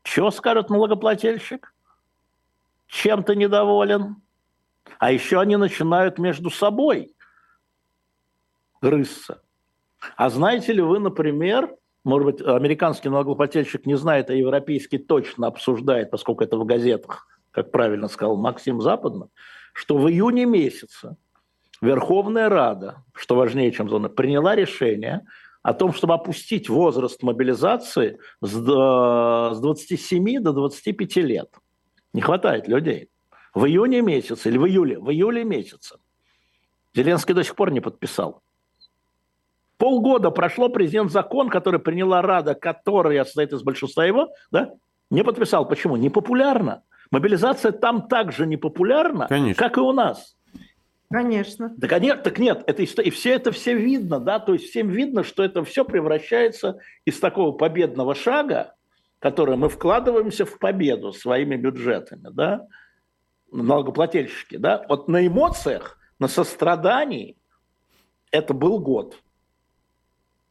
Что 0.01 0.31
скажет 0.31 0.71
налогоплательщик? 0.71 1.75
Чем 2.87 3.23
ты 3.23 3.35
недоволен? 3.35 4.15
А 4.97 5.11
еще 5.11 5.39
они 5.39 5.57
начинают 5.57 6.17
между 6.17 6.49
собой 6.49 7.13
грызться. 8.81 9.43
А 10.15 10.29
знаете 10.29 10.73
ли 10.73 10.81
вы, 10.81 10.99
например, 10.99 11.75
может 12.07 12.25
быть, 12.25 12.41
американский 12.41 13.09
налогоплательщик 13.09 13.85
не 13.85 13.95
знает, 13.95 14.29
а 14.29 14.33
европейский 14.33 14.97
точно 14.97 15.47
обсуждает, 15.47 16.09
поскольку 16.09 16.41
это 16.41 16.57
в 16.57 16.65
газетах, 16.65 17.27
как 17.51 17.69
правильно 17.69 18.07
сказал 18.07 18.37
Максим 18.37 18.81
Западно, 18.81 19.27
что 19.73 19.97
в 19.97 20.09
июне 20.09 20.45
месяце 20.45 21.17
Верховная 21.81 22.47
Рада, 22.47 23.03
что 23.13 23.35
важнее, 23.35 23.73
чем 23.73 23.89
зона, 23.89 24.07
приняла 24.07 24.55
решение 24.55 25.27
о 25.63 25.73
том, 25.73 25.91
чтобы 25.91 26.13
опустить 26.13 26.69
возраст 26.69 27.21
мобилизации 27.23 28.19
с 28.41 28.53
27 28.53 30.41
до 30.41 30.53
25 30.53 31.15
лет. 31.17 31.53
Не 32.13 32.21
хватает 32.21 32.69
людей. 32.69 33.09
В 33.53 33.65
июне 33.65 34.01
месяце 34.01 34.47
или 34.47 34.57
в 34.57 34.65
июле, 34.65 34.97
в 34.97 35.11
июле 35.11 35.43
месяце. 35.43 35.97
Зеленский 36.95 37.33
до 37.33 37.43
сих 37.43 37.55
пор 37.55 37.71
не 37.71 37.81
подписал. 37.81 38.43
Полгода 39.77 40.31
прошло, 40.31 40.69
президент 40.69 41.11
закон, 41.11 41.49
который 41.49 41.79
приняла 41.79 42.21
Рада, 42.21 42.55
которая 42.55 43.23
состоит 43.23 43.53
из 43.53 43.61
большинства 43.61 44.05
его, 44.05 44.29
да, 44.51 44.73
не 45.09 45.23
подписал. 45.23 45.67
Почему? 45.67 45.95
Непопулярно. 45.95 46.83
Мобилизация 47.11 47.71
там 47.71 48.07
также 48.07 48.45
непопулярна, 48.45 49.27
Конечно. 49.27 49.63
как 49.63 49.77
и 49.77 49.81
у 49.81 49.91
нас. 49.91 50.35
Конечно. 51.09 51.73
Так, 51.79 52.01
нет, 52.01 52.23
так 52.23 52.37
нет, 52.37 52.63
это 52.67 52.83
и 52.83 53.09
все 53.11 53.33
это 53.33 53.51
все 53.51 53.75
видно, 53.75 54.19
да, 54.19 54.39
то 54.39 54.53
есть 54.53 54.69
всем 54.69 54.89
видно, 54.89 55.23
что 55.23 55.41
это 55.41 55.63
все 55.63 55.85
превращается 55.85 56.79
из 57.05 57.17
такого 57.19 57.53
победного 57.53 58.13
шага, 58.13 58.75
который 59.19 59.55
мы 59.55 59.69
вкладываемся 59.69 60.45
в 60.45 60.59
победу 60.59 61.13
своими 61.13 61.55
бюджетами, 61.55 62.27
да, 62.29 62.67
налогоплательщики, 63.53 64.57
да, 64.57 64.85
вот 64.89 65.07
на 65.07 65.25
эмоциях, 65.25 65.97
на 66.19 66.27
сострадании 66.27 67.37
это 68.31 68.53
был 68.53 68.79
год. 68.79 69.17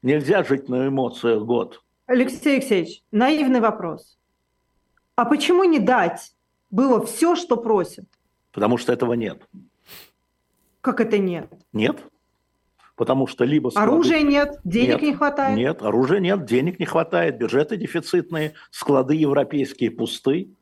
Нельзя 0.06 0.44
жить 0.44 0.68
на 0.68 0.86
эмоциях 0.86 1.42
год. 1.42 1.82
Алексей 2.06 2.58
Алексеевич, 2.58 3.02
наивный 3.10 3.58
вопрос. 3.58 4.20
А 5.16 5.24
почему 5.24 5.64
не 5.64 5.80
дать 5.80 6.32
было 6.70 7.04
все, 7.04 7.34
что 7.34 7.56
просят? 7.56 8.04
Потому 8.52 8.78
что 8.78 8.92
этого 8.92 9.14
нет. 9.14 9.42
Как 10.80 11.00
это 11.00 11.18
нет? 11.18 11.52
Нет. 11.72 12.04
Потому 12.94 13.26
что 13.26 13.42
либо... 13.42 13.70
Склады... 13.70 13.90
Оружия 13.90 14.22
нет, 14.22 14.60
денег 14.62 14.88
нет, 14.88 15.02
не 15.02 15.14
хватает? 15.14 15.56
Нет, 15.56 15.82
оружия 15.82 16.20
нет, 16.20 16.44
денег 16.44 16.78
не 16.78 16.86
хватает, 16.86 17.36
бюджеты 17.36 17.76
дефицитные, 17.76 18.54
склады 18.70 19.16
европейские 19.16 19.90
пусты 19.90 20.54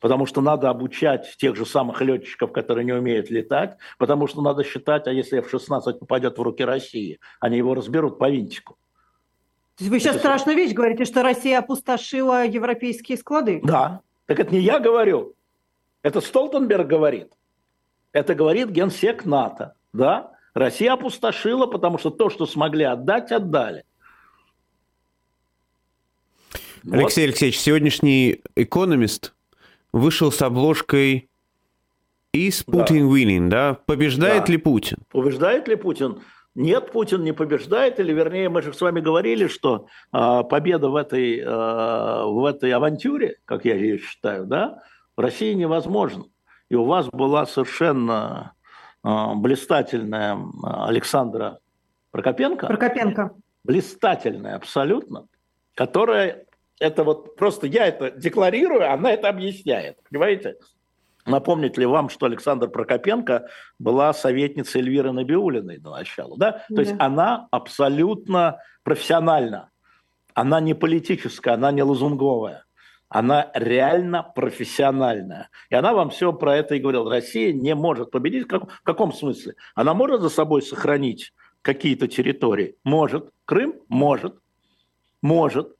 потому 0.00 0.26
что 0.26 0.40
надо 0.40 0.70
обучать 0.70 1.36
тех 1.38 1.56
же 1.56 1.66
самых 1.66 2.00
летчиков, 2.00 2.52
которые 2.52 2.84
не 2.84 2.92
умеют 2.92 3.30
летать, 3.30 3.76
потому 3.98 4.26
что 4.26 4.42
надо 4.42 4.64
считать, 4.64 5.06
а 5.06 5.12
если 5.12 5.38
F-16 5.38 5.98
попадет 5.98 6.38
в 6.38 6.42
руки 6.42 6.64
России, 6.64 7.18
они 7.40 7.56
его 7.56 7.74
разберут 7.74 8.18
по 8.18 8.30
винтику. 8.30 8.76
Вы 9.80 10.00
сейчас 10.00 10.16
это 10.16 10.20
страшную 10.20 10.56
вещь 10.56 10.72
говорите, 10.72 11.04
что 11.04 11.22
Россия 11.22 11.58
опустошила 11.58 12.44
европейские 12.44 13.16
склады. 13.16 13.60
Да, 13.62 14.00
так 14.26 14.40
это 14.40 14.52
не 14.52 14.60
я 14.60 14.80
говорю, 14.80 15.34
это 16.02 16.20
Столтенберг 16.20 16.86
говорит. 16.86 17.32
Это 18.12 18.34
говорит 18.34 18.70
генсек 18.70 19.24
НАТО, 19.24 19.74
да? 19.92 20.32
Россия 20.54 20.94
опустошила, 20.94 21.66
потому 21.66 21.98
что 21.98 22.10
то, 22.10 22.30
что 22.30 22.46
смогли 22.46 22.84
отдать, 22.84 23.30
отдали. 23.30 23.84
Алексей 26.90 27.24
вот. 27.24 27.28
Алексеевич, 27.28 27.58
сегодняшний 27.58 28.42
экономист 28.56 29.34
вышел 29.92 30.32
с 30.32 30.42
обложкой 30.42 31.28
«Is 32.34 32.64
Putin 32.66 33.08
да. 33.08 33.16
winning?» 33.16 33.48
да? 33.48 33.78
Побеждает 33.86 34.46
да. 34.46 34.52
ли 34.52 34.58
Путин? 34.58 34.98
Побеждает 35.10 35.68
ли 35.68 35.76
Путин? 35.76 36.20
Нет, 36.54 36.90
Путин 36.90 37.22
не 37.22 37.32
побеждает, 37.32 38.00
или 38.00 38.12
вернее, 38.12 38.48
мы 38.48 38.62
же 38.62 38.72
с 38.72 38.80
вами 38.80 39.00
говорили, 39.00 39.46
что 39.46 39.86
э, 40.12 40.42
победа 40.42 40.88
в 40.88 40.96
этой, 40.96 41.38
э, 41.38 41.44
в 41.46 42.44
этой 42.44 42.72
авантюре, 42.72 43.36
как 43.44 43.64
я 43.64 43.76
ее 43.76 43.98
считаю, 43.98 44.44
да, 44.44 44.82
в 45.16 45.20
России 45.20 45.52
невозможна. 45.52 46.24
И 46.68 46.74
у 46.74 46.84
вас 46.84 47.06
была 47.06 47.46
совершенно 47.46 48.54
э, 49.04 49.08
блистательная 49.36 50.36
Александра 50.64 51.60
Прокопенко. 52.10 52.66
Прокопенко. 52.66 53.30
Блистательная 53.62 54.56
абсолютно, 54.56 55.28
которая 55.74 56.44
это 56.80 57.04
вот 57.04 57.36
просто 57.36 57.66
я 57.66 57.86
это 57.86 58.10
декларирую, 58.10 58.90
она 58.90 59.12
это 59.12 59.28
объясняет. 59.28 59.98
Понимаете? 60.10 60.56
Напомнить 61.26 61.76
ли 61.76 61.84
вам, 61.84 62.08
что 62.08 62.26
Александр 62.26 62.68
Прокопенко 62.68 63.48
была 63.78 64.12
советницей 64.14 64.80
Эльвиры 64.80 65.12
Набиулиной 65.12 65.78
до 65.78 65.90
начала, 65.90 66.36
да? 66.38 66.52
То 66.68 66.76
да. 66.76 66.82
есть 66.82 66.94
она 66.98 67.48
абсолютно 67.50 68.58
профессиональна. 68.82 69.70
Она 70.32 70.60
не 70.60 70.74
политическая, 70.74 71.52
она 71.52 71.70
не 71.70 71.82
лозунговая. 71.82 72.64
Она 73.10 73.50
реально 73.54 74.22
профессиональная. 74.22 75.48
И 75.70 75.74
она 75.74 75.94
вам 75.94 76.10
все 76.10 76.32
про 76.32 76.56
это 76.56 76.74
и 76.74 76.78
говорила. 76.78 77.10
Россия 77.10 77.52
не 77.52 77.74
может 77.74 78.10
победить. 78.10 78.50
В, 78.50 78.66
в 78.66 78.82
каком 78.82 79.12
смысле? 79.12 79.54
Она 79.74 79.94
может 79.94 80.20
за 80.20 80.28
собой 80.28 80.62
сохранить 80.62 81.32
какие-то 81.62 82.06
территории? 82.06 82.76
Может. 82.84 83.30
Крым? 83.46 83.74
Может. 83.88 84.36
Может. 85.22 85.74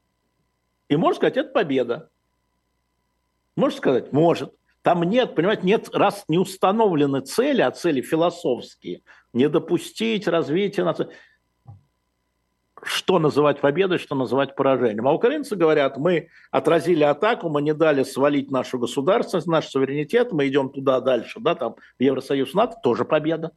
И 0.89 0.97
можно 0.97 1.17
сказать, 1.17 1.37
это 1.37 1.51
победа. 1.51 2.11
Можно 3.57 3.77
сказать, 3.77 4.13
может. 4.13 4.55
Там 4.83 5.03
нет, 5.03 5.35
понимаете, 5.35 5.63
нет, 5.65 5.89
раз 5.93 6.25
не 6.29 6.39
установлены 6.39 7.21
цели, 7.21 7.61
а 7.61 7.71
цели 7.71 8.01
философские, 8.01 9.03
не 9.33 9.49
допустить 9.49 10.27
развития 10.29 10.85
нации. 10.85 11.09
Что 12.83 13.19
называть 13.19 13.61
победой, 13.61 13.99
что 13.99 14.15
называть 14.15 14.55
поражением. 14.55 15.09
А 15.09 15.13
украинцы 15.13 15.57
говорят, 15.57 15.99
мы 15.99 16.29
отразили 16.53 17.03
атаку, 17.03 17.49
мы 17.49 17.61
не 17.61 17.75
дали 17.75 18.05
свалить 18.05 18.53
нашу 18.53 18.79
государственность, 18.79 19.49
наш 19.49 19.67
суверенитет, 19.67 20.33
мы 20.33 20.47
идем 20.47 20.71
туда 20.71 21.01
дальше, 21.01 21.41
да, 21.41 21.57
там 21.57 21.75
Евросоюз, 21.99 22.55
НАТО, 22.55 22.77
тоже 22.83 23.05
победа. 23.05 23.51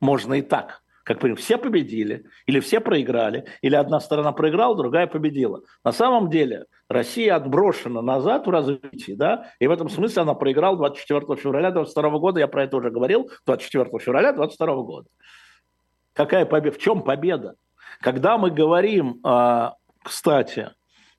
Можно 0.00 0.34
и 0.34 0.42
так 0.42 0.82
как 1.08 1.20
пример, 1.20 1.38
все 1.38 1.56
победили, 1.56 2.26
или 2.44 2.60
все 2.60 2.80
проиграли, 2.80 3.46
или 3.62 3.74
одна 3.74 3.98
сторона 3.98 4.32
проиграла, 4.32 4.76
другая 4.76 5.06
победила. 5.06 5.62
На 5.82 5.90
самом 5.90 6.28
деле 6.28 6.66
Россия 6.86 7.34
отброшена 7.34 8.02
назад 8.02 8.46
в 8.46 8.50
развитии, 8.50 9.12
да, 9.12 9.50
и 9.58 9.66
в 9.66 9.70
этом 9.70 9.88
смысле 9.88 10.20
она 10.20 10.34
проиграла 10.34 10.76
24 10.76 11.36
февраля 11.36 11.70
22 11.70 12.10
года, 12.18 12.40
я 12.40 12.46
про 12.46 12.64
это 12.64 12.76
уже 12.76 12.90
говорил, 12.90 13.30
24 13.46 13.88
февраля 14.00 14.34
22 14.34 14.82
года. 14.82 15.08
Какая 16.12 16.44
победа? 16.44 16.76
В 16.76 16.78
чем 16.78 17.00
победа? 17.00 17.54
Когда 18.02 18.36
мы 18.36 18.50
говорим, 18.50 19.18
а, 19.24 19.76
кстати, 20.04 20.72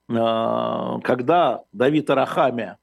а, 0.08 1.00
когда 1.00 1.62
Давид 1.72 2.08
Арахамия 2.10 2.78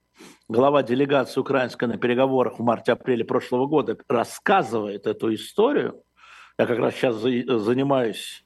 глава 0.49 0.83
делегации 0.83 1.39
украинской 1.39 1.85
на 1.85 1.97
переговорах 1.97 2.59
в 2.59 2.63
марте-апреле 2.63 3.23
прошлого 3.23 3.65
года 3.65 3.97
рассказывает 4.09 5.07
эту 5.07 5.33
историю, 5.33 6.03
я 6.57 6.65
как 6.65 6.79
раз 6.79 6.95
сейчас 6.95 7.15
занимаюсь 7.17 8.43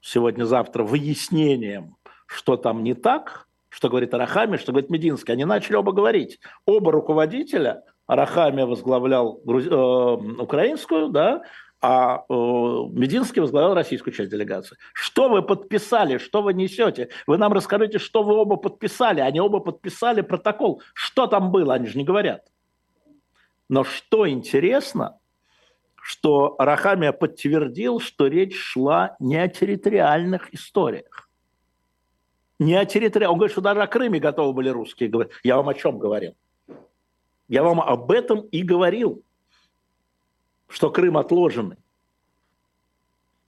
сегодня-завтра 0.00 0.84
выяснением, 0.84 1.96
что 2.26 2.56
там 2.56 2.82
не 2.82 2.94
так, 2.94 3.48
что 3.68 3.88
говорит 3.88 4.14
Арахами, 4.14 4.56
что 4.56 4.72
говорит 4.72 4.90
Мединский. 4.90 5.32
Они 5.32 5.44
начали 5.44 5.76
оба 5.76 5.92
говорить. 5.92 6.38
Оба 6.64 6.92
руководителя, 6.92 7.82
Арахами 8.06 8.62
возглавлял 8.62 9.40
груз... 9.44 9.66
э, 9.66 9.72
украинскую, 10.42 11.08
да, 11.08 11.42
а 11.80 12.24
э, 12.28 12.32
Мединский 12.32 13.40
возглавлял 13.40 13.74
российскую 13.74 14.14
часть 14.14 14.30
делегации. 14.30 14.76
Что 14.92 15.28
вы 15.28 15.42
подписали, 15.42 16.18
что 16.18 16.42
вы 16.42 16.54
несете? 16.54 17.10
Вы 17.26 17.38
нам 17.38 17.52
расскажите, 17.52 17.98
что 17.98 18.22
вы 18.22 18.34
оба 18.34 18.56
подписали. 18.56 19.20
Они 19.20 19.40
оба 19.40 19.60
подписали 19.60 20.20
протокол. 20.20 20.82
Что 20.94 21.26
там 21.26 21.50
было, 21.50 21.74
они 21.74 21.86
же 21.86 21.98
не 21.98 22.04
говорят. 22.04 22.42
Но 23.68 23.84
что 23.84 24.28
интересно, 24.28 25.18
что 26.06 26.54
Рахамия 26.60 27.10
подтвердил, 27.10 27.98
что 27.98 28.28
речь 28.28 28.54
шла 28.54 29.16
не 29.18 29.36
о 29.38 29.48
территориальных 29.48 30.54
историях. 30.54 31.28
Не 32.60 32.76
о 32.76 32.84
территориальных. 32.84 33.32
Он 33.32 33.38
говорит, 33.38 33.52
что 33.52 33.60
даже 33.60 33.82
о 33.82 33.88
Крыме 33.88 34.20
готовы 34.20 34.52
были 34.52 34.68
русские 34.68 35.08
говорить. 35.08 35.32
Я 35.42 35.56
вам 35.56 35.68
о 35.68 35.74
чем 35.74 35.98
говорил? 35.98 36.36
Я 37.48 37.64
вам 37.64 37.80
об 37.80 38.12
этом 38.12 38.42
и 38.42 38.62
говорил, 38.62 39.24
что 40.68 40.90
Крым 40.90 41.18
отложенный. 41.18 41.78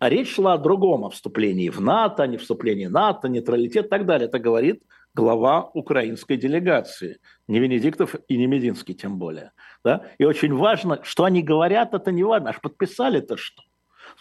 А 0.00 0.08
речь 0.08 0.34
шла 0.34 0.54
о 0.54 0.58
другом, 0.58 1.04
о 1.04 1.10
вступлении 1.10 1.68
в 1.68 1.80
НАТО, 1.80 2.26
не 2.26 2.38
вступлении 2.38 2.86
НАТО, 2.86 3.28
нейтралитет 3.28 3.86
и 3.86 3.88
так 3.88 4.04
далее. 4.04 4.26
Это 4.26 4.40
говорит 4.40 4.82
глава 5.14 5.70
украинской 5.74 6.36
делегации. 6.36 7.18
Не 7.46 7.58
Венедиктов 7.58 8.14
и 8.28 8.36
не 8.36 8.46
Мединский 8.46 8.94
тем 8.94 9.18
более. 9.18 9.52
Да? 9.84 10.06
И 10.18 10.24
очень 10.24 10.54
важно, 10.54 11.00
что 11.02 11.24
они 11.24 11.42
говорят, 11.42 11.94
это 11.94 12.12
не 12.12 12.24
важно. 12.24 12.50
Аж 12.50 12.60
подписали-то 12.60 13.36
что? 13.36 13.62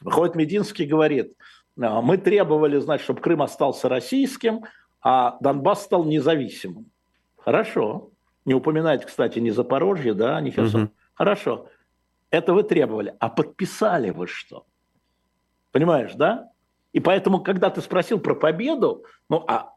Выходит 0.01 0.35
Мединский 0.35 0.85
говорит, 0.85 1.35
«А, 1.79 2.01
мы 2.01 2.17
требовали, 2.17 2.79
значит, 2.79 3.03
чтобы 3.03 3.21
Крым 3.21 3.41
остался 3.41 3.89
российским, 3.89 4.65
а 5.01 5.37
Донбасс 5.39 5.83
стал 5.83 6.03
независимым. 6.03 6.91
Хорошо. 7.37 8.11
Не 8.45 8.53
упоминайте, 8.53 9.05
кстати, 9.05 9.39
ни 9.39 9.49
Запорожье, 9.49 10.13
да, 10.13 10.39
ни 10.41 10.49
Херсон. 10.51 10.83
Угу. 10.83 10.91
Хорошо. 11.13 11.69
Это 12.29 12.53
вы 12.53 12.63
требовали. 12.63 13.15
А 13.19 13.29
подписали 13.29 14.09
вы 14.09 14.27
что? 14.27 14.65
Понимаешь, 15.71 16.13
да? 16.15 16.51
И 16.93 16.99
поэтому, 16.99 17.41
когда 17.41 17.69
ты 17.69 17.81
спросил 17.81 18.19
про 18.19 18.35
победу, 18.35 19.05
ну, 19.29 19.43
а 19.47 19.73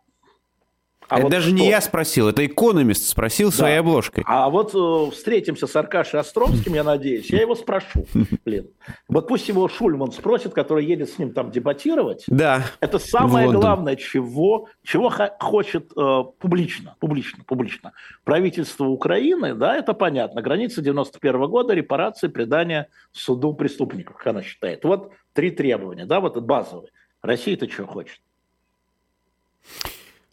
а 1.10 1.16
это 1.16 1.22
вот 1.24 1.30
даже 1.32 1.48
что? 1.48 1.56
не 1.56 1.68
я 1.68 1.80
спросил, 1.80 2.28
это 2.28 2.46
экономист 2.46 3.08
спросил 3.08 3.50
да. 3.50 3.56
своей 3.56 3.80
обложкой. 3.80 4.22
А 4.26 4.48
вот 4.48 4.74
э, 4.74 5.10
встретимся 5.10 5.66
с 5.66 5.74
Аркашей 5.74 6.20
Островским, 6.20 6.74
я 6.74 6.84
надеюсь, 6.84 7.28
я 7.30 7.40
его 7.40 7.56
спрошу. 7.56 8.06
Блин. 8.44 8.68
Вот 9.08 9.26
пусть 9.26 9.48
его 9.48 9.68
Шульман 9.68 10.12
спросит, 10.12 10.54
который 10.54 10.86
едет 10.86 11.10
с 11.10 11.18
ним 11.18 11.32
там 11.32 11.50
дебатировать. 11.50 12.24
Да. 12.28 12.62
Это 12.80 13.00
самое 13.00 13.50
главное, 13.50 13.96
чего, 13.96 14.68
чего 14.84 15.12
хочет 15.40 15.90
э, 15.96 16.24
публично, 16.38 16.94
публично, 17.00 17.42
публично. 17.44 17.92
Правительство 18.22 18.84
Украины, 18.84 19.54
да, 19.54 19.76
это 19.76 19.94
понятно. 19.94 20.42
Граница 20.42 20.80
91 20.80 21.46
года, 21.48 21.74
репарации, 21.74 22.28
предание 22.28 22.86
суду 23.10 23.52
преступников, 23.52 24.16
как 24.16 24.28
она 24.28 24.42
считает. 24.42 24.84
Вот 24.84 25.12
три 25.32 25.50
требования, 25.50 26.06
да, 26.06 26.20
вот 26.20 26.38
базовые. 26.40 26.90
Россия-то 27.20 27.68
что 27.68 27.86
хочет? 27.86 28.20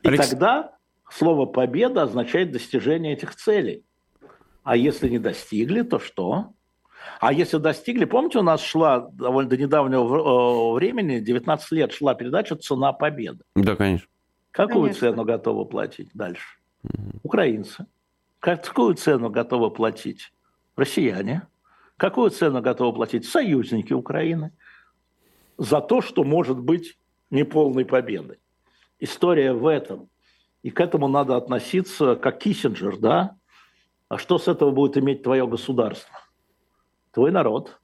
И 0.03 0.07
Алекс... 0.07 0.29
тогда 0.29 0.75
слово 1.09 1.45
«победа» 1.45 2.03
означает 2.03 2.51
достижение 2.51 3.13
этих 3.13 3.35
целей. 3.35 3.83
А 4.63 4.75
если 4.75 5.09
не 5.09 5.19
достигли, 5.19 5.81
то 5.81 5.99
что? 5.99 6.53
А 7.19 7.31
если 7.31 7.57
достигли, 7.57 8.05
помните, 8.05 8.39
у 8.39 8.43
нас 8.43 8.61
шла 8.61 8.99
довольно 9.11 9.49
до 9.49 9.57
недавнего 9.57 10.73
э, 10.73 10.75
времени, 10.75 11.19
19 11.19 11.71
лет 11.71 11.91
шла 11.93 12.13
передача 12.15 12.55
«Цена 12.55 12.93
победы». 12.93 13.43
Да, 13.55 13.75
конечно. 13.75 14.07
Какую 14.51 14.81
конечно. 14.85 15.11
цену 15.11 15.23
готовы 15.23 15.65
платить 15.65 16.09
дальше? 16.13 16.59
Угу. 16.83 17.19
Украинцы. 17.23 17.85
Какую 18.39 18.95
цену 18.95 19.29
готовы 19.29 19.71
платить 19.71 20.33
россияне? 20.75 21.47
Какую 21.97 22.29
цену 22.29 22.61
готовы 22.61 22.93
платить 22.93 23.25
союзники 23.25 23.93
Украины 23.93 24.51
за 25.57 25.81
то, 25.81 26.01
что 26.01 26.23
может 26.23 26.59
быть 26.59 26.97
неполной 27.31 27.85
победой? 27.85 28.39
История 28.99 29.53
в 29.53 29.67
этом. 29.67 30.09
И 30.63 30.69
к 30.69 30.79
этому 30.79 31.07
надо 31.07 31.37
относиться 31.37 32.15
как 32.15 32.39
Киссинджер, 32.39 32.97
да? 32.97 33.35
А 34.09 34.17
что 34.17 34.37
с 34.37 34.47
этого 34.47 34.71
будет 34.71 34.97
иметь 34.97 35.23
твое 35.23 35.47
государство? 35.47 36.19
Твой 37.11 37.31
народ. 37.31 37.79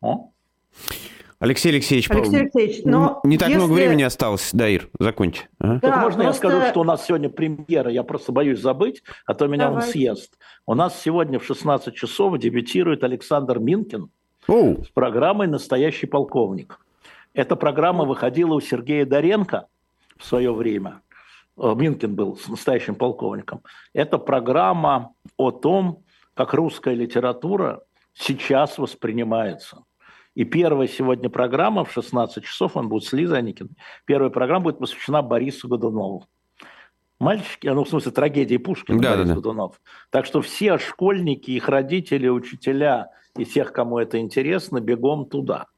О? 0.00 0.30
Алексей 1.40 1.70
Алексеевич, 1.70 2.10
Алексей 2.10 2.40
Алексеевич 2.40 2.84
но 2.84 3.20
не 3.24 3.38
так 3.38 3.48
если... 3.48 3.60
много 3.60 3.72
времени 3.72 4.02
осталось, 4.02 4.50
Даир, 4.52 4.90
закончи. 4.98 5.48
Ага. 5.58 5.78
Да, 5.80 5.96
можно 6.02 6.24
просто... 6.24 6.46
я 6.46 6.52
скажу, 6.52 6.70
что 6.70 6.80
у 6.80 6.84
нас 6.84 7.06
сегодня 7.06 7.30
премьера, 7.30 7.90
я 7.90 8.02
просто 8.02 8.30
боюсь 8.30 8.60
забыть, 8.60 9.02
а 9.24 9.32
то 9.32 9.46
меня 9.46 9.68
Давай. 9.68 9.84
он 9.84 9.90
съест. 9.90 10.38
У 10.66 10.74
нас 10.74 11.00
сегодня 11.00 11.38
в 11.38 11.44
16 11.46 11.94
часов 11.94 12.38
дебютирует 12.38 13.04
Александр 13.04 13.58
Минкин 13.58 14.10
Оу. 14.48 14.84
с 14.84 14.88
программой 14.88 15.46
«Настоящий 15.46 16.06
полковник». 16.06 16.78
Эта 17.32 17.56
программа 17.56 18.04
выходила 18.04 18.54
у 18.54 18.60
Сергея 18.60 19.06
Доренко 19.06 19.66
в 20.16 20.24
свое 20.24 20.52
время. 20.52 21.02
Э, 21.56 21.74
Минкин 21.76 22.14
был 22.14 22.36
с 22.36 22.48
настоящим 22.48 22.96
полковником. 22.96 23.62
Это 23.92 24.18
программа 24.18 25.14
о 25.36 25.50
том, 25.50 26.02
как 26.34 26.54
русская 26.54 26.94
литература 26.94 27.82
сейчас 28.14 28.78
воспринимается. 28.78 29.84
И 30.34 30.44
первая 30.44 30.88
сегодня 30.88 31.28
программа 31.28 31.84
в 31.84 31.92
16 31.92 32.44
часов, 32.44 32.76
он 32.76 32.88
будет 32.88 33.04
с 33.04 33.12
Лизой 33.12 33.38
Аникиной, 33.38 33.76
первая 34.04 34.30
программа 34.30 34.64
будет 34.64 34.78
посвящена 34.78 35.22
Борису 35.22 35.68
Годунову. 35.68 36.26
Мальчики, 37.18 37.66
ну, 37.66 37.84
в 37.84 37.88
смысле, 37.88 38.12
трагедии 38.12 38.56
Пушкина, 38.56 39.00
да, 39.02 39.10
Борис 39.10 39.28
да, 39.28 39.34
Годунов. 39.34 39.80
Так 40.08 40.24
что 40.24 40.40
все 40.40 40.78
школьники, 40.78 41.50
их 41.50 41.68
родители, 41.68 42.28
учителя 42.28 43.08
и 43.36 43.44
тех, 43.44 43.72
кому 43.72 43.98
это 43.98 44.18
интересно, 44.18 44.80
бегом 44.80 45.26
туда– 45.26 45.66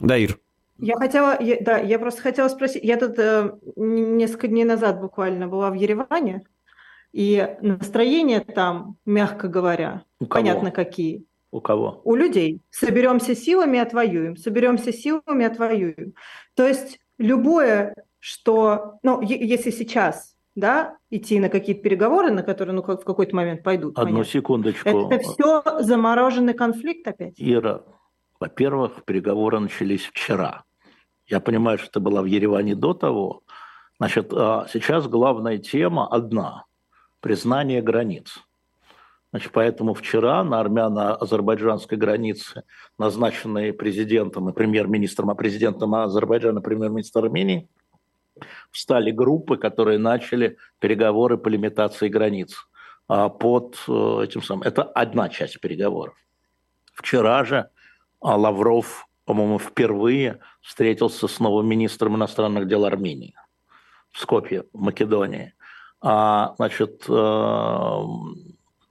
да, 0.00 0.16
Ир. 0.16 0.38
Я 0.78 0.96
хотела, 0.96 1.40
я, 1.40 1.58
да, 1.60 1.78
я 1.78 1.98
просто 1.98 2.20
хотела 2.20 2.48
спросить, 2.48 2.82
я 2.82 2.96
тут 2.96 3.18
э, 3.18 3.52
несколько 3.76 4.48
дней 4.48 4.64
назад 4.64 5.00
буквально 5.00 5.46
была 5.46 5.70
в 5.70 5.74
Ереване, 5.74 6.42
и 7.12 7.56
настроение 7.60 8.40
там, 8.40 8.96
мягко 9.06 9.46
говоря, 9.46 10.02
У 10.18 10.26
понятно 10.26 10.72
кого? 10.72 10.84
какие. 10.84 11.24
У 11.52 11.60
кого? 11.60 12.00
У 12.02 12.16
людей. 12.16 12.60
Соберемся 12.70 13.36
силами, 13.36 13.78
отвоюем. 13.78 14.36
Соберемся 14.36 14.92
силами, 14.92 15.44
отвоюем. 15.46 16.14
То 16.56 16.66
есть 16.66 16.98
любое, 17.18 17.94
что, 18.18 18.98
ну, 19.04 19.20
если 19.22 19.70
сейчас, 19.70 20.34
да, 20.56 20.96
идти 21.10 21.38
на 21.38 21.48
какие-то 21.48 21.82
переговоры, 21.82 22.32
на 22.32 22.42
которые, 22.42 22.74
ну, 22.74 22.82
как 22.82 23.02
в 23.02 23.04
какой-то 23.04 23.36
момент 23.36 23.62
пойдут. 23.62 23.96
Одну 23.96 24.10
понятно. 24.10 24.32
секундочку. 24.32 24.88
Это 24.88 25.18
все 25.20 25.62
замороженный 25.84 26.54
конфликт 26.54 27.06
опять. 27.06 27.34
Ира, 27.36 27.84
во-первых, 28.44 29.04
переговоры 29.06 29.58
начались 29.58 30.04
вчера. 30.04 30.64
Я 31.26 31.40
понимаю, 31.40 31.78
что 31.78 31.92
ты 31.92 32.00
была 32.00 32.20
в 32.20 32.26
Ереване 32.26 32.74
до 32.74 32.92
того. 32.92 33.42
Значит, 33.98 34.32
а 34.34 34.66
сейчас 34.70 35.08
главная 35.08 35.56
тема 35.56 36.06
одна– 36.06 36.64
признание 37.20 37.80
границ. 37.80 38.38
Значит, 39.30 39.50
поэтому 39.52 39.94
вчера 39.94 40.44
на 40.44 40.60
армяно-азербайджанской 40.60 41.96
границе, 41.96 42.64
назначенный 42.98 43.72
президентом 43.72 44.50
и 44.50 44.52
премьер-министром, 44.52 45.30
а 45.30 45.34
президентом 45.34 45.94
Азербайджана 45.94 46.60
премьер-министр 46.60 47.24
Армении, 47.24 47.66
встали 48.70 49.10
группы, 49.10 49.56
которые 49.56 49.98
начали 49.98 50.58
переговоры 50.80 51.38
по 51.38 51.48
лимитации 51.48 52.08
границ 52.08 52.68
а 53.08 53.30
под 53.30 53.76
э, 53.88 54.20
этим 54.24 54.42
самым. 54.42 54.64
Это 54.64 54.82
одна 54.82 55.30
часть 55.30 55.60
переговоров. 55.60 56.14
Вчера 56.94 57.44
же 57.44 57.70
Лавров, 58.24 59.06
по-моему, 59.24 59.58
впервые 59.58 60.40
встретился 60.60 61.28
с 61.28 61.40
новым 61.40 61.66
министром 61.66 62.16
иностранных 62.16 62.66
дел 62.66 62.84
Армении 62.84 63.34
в 64.12 64.20
Скопье, 64.20 64.64
в 64.72 64.80
Македонии. 64.80 65.54
А, 66.00 66.54
значит, 66.56 67.04
э, 67.08 67.98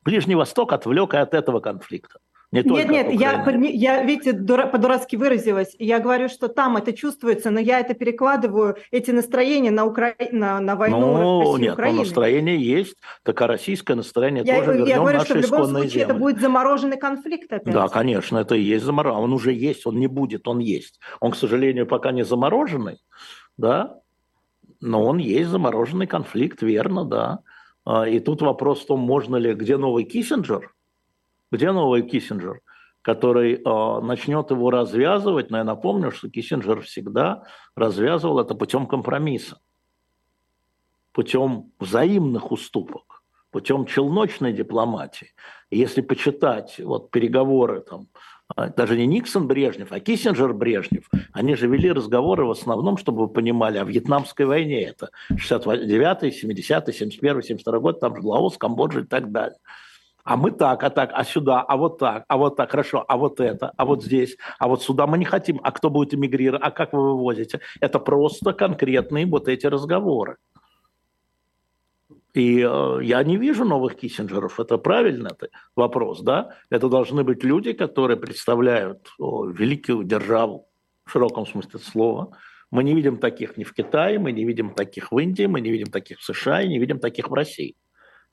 Ближний 0.04 0.36
Восток 0.36 0.74
отвлек 0.74 1.14
и 1.14 1.18
от 1.18 1.34
этого 1.34 1.60
конфликта. 1.60 2.20
Не 2.54 2.62
нет, 2.62 2.89
нет, 2.89 3.12
я, 3.14 3.43
я, 3.72 4.04
видите, 4.04 4.32
дура, 4.32 4.68
по-дурацки 4.68 5.16
выразилась. 5.16 5.76
Я 5.80 5.99
говорю, 5.99 6.30
что 6.30 6.49
там 6.49 6.78
это 6.78 6.93
чувствуется, 6.93 7.49
но 7.49 7.60
я 7.60 7.80
это 7.80 7.95
перекладываю, 7.95 8.78
эти 8.91 9.10
настроения 9.10 9.72
на, 9.72 9.86
Укра... 9.86 10.14
на, 10.32 10.60
на 10.60 10.76
войну 10.76 10.99
ну, 10.99 11.39
России 11.39 11.64
нет, 11.64 11.74
Украины. 11.74 11.95
Ну, 11.97 12.04
настроение 12.04 12.64
есть, 12.64 12.95
так 13.24 13.41
а 13.41 13.47
российское 13.47 13.95
настроение 13.95 14.43
я, 14.45 14.64
тоже 14.64 14.88
Я 14.88 14.97
говорю, 14.97 15.22
что 15.22 15.34
в 15.34 15.38
любом 15.38 15.66
случае 15.66 15.89
земли. 15.89 16.04
это 16.04 16.14
будет 16.14 16.39
замороженный 16.41 16.97
конфликт 16.97 17.51
опять. 17.51 17.74
Да, 17.74 17.88
конечно, 17.88 18.38
это 18.38 18.54
и 18.54 18.62
есть 18.62 18.86
замороженный. 18.86 19.24
Он 19.24 19.34
уже 19.34 19.51
есть, 19.51 19.88
он 19.88 19.97
не 19.97 20.08
будет, 20.08 20.47
он 20.47 20.60
есть. 20.60 20.99
Он, 21.22 21.32
к 21.32 21.36
сожалению, 21.36 21.88
пока 21.88 22.12
не 22.12 22.24
замороженный, 22.24 22.99
да, 23.58 23.97
но 24.80 25.04
он 25.04 25.18
есть 25.18 25.49
замороженный 25.49 26.06
конфликт, 26.06 26.62
верно, 26.62 27.04
да. 27.04 27.39
А, 27.84 28.08
и 28.08 28.20
тут 28.20 28.43
вопрос 28.43 28.84
в 28.84 28.86
том, 28.86 28.99
можно 28.99 29.38
ли, 29.38 29.56
где 29.56 29.78
новый 29.78 30.04
Киссинджер, 30.04 30.72
где 31.54 31.72
новый 31.72 32.01
Киссинджер, 32.01 32.62
который 33.04 33.62
э, 33.64 34.01
начнет 34.01 34.49
его 34.49 34.72
развязывать, 34.72 35.51
но 35.51 35.58
я 35.58 35.64
напомню, 35.64 36.12
что 36.12 36.28
Киссинджер 36.28 36.82
всегда 36.82 37.43
развязывал 37.76 38.39
это 38.39 38.56
путем 38.56 38.88
компромисса, 38.88 39.60
путем 41.12 41.72
взаимных 41.80 42.51
уступок, 42.51 43.22
путем 43.51 43.86
челночной 43.86 44.51
дипломатии. 44.51 45.36
Если 45.70 46.01
почитать 46.01 46.80
вот 46.80 47.12
переговоры 47.12 47.82
там, 47.82 48.08
а, 48.56 48.70
даже 48.70 48.97
не 48.97 49.06
Никсон 49.06 49.47
Брежнев, 49.47 49.91
а 49.91 49.99
Киссинджер 49.99 50.54
Брежнев, 50.54 51.08
они 51.34 51.54
же 51.54 51.68
вели 51.68 51.91
разговоры 51.91 52.45
в 52.45 52.51
основном, 52.51 52.97
чтобы 52.97 53.28
вы 53.28 53.28
понимали, 53.28 53.78
о 53.78 53.84
Вьетнамской 53.84 54.47
войне. 54.47 54.86
Это 54.86 55.12
69-й, 55.30 56.30
70-й, 56.30 56.91
71-й, 56.91 57.54
72-й 57.54 57.80
год, 57.80 57.99
там 57.99 58.16
же 58.16 58.28
Лаос, 58.28 58.58
Камбоджа 58.58 59.01
и 59.01 59.06
так 59.06 59.32
далее. 59.32 59.60
А 60.24 60.38
мы 60.38 60.52
так, 60.52 60.84
а 60.84 60.90
так, 60.90 61.12
а 61.14 61.26
сюда, 61.26 61.62
а 61.62 61.76
вот 61.76 61.98
так, 62.00 62.24
а 62.30 62.38
вот 62.38 62.56
так, 62.56 62.72
хорошо, 62.72 63.04
а 63.08 63.18
вот 63.18 63.42
это, 63.42 63.74
а 63.76 63.86
вот 63.86 64.04
здесь, 64.04 64.38
а 64.58 64.70
вот 64.70 64.82
сюда 64.82 65.06
мы 65.06 65.18
не 65.18 65.26
хотим, 65.26 65.60
а 65.64 65.72
кто 65.72 65.90
будет 65.90 66.14
эмигрировать, 66.14 66.62
а 66.64 66.72
как 66.72 66.94
вы 66.94 67.02
вывозите? 67.02 67.60
Это 67.82 68.00
просто 68.00 68.54
конкретные 68.54 69.26
вот 69.26 69.50
эти 69.50 69.66
разговоры. 69.68 70.38
И 72.34 72.66
э, 72.68 73.00
я 73.04 73.24
не 73.24 73.38
вижу 73.38 73.64
новых 73.64 73.96
Киссинджеров. 73.96 74.60
Это 74.60 74.78
правильно 74.78 75.28
это 75.28 75.50
вопрос, 75.76 76.22
да? 76.22 76.56
Это 76.72 76.90
должны 76.90 77.24
быть 77.24 77.44
люди, 77.44 77.74
которые 77.74 78.18
представляют 78.18 79.10
о, 79.20 79.46
великую 79.46 80.04
державу 80.04 80.68
в 81.06 81.12
широком 81.12 81.46
смысле 81.46 81.80
слова. 81.80 82.36
Мы 82.72 82.84
не 82.84 82.96
видим 82.96 83.18
таких 83.18 83.56
ни 83.58 83.64
в 83.64 83.74
Китае, 83.74 84.18
мы 84.18 84.32
не 84.32 84.46
видим 84.46 84.74
таких 84.74 85.12
в 85.12 85.20
Индии, 85.20 85.46
мы 85.46 85.62
не 85.62 85.70
видим 85.70 85.92
таких 85.92 86.20
в 86.20 86.24
США 86.24 86.64
и 86.64 86.70
не 86.70 86.80
видим 86.80 87.00
таких 87.00 87.30
в 87.30 87.34
России. 87.34 87.76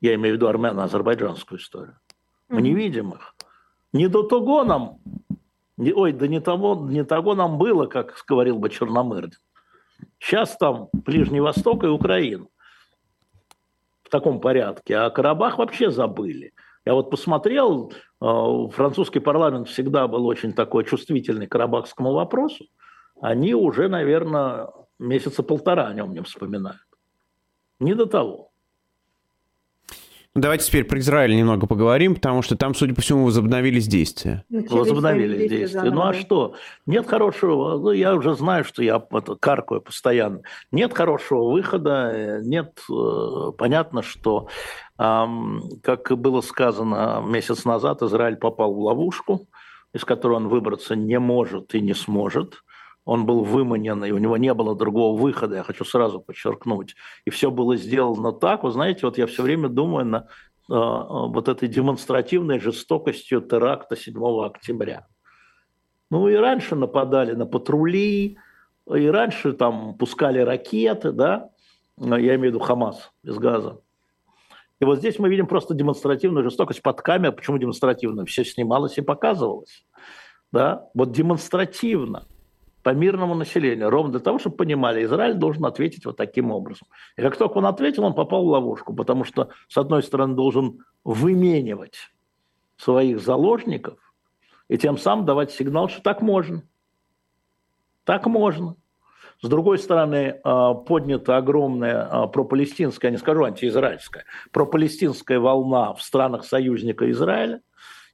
Я 0.00 0.14
имею 0.14 0.34
в 0.34 0.36
виду 0.36 0.48
армяно-азербайджанскую 0.48 1.60
историю. 1.60 1.98
Мы 2.48 2.62
не 2.62 2.74
видим 2.74 3.10
их. 3.10 3.34
Не 3.92 4.08
до 4.08 4.22
того 4.22 4.64
нам, 4.64 4.98
не, 5.76 5.92
ой, 5.92 6.12
да 6.12 6.26
не 6.26 6.40
того, 6.40 6.86
не 6.88 7.04
того 7.04 7.34
нам 7.34 7.58
было, 7.58 7.86
как 7.86 8.14
говорил 8.26 8.58
бы 8.58 8.70
Черномырдин. 8.70 9.38
Сейчас 10.18 10.56
там 10.56 10.88
Ближний 10.92 11.40
Восток 11.40 11.84
и 11.84 11.88
Украина 11.88 12.46
в 14.02 14.08
таком 14.08 14.40
порядке, 14.40 14.96
а 14.96 15.10
Карабах 15.10 15.58
вообще 15.58 15.90
забыли. 15.90 16.52
Я 16.84 16.94
вот 16.94 17.10
посмотрел, 17.10 17.92
э, 17.92 18.68
французский 18.72 19.20
парламент 19.20 19.68
всегда 19.68 20.08
был 20.08 20.26
очень 20.26 20.52
такой 20.52 20.84
чувствительный 20.84 21.46
к 21.46 21.52
карабахскому 21.52 22.12
вопросу. 22.12 22.64
Они 23.20 23.54
уже, 23.54 23.88
наверное, 23.88 24.70
месяца 24.98 25.42
полтора 25.42 25.88
о 25.88 25.94
нем 25.94 26.12
не 26.12 26.22
вспоминают. 26.22 26.80
Не 27.78 27.94
до 27.94 28.06
того. 28.06 28.49
Ну, 30.32 30.42
давайте 30.42 30.64
теперь 30.66 30.84
про 30.84 31.00
Израиль 31.00 31.34
немного 31.34 31.66
поговорим, 31.66 32.14
потому 32.14 32.42
что 32.42 32.56
там, 32.56 32.72
судя 32.72 32.94
по 32.94 33.00
всему, 33.00 33.24
возобновились 33.24 33.88
действия. 33.88 34.44
Начались 34.48 34.70
возобновились 34.70 35.38
действия. 35.38 35.58
действия. 35.58 35.90
Ну 35.90 36.02
а 36.02 36.14
что? 36.14 36.54
Нет 36.86 37.08
хорошего, 37.08 37.76
ну 37.76 37.90
я 37.90 38.14
уже 38.14 38.36
знаю, 38.36 38.62
что 38.64 38.80
я 38.80 39.02
каркаю 39.40 39.80
постоянно. 39.80 40.42
Нет 40.70 40.94
хорошего 40.94 41.50
выхода, 41.50 42.12
э, 42.14 42.40
нет, 42.44 42.78
э, 42.88 43.52
понятно, 43.58 44.02
что, 44.02 44.48
как 44.96 46.12
было 46.16 46.42
сказано 46.42 47.24
месяц 47.26 47.64
назад, 47.64 48.02
Израиль 48.02 48.36
попал 48.36 48.72
в 48.72 48.78
ловушку, 48.78 49.48
из 49.92 50.04
которой 50.04 50.34
он 50.34 50.46
выбраться 50.46 50.94
не 50.94 51.18
может 51.18 51.74
и 51.74 51.80
не 51.80 51.94
сможет 51.94 52.62
он 53.04 53.26
был 53.26 53.44
выманен, 53.44 54.04
и 54.04 54.10
у 54.10 54.18
него 54.18 54.36
не 54.36 54.52
было 54.54 54.76
другого 54.76 55.18
выхода, 55.18 55.56
я 55.56 55.62
хочу 55.62 55.84
сразу 55.84 56.20
подчеркнуть. 56.20 56.94
И 57.24 57.30
все 57.30 57.50
было 57.50 57.76
сделано 57.76 58.32
так, 58.32 58.62
вы 58.62 58.70
знаете, 58.70 59.00
вот 59.02 59.18
я 59.18 59.26
все 59.26 59.42
время 59.42 59.68
думаю 59.68 60.06
на 60.06 60.18
э, 60.18 60.24
вот 60.68 61.48
этой 61.48 61.68
демонстративной 61.68 62.60
жестокостью 62.60 63.40
теракта 63.40 63.96
7 63.96 64.44
октября. 64.44 65.06
Ну 66.10 66.28
и 66.28 66.34
раньше 66.34 66.76
нападали 66.76 67.32
на 67.32 67.46
патрули, 67.46 68.36
и 68.92 69.06
раньше 69.06 69.52
там 69.52 69.94
пускали 69.96 70.40
ракеты, 70.40 71.12
да, 71.12 71.50
я 71.96 72.16
имею 72.16 72.40
в 72.40 72.44
виду 72.44 72.58
Хамас 72.60 73.12
без 73.22 73.38
газа. 73.38 73.80
И 74.80 74.84
вот 74.84 74.98
здесь 74.98 75.18
мы 75.18 75.28
видим 75.28 75.46
просто 75.46 75.74
демонстративную 75.74 76.42
жестокость 76.42 76.80
под 76.80 77.02
камерой. 77.02 77.34
Почему 77.34 77.58
демонстративно? 77.58 78.24
Все 78.24 78.44
снималось 78.44 78.96
и 78.96 79.02
показывалось. 79.02 79.86
Да? 80.52 80.88
Вот 80.94 81.12
демонстративно 81.12 82.26
по 82.82 82.90
мирному 82.90 83.34
населению, 83.34 83.90
ровно 83.90 84.12
для 84.12 84.20
того, 84.20 84.38
чтобы 84.38 84.56
понимали, 84.56 85.04
Израиль 85.04 85.34
должен 85.34 85.66
ответить 85.66 86.06
вот 86.06 86.16
таким 86.16 86.50
образом. 86.50 86.88
И 87.16 87.22
как 87.22 87.36
только 87.36 87.58
он 87.58 87.66
ответил, 87.66 88.04
он 88.04 88.14
попал 88.14 88.44
в 88.44 88.48
ловушку, 88.48 88.94
потому 88.94 89.24
что, 89.24 89.50
с 89.68 89.76
одной 89.76 90.02
стороны, 90.02 90.34
должен 90.34 90.84
выменивать 91.04 92.10
своих 92.76 93.20
заложников 93.20 93.98
и 94.68 94.78
тем 94.78 94.96
самым 94.96 95.26
давать 95.26 95.50
сигнал, 95.50 95.88
что 95.88 96.02
так 96.02 96.22
можно. 96.22 96.62
Так 98.04 98.26
можно. 98.26 98.76
С 99.42 99.48
другой 99.48 99.78
стороны, 99.78 100.40
а, 100.42 100.74
поднята 100.74 101.36
огромная 101.36 102.02
а, 102.02 102.26
пропалестинская, 102.26 103.10
не 103.10 103.16
скажу 103.18 103.44
антиизраильская, 103.44 104.24
пропалестинская 104.52 105.38
волна 105.38 105.94
в 105.94 106.02
странах 106.02 106.44
союзника 106.44 107.10
Израиля, 107.10 107.62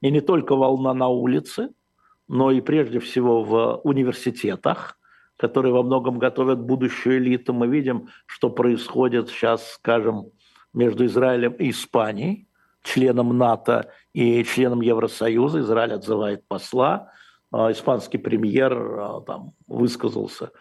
и 0.01 0.11
не 0.11 0.21
только 0.21 0.55
волна 0.55 0.93
на 0.93 1.07
улице– 1.07 1.69
но 2.27 2.51
и 2.51 2.61
прежде 2.61 2.99
всего 2.99 3.43
в 3.43 3.81
университетах, 3.83 4.97
которые 5.37 5.73
во 5.73 5.83
многом 5.83 6.17
готовят 6.17 6.59
будущую 6.59 7.17
элиту. 7.17 7.53
Мы 7.53 7.67
видим, 7.67 8.09
что 8.25 8.49
происходит 8.49 9.29
сейчас, 9.29 9.73
скажем, 9.73 10.31
между 10.73 11.05
Израилем 11.05 11.53
и 11.53 11.69
Испанией, 11.69 12.47
членом 12.83 13.37
НАТО 13.37 13.91
и 14.13 14.43
членом 14.43 14.81
Евросоюза. 14.81 15.59
Израиль 15.59 15.93
отзывает 15.93 16.47
посла. 16.47 17.11
А, 17.51 17.71
испанский 17.71 18.17
премьер 18.17 18.73
а, 18.73 19.21
там, 19.21 19.53
высказался 19.67 20.51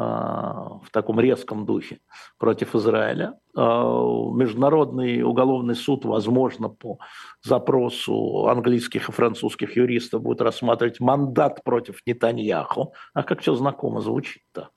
в 0.00 0.90
таком 0.92 1.20
резком 1.20 1.66
духе 1.66 2.00
против 2.38 2.74
Израиля. 2.74 3.34
А, 3.54 3.84
Международный 4.32 5.22
уголовный 5.22 5.74
суд, 5.74 6.04
возможно, 6.04 6.68
по 6.68 6.98
запросу 7.42 8.46
английских 8.48 9.08
и 9.08 9.12
французских 9.12 9.76
юристов 9.76 10.22
будет 10.22 10.40
рассматривать 10.40 11.00
мандат 11.00 11.62
против 11.64 12.00
Нетаньяху. 12.06 12.94
А 13.12 13.22
как 13.22 13.40
все 13.40 13.54
знакомо 13.54 14.00
звучит-то. 14.00 14.70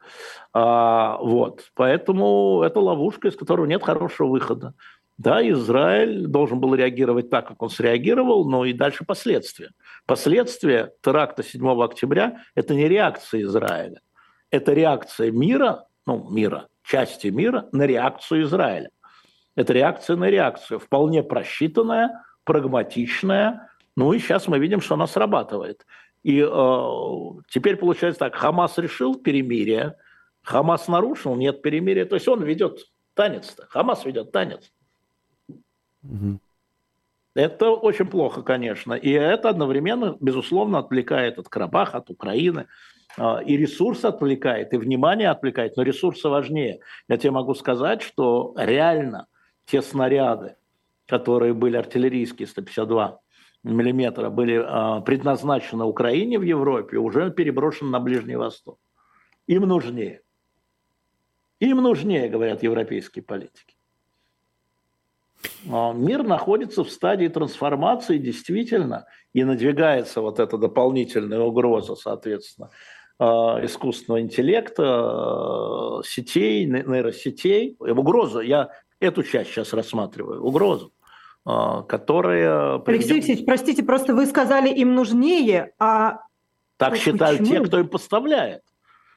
А, 0.51 1.17
вот. 1.21 1.71
Поэтому 1.76 2.61
это 2.61 2.82
ловушка, 2.82 3.30
из 3.30 3.38
которой 3.38 3.67
нет 3.67 3.84
хорошего 3.84 4.28
выхода. 4.28 4.74
Да, 5.17 5.47
Израиль 5.47 6.28
должен 6.28 6.59
был 6.59 6.76
реагировать 6.76 7.30
так, 7.30 7.47
как 7.47 7.61
он 7.61 7.69
среагировал, 7.69 8.49
но 8.49 8.65
и 8.65 8.74
дальше 8.74 9.05
последствия. 9.05 9.69
Последствия 10.05 10.91
теракта 11.01 11.43
7 11.43 11.82
октября– 11.82 12.41
это 12.55 12.74
не 12.74 12.89
реакция 12.89 13.43
Израиля– 13.43 14.01
это 14.54 14.72
реакция 14.74 15.32
мира, 15.32 15.88
ну, 16.06 16.30
мира, 16.30 16.68
части 16.84 17.28
мира 17.28 17.68
на 17.72 17.88
реакцию 17.88 18.43
Израиля. 18.43 18.91
Это 19.56 19.74
реакция 19.74 20.16
на 20.16 20.30
реакцию, 20.30 20.80
вполне 20.80 21.24
просчитанная, 21.24 22.24
прагматичная. 22.43 23.72
Ну 23.95 24.14
и 24.14 24.20
сейчас 24.20 24.47
мы 24.47 24.60
видим, 24.60 24.80
что 24.80 24.93
она 24.93 25.08
срабатывает. 25.08 25.88
И 26.22 26.39
э, 26.39 27.41
теперь 27.49 27.78
получается 27.78 28.20
так, 28.20 28.36
Хамас 28.36 28.78
решил 28.78 29.16
перемирие, 29.16 29.95
Хамас 30.43 30.88
нарушил, 30.88 31.36
нет 31.36 31.64
перемирия. 31.64 32.06
То 32.06 32.16
есть 32.16 32.28
он 32.28 32.43
ведет 32.43 32.78
танец-то, 33.16 33.66
Хамас 33.72 34.06
ведет 34.06 34.32
танец. 34.32 34.72
Угу. 36.04 36.39
Это 37.34 37.72
очень 37.72 38.06
плохо, 38.06 38.43
конечно. 38.43 38.93
И 38.93 39.10
это 39.10 39.49
одновременно, 39.49 40.16
безусловно, 40.20 40.78
отвлекает 40.78 41.39
от 41.39 41.49
Карабаха, 41.49 41.97
от 41.97 42.12
Украины. 42.12 42.68
А, 43.18 43.39
и 43.39 43.57
ресурс 43.57 44.05
отвлекает, 44.05 44.74
и 44.74 44.78
внимание 44.78 45.30
отвлекает, 45.30 45.78
но 45.78 45.84
ресурсы 45.84 46.30
важнее. 46.30 46.80
Я 47.07 47.18
тебе 47.18 47.32
могу 47.32 47.53
сказать, 47.53 48.01
что 48.01 48.53
реально 48.57 49.28
те 49.66 49.82
снаряды, 49.82 50.55
которые 51.07 51.53
были 51.53 51.78
артиллерийские 51.78 52.47
152 52.47 53.20
миллиметра, 53.64 54.30
были 54.30 54.61
а, 54.66 55.01
предназначены 55.01 55.86
Украине 55.86 56.39
в 56.39 56.43
Европе, 56.43 56.97
уже 56.97 57.32
переброшены 57.32 57.91
на 57.91 57.99
Ближний 57.99 58.36
Восток. 58.36 58.80
Им 59.47 59.64
нужнее. 59.64 60.22
Им 61.59 61.78
нужнее, 61.78 62.30
говорят 62.30 62.64
европейские 62.64 63.24
политики. 63.24 63.76
А, 65.72 65.93
мир 65.93 66.24
находится 66.24 66.84
в 66.84 66.89
стадии 66.89 67.28
трансформации 67.28 68.18
действительно, 68.18 69.05
и 69.34 69.43
надвигается 69.43 70.22
вот 70.22 70.39
эта 70.39 70.57
дополнительная 70.57 71.39
угроза, 71.39 71.95
соответственно, 71.95 72.70
искусственного 73.20 74.22
интеллекта, 74.22 76.01
э, 76.01 76.07
сетей, 76.07 76.66
нейросетей. 76.66 77.76
Угрозу, 77.80 78.41
я 78.41 78.70
эту 78.99 79.24
часть 79.24 79.51
сейчас 79.51 79.74
рассматриваю, 79.74 80.43
угрозу, 80.43 80.93
э, 81.45 81.84
которая... 81.88 82.82
Алексей 82.86 83.14
Алексеевич, 83.14 83.45
простите, 83.45 83.84
просто 83.84 84.14
вы 84.14 84.26
сказали, 84.26 84.70
им 84.70 84.95
нужнее, 84.95 85.74
а... 85.80 86.22
Так 86.78 86.97
считают 86.97 87.47
те, 87.47 87.61
кто 87.61 87.80
им 87.80 87.88
поставляет. 87.88 88.64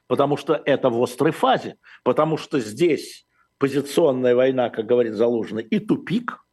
Потому 0.07 0.37
что 0.37 0.61
это 0.63 0.89
в 0.89 1.01
острой 1.03 1.31
фазе. 1.31 1.75
Потому 2.03 2.37
что 2.37 2.59
здесь 2.59 3.25
позиционная 3.57 4.35
война, 4.35 4.69
как 4.69 4.85
говорит 4.85 5.15
Залужный, 5.15 5.63
и 5.63 5.79
тупик, 5.79 6.45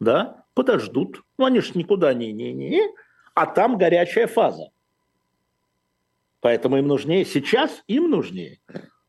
да, 0.00 0.44
подождут. 0.54 1.22
Ну, 1.38 1.44
они 1.44 1.60
же 1.60 1.72
никуда 1.74 2.14
не, 2.14 2.32
не, 2.32 2.52
не, 2.52 2.82
а 3.34 3.46
там 3.46 3.78
горячая 3.78 4.26
фаза. 4.26 4.70
Поэтому 6.40 6.78
им 6.78 6.86
нужнее, 6.86 7.24
сейчас 7.24 7.82
им 7.86 8.10
нужнее. 8.10 8.58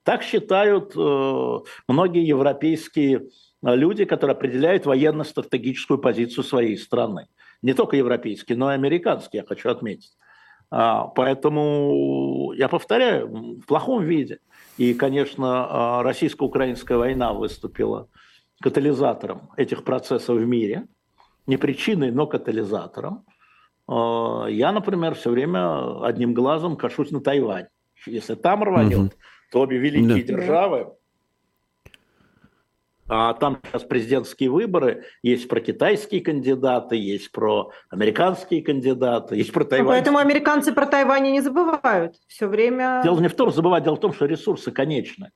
Так 0.03 0.23
считают 0.23 0.93
э, 0.95 1.59
многие 1.87 2.25
европейские 2.25 3.27
люди, 3.61 4.05
которые 4.05 4.35
определяют 4.35 4.85
военно-стратегическую 4.85 5.99
позицию 5.99 6.43
своей 6.43 6.77
страны. 6.77 7.27
Не 7.61 7.73
только 7.73 7.97
европейские, 7.97 8.57
но 8.57 8.71
и 8.71 8.75
американские, 8.75 9.41
я 9.41 9.47
хочу 9.47 9.69
отметить. 9.69 10.15
А, 10.69 11.07
поэтому 11.07 12.53
я 12.53 12.67
повторяю, 12.67 13.27
в 13.27 13.65
плохом 13.65 14.03
виде. 14.03 14.39
И, 14.77 14.93
конечно, 14.93 15.67
а, 15.69 16.03
российско-украинская 16.03 16.97
война 16.97 17.33
выступила 17.33 18.09
катализатором 18.61 19.49
этих 19.57 19.83
процессов 19.83 20.37
в 20.37 20.45
мире. 20.45 20.87
Не 21.45 21.57
причиной, 21.57 22.11
но 22.11 22.27
катализатором. 22.27 23.25
А, 23.87 24.47
я, 24.47 24.71
например, 24.71 25.15
все 25.15 25.29
время 25.29 26.05
одним 26.05 26.33
глазом 26.33 26.75
кашусь 26.75 27.11
на 27.11 27.21
Тайвань. 27.21 27.67
Если 28.05 28.35
там 28.35 28.63
рванет, 28.63 28.99
угу. 28.99 29.11
то 29.51 29.61
обе 29.61 29.77
великие 29.77 30.23
да. 30.23 30.33
державы 30.33 30.87
а 33.09 33.33
там 33.33 33.59
сейчас 33.63 33.83
президентские 33.83 34.49
выборы, 34.49 35.05
есть 35.23 35.47
про 35.47 35.61
китайские 35.61 36.21
кандидаты, 36.21 36.97
есть 36.97 37.31
про 37.31 37.71
американские 37.89 38.61
кандидаты, 38.61 39.35
есть 39.37 39.53
про 39.53 39.63
Тайвань. 39.63 39.87
Ну, 39.87 39.91
поэтому 39.93 40.17
американцы 40.17 40.73
про 40.73 40.85
Тайвань 40.85 41.31
не 41.31 41.41
забывают 41.41 42.15
все 42.27 42.47
время. 42.47 43.01
Дело 43.03 43.19
не 43.19 43.29
в 43.29 43.35
том, 43.35 43.51
забывать, 43.51 43.83
дело 43.83 43.95
в 43.95 44.01
том, 44.01 44.13
что 44.13 44.25
ресурсы 44.25 44.71
конечны. 44.71 45.31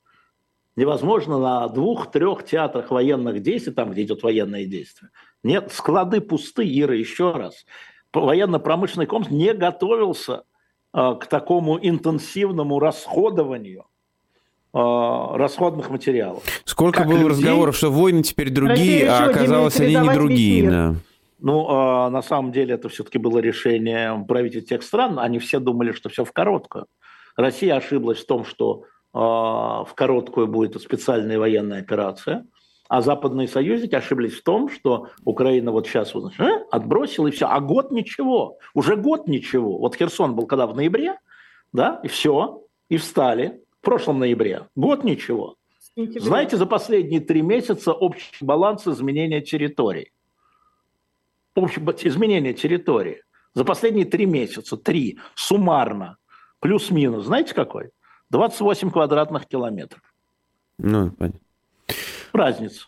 Невозможно 0.76 1.38
на 1.38 1.68
двух-трех 1.68 2.44
театрах 2.44 2.92
военных 2.92 3.42
действий, 3.42 3.74
там, 3.74 3.92
где 3.92 4.04
идет 4.04 4.24
военное 4.24 4.66
действие. 4.66 5.10
Нет, 5.44 5.72
склады 5.72 6.22
пусты, 6.22 6.64
Ира, 6.64 6.96
еще 6.96 7.32
раз. 7.32 7.66
Военно-промышленный 8.14 9.06
комплекс 9.06 9.32
не 9.34 9.54
готовился 9.54 10.44
э, 10.94 11.16
к 11.20 11.26
такому 11.28 11.80
интенсивному 11.82 12.80
расходованию 12.80 13.86
а, 14.74 15.38
расходных 15.38 15.90
материалов. 15.90 16.44
Сколько 16.64 17.00
как 17.00 17.08
было 17.08 17.18
людей... 17.18 17.30
разговоров, 17.32 17.76
что 17.76 17.92
войны 17.92 18.24
теперь 18.24 18.50
другие, 18.50 19.10
а 19.10 19.26
оказалось 19.26 19.78
они 19.82 19.96
не 19.96 20.14
другие. 20.14 20.70
Да. 20.70 20.96
Ну, 21.40 21.66
а, 21.70 22.10
на 22.10 22.22
самом 22.22 22.54
деле 22.54 22.76
это 22.76 22.88
все-таки 22.88 23.18
было 23.18 23.40
решение 23.40 24.24
правительств 24.28 24.70
тех 24.70 24.84
стран. 24.84 25.20
Они 25.20 25.40
все 25.40 25.60
думали, 25.60 25.92
что 25.92 26.08
все 26.08 26.24
в 26.24 26.32
короткую. 26.32 26.86
Россия 27.36 27.76
ошиблась 27.76 28.20
в 28.20 28.28
том, 28.28 28.46
что 28.46 28.86
а, 29.14 29.84
в 29.84 29.94
короткую 29.94 30.48
будет 30.48 30.82
специальная 30.82 31.38
военная 31.38 31.80
операция, 31.80 32.46
а 32.92 33.02
западные 33.02 33.48
союзники 33.48 33.96
ошиблись 33.96 34.34
в 34.34 34.44
том, 34.44 34.68
что 34.68 35.08
Украина 35.24 35.72
вот 35.72 35.88
сейчас 35.88 36.14
вот, 36.14 36.38
э, 36.38 36.66
отбросила 36.72 37.28
и 37.28 37.32
все, 37.32 37.48
а 37.48 37.62
год 37.62 37.90
ничего, 37.90 38.58
уже 38.74 38.98
год 38.98 39.30
ничего. 39.30 39.78
Вот 39.78 39.96
Херсон 39.96 40.36
был 40.36 40.46
когда 40.46 40.68
в 40.68 40.76
ноябре, 40.76 41.18
да, 41.72 42.02
и 42.04 42.10
все, 42.10 42.66
и 42.90 42.98
встали, 42.98 43.62
в 43.80 43.86
прошлом 43.86 44.20
ноябре. 44.20 44.68
Год 44.76 45.06
ничего. 45.06 45.56
Знаете, 45.96 46.58
за 46.58 46.66
последние 46.66 47.22
три 47.22 47.42
месяца 47.42 47.94
общий 47.94 48.44
баланс 48.44 48.86
изменения 48.86 49.40
территории. 49.40 50.12
Общий, 51.56 51.80
изменение 51.80 52.54
территории. 52.54 53.24
За 53.54 53.64
последние 53.64 54.06
три 54.06 54.26
месяца, 54.26 54.76
три, 54.76 55.18
суммарно, 55.36 56.18
плюс-минус, 56.60 57.24
знаете 57.24 57.54
какой? 57.54 57.92
28 58.32 58.92
квадратных 58.92 59.48
километров. 59.48 60.02
Ну, 60.78 61.12
понятно. 61.12 61.40
Разница. 62.34 62.88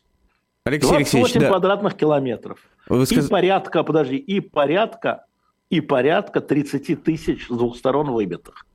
Алексей 0.66 0.90
28 0.90 1.20
Алексеевич, 1.20 1.42
да. 1.42 1.48
квадратных 1.50 1.96
километров. 1.96 2.60
Вы 2.88 3.06
сказ... 3.06 3.26
И 3.26 3.30
порядка, 3.30 3.84
подожди, 3.84 4.18
и 4.18 4.40
порядка, 4.40 5.26
и 5.70 5.82
порядка 5.82 6.40
30 6.42 7.04
тысяч 7.04 7.48
с 7.48 7.50
двух 7.50 7.76
сторон 7.78 8.12
выбитых. 8.12 8.66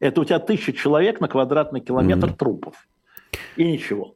Это 0.00 0.22
у 0.22 0.24
тебя 0.24 0.38
тысяча 0.38 0.72
человек 0.72 1.20
на 1.20 1.28
квадратный 1.28 1.80
километр 1.80 2.28
mm-hmm. 2.28 2.36
трупов. 2.36 2.88
И 3.56 3.64
ничего. 3.64 4.14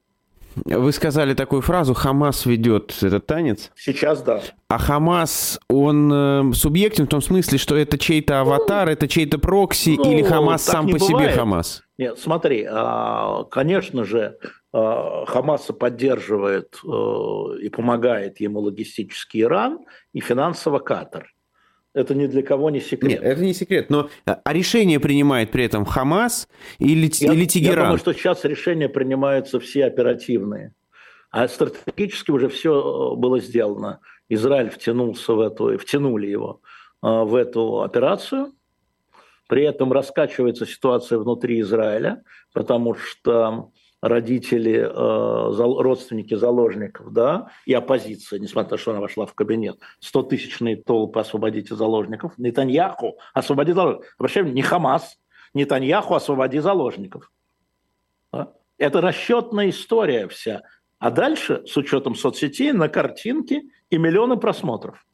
Вы 0.57 0.93
сказали 0.93 1.35
такую 1.35 1.63
фразу 1.63 1.95
«Хамас 1.95 2.47
ведет 2.47 2.97
этот 3.03 3.27
танец». 3.27 3.73
Сейчас 3.75 4.23
да. 4.23 4.41
А 4.69 4.79
Хамас, 4.79 5.59
он 5.69 6.13
э, 6.13 6.53
субъектен 6.55 7.07
в 7.07 7.09
том 7.09 7.21
смысле, 7.21 7.59
что 7.59 7.77
это 7.77 7.99
чей-то 7.99 8.41
аватар, 8.41 8.87
ну, 8.87 8.93
это 8.93 9.09
чей-то 9.09 9.39
прокси, 9.39 9.97
ну, 9.97 10.13
или 10.13 10.23
Хамас 10.23 10.63
сам 10.63 10.87
по 10.87 10.99
бывает. 10.99 11.31
себе 11.31 11.37
Хамас? 11.37 11.83
Нет, 11.99 12.19
смотри, 12.19 12.67
а, 12.71 13.45
конечно 13.45 14.05
же, 14.05 14.39
Хамаса 14.77 15.73
поддерживает 15.73 16.81
э, 16.85 16.89
и 17.63 17.69
помогает 17.69 18.41
ему 18.41 18.59
логистический 18.59 19.43
Иран 19.43 19.79
и 20.13 20.21
финансово 20.21 20.81
Катар. 20.81 21.33
Это 21.93 22.17
ни 22.17 22.27
для 22.27 22.43
кого 22.43 22.71
не 22.71 22.81
секрет. 22.81 23.13
Нет, 23.13 23.23
это 23.23 23.41
не 23.41 23.55
секрет. 23.55 23.89
Но 23.89 24.11
а 24.27 24.53
решение 24.53 24.99
принимает 24.99 25.53
при 25.53 25.65
этом 25.65 25.85
Хамас 25.85 26.49
или, 26.81 27.09
я, 27.21 27.33
или 27.33 27.45
Тегеран? 27.45 27.77
Я 27.77 27.83
думаю, 27.83 27.99
что 27.99 28.13
сейчас 28.15 28.45
решения 28.45 28.89
принимаются 28.89 29.61
все 29.61 29.85
оперативные. 29.85 30.75
А 31.31 31.47
стратегически 31.47 32.33
уже 32.33 32.49
все 32.49 33.13
э, 33.13 33.17
было 33.17 33.39
сделано. 33.39 34.01
Израиль 34.29 34.71
втянулся 34.71 35.35
в 35.35 35.41
эту, 35.41 35.79
втянули 35.79 36.27
его 36.27 36.61
э, 37.01 37.07
в 37.07 37.37
эту 37.37 37.83
операцию. 37.83 38.53
При 39.47 39.63
этом 39.63 39.93
раскачивается 39.93 40.67
ситуация 40.67 41.19
внутри 41.19 41.61
Израиля, 41.61 42.25
потому 42.53 42.95
что 42.95 43.71
родители, 44.05 44.81
э, 44.81 45.83
родственники 45.83 46.35
заложников, 46.35 47.11
да, 47.11 47.49
и 47.65 47.73
оппозиция, 47.73 48.39
несмотря 48.39 48.65
на 48.65 48.71
то, 48.71 48.77
что 48.77 48.91
она 48.91 49.01
вошла 49.01 49.25
в 49.25 49.33
кабинет, 49.33 49.79
100-тысячные 50.03 50.77
толпы 50.77 51.21
освободите 51.21 51.75
заложников, 51.75 52.37
Нетаньяху 52.37 53.17
освободи 53.33 53.73
заложников. 53.73 54.15
Обращаем, 54.19 54.53
не 54.53 54.61
Хамас, 54.61 55.17
Нетаньяху 55.55 56.15
освободи 56.15 56.59
заложников. 56.59 57.33
Да? 58.31 58.53
Это 58.77 59.01
расчетная 59.01 59.71
история 59.71 60.29
вся. 60.29 60.61
А 60.99 61.11
дальше, 61.11 61.63
с 61.67 61.75
учетом 61.79 62.15
соцсетей, 62.15 62.73
на 62.73 62.91
картинке 62.91 63.63
и 63.89 63.97
миллионы 63.97 64.37
просмотров. 64.37 65.07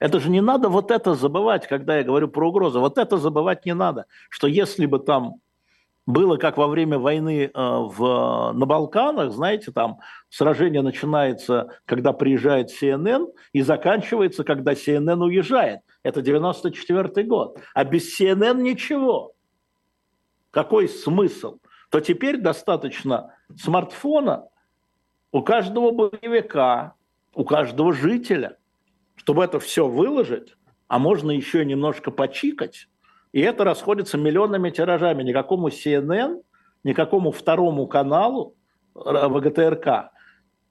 Это 0.00 0.18
же 0.18 0.28
не 0.28 0.40
надо 0.40 0.68
вот 0.68 0.90
это 0.90 1.14
забывать, 1.14 1.68
когда 1.68 1.98
я 1.98 2.02
говорю 2.02 2.26
про 2.26 2.48
угрозу. 2.48 2.80
Вот 2.80 2.98
это 2.98 3.16
забывать 3.16 3.64
не 3.64 3.74
надо, 3.74 4.06
что 4.28 4.48
если 4.48 4.86
бы 4.86 4.98
там 4.98 5.36
было 6.08 6.38
как 6.38 6.56
во 6.56 6.68
время 6.68 6.98
войны 6.98 7.44
э, 7.44 7.50
в, 7.54 8.52
на 8.54 8.64
Балканах, 8.64 9.30
знаете, 9.30 9.72
там 9.72 9.98
сражение 10.30 10.80
начинается, 10.80 11.78
когда 11.84 12.14
приезжает 12.14 12.70
CNN, 12.70 13.26
и 13.52 13.60
заканчивается, 13.60 14.42
когда 14.42 14.72
CNN 14.72 15.22
уезжает. 15.22 15.80
Это 16.02 16.22
94 16.22 17.26
год. 17.26 17.60
А 17.74 17.84
без 17.84 18.18
CNN 18.18 18.62
ничего. 18.62 19.34
Какой 20.50 20.88
смысл? 20.88 21.58
То 21.90 22.00
теперь 22.00 22.38
достаточно 22.38 23.34
смартфона 23.54 24.48
у 25.30 25.42
каждого 25.42 25.90
боевика, 25.90 26.94
у 27.34 27.44
каждого 27.44 27.92
жителя, 27.92 28.56
чтобы 29.14 29.44
это 29.44 29.60
все 29.60 29.86
выложить, 29.86 30.56
а 30.86 30.98
можно 30.98 31.32
еще 31.32 31.66
немножко 31.66 32.10
почикать, 32.10 32.88
и 33.32 33.40
это 33.40 33.64
расходится 33.64 34.16
миллионными 34.18 34.70
тиражами. 34.70 35.22
Никакому 35.22 35.68
CNN, 35.68 36.42
никакому 36.84 37.30
второму 37.30 37.86
каналу 37.86 38.56
ВГТРК, 38.94 40.10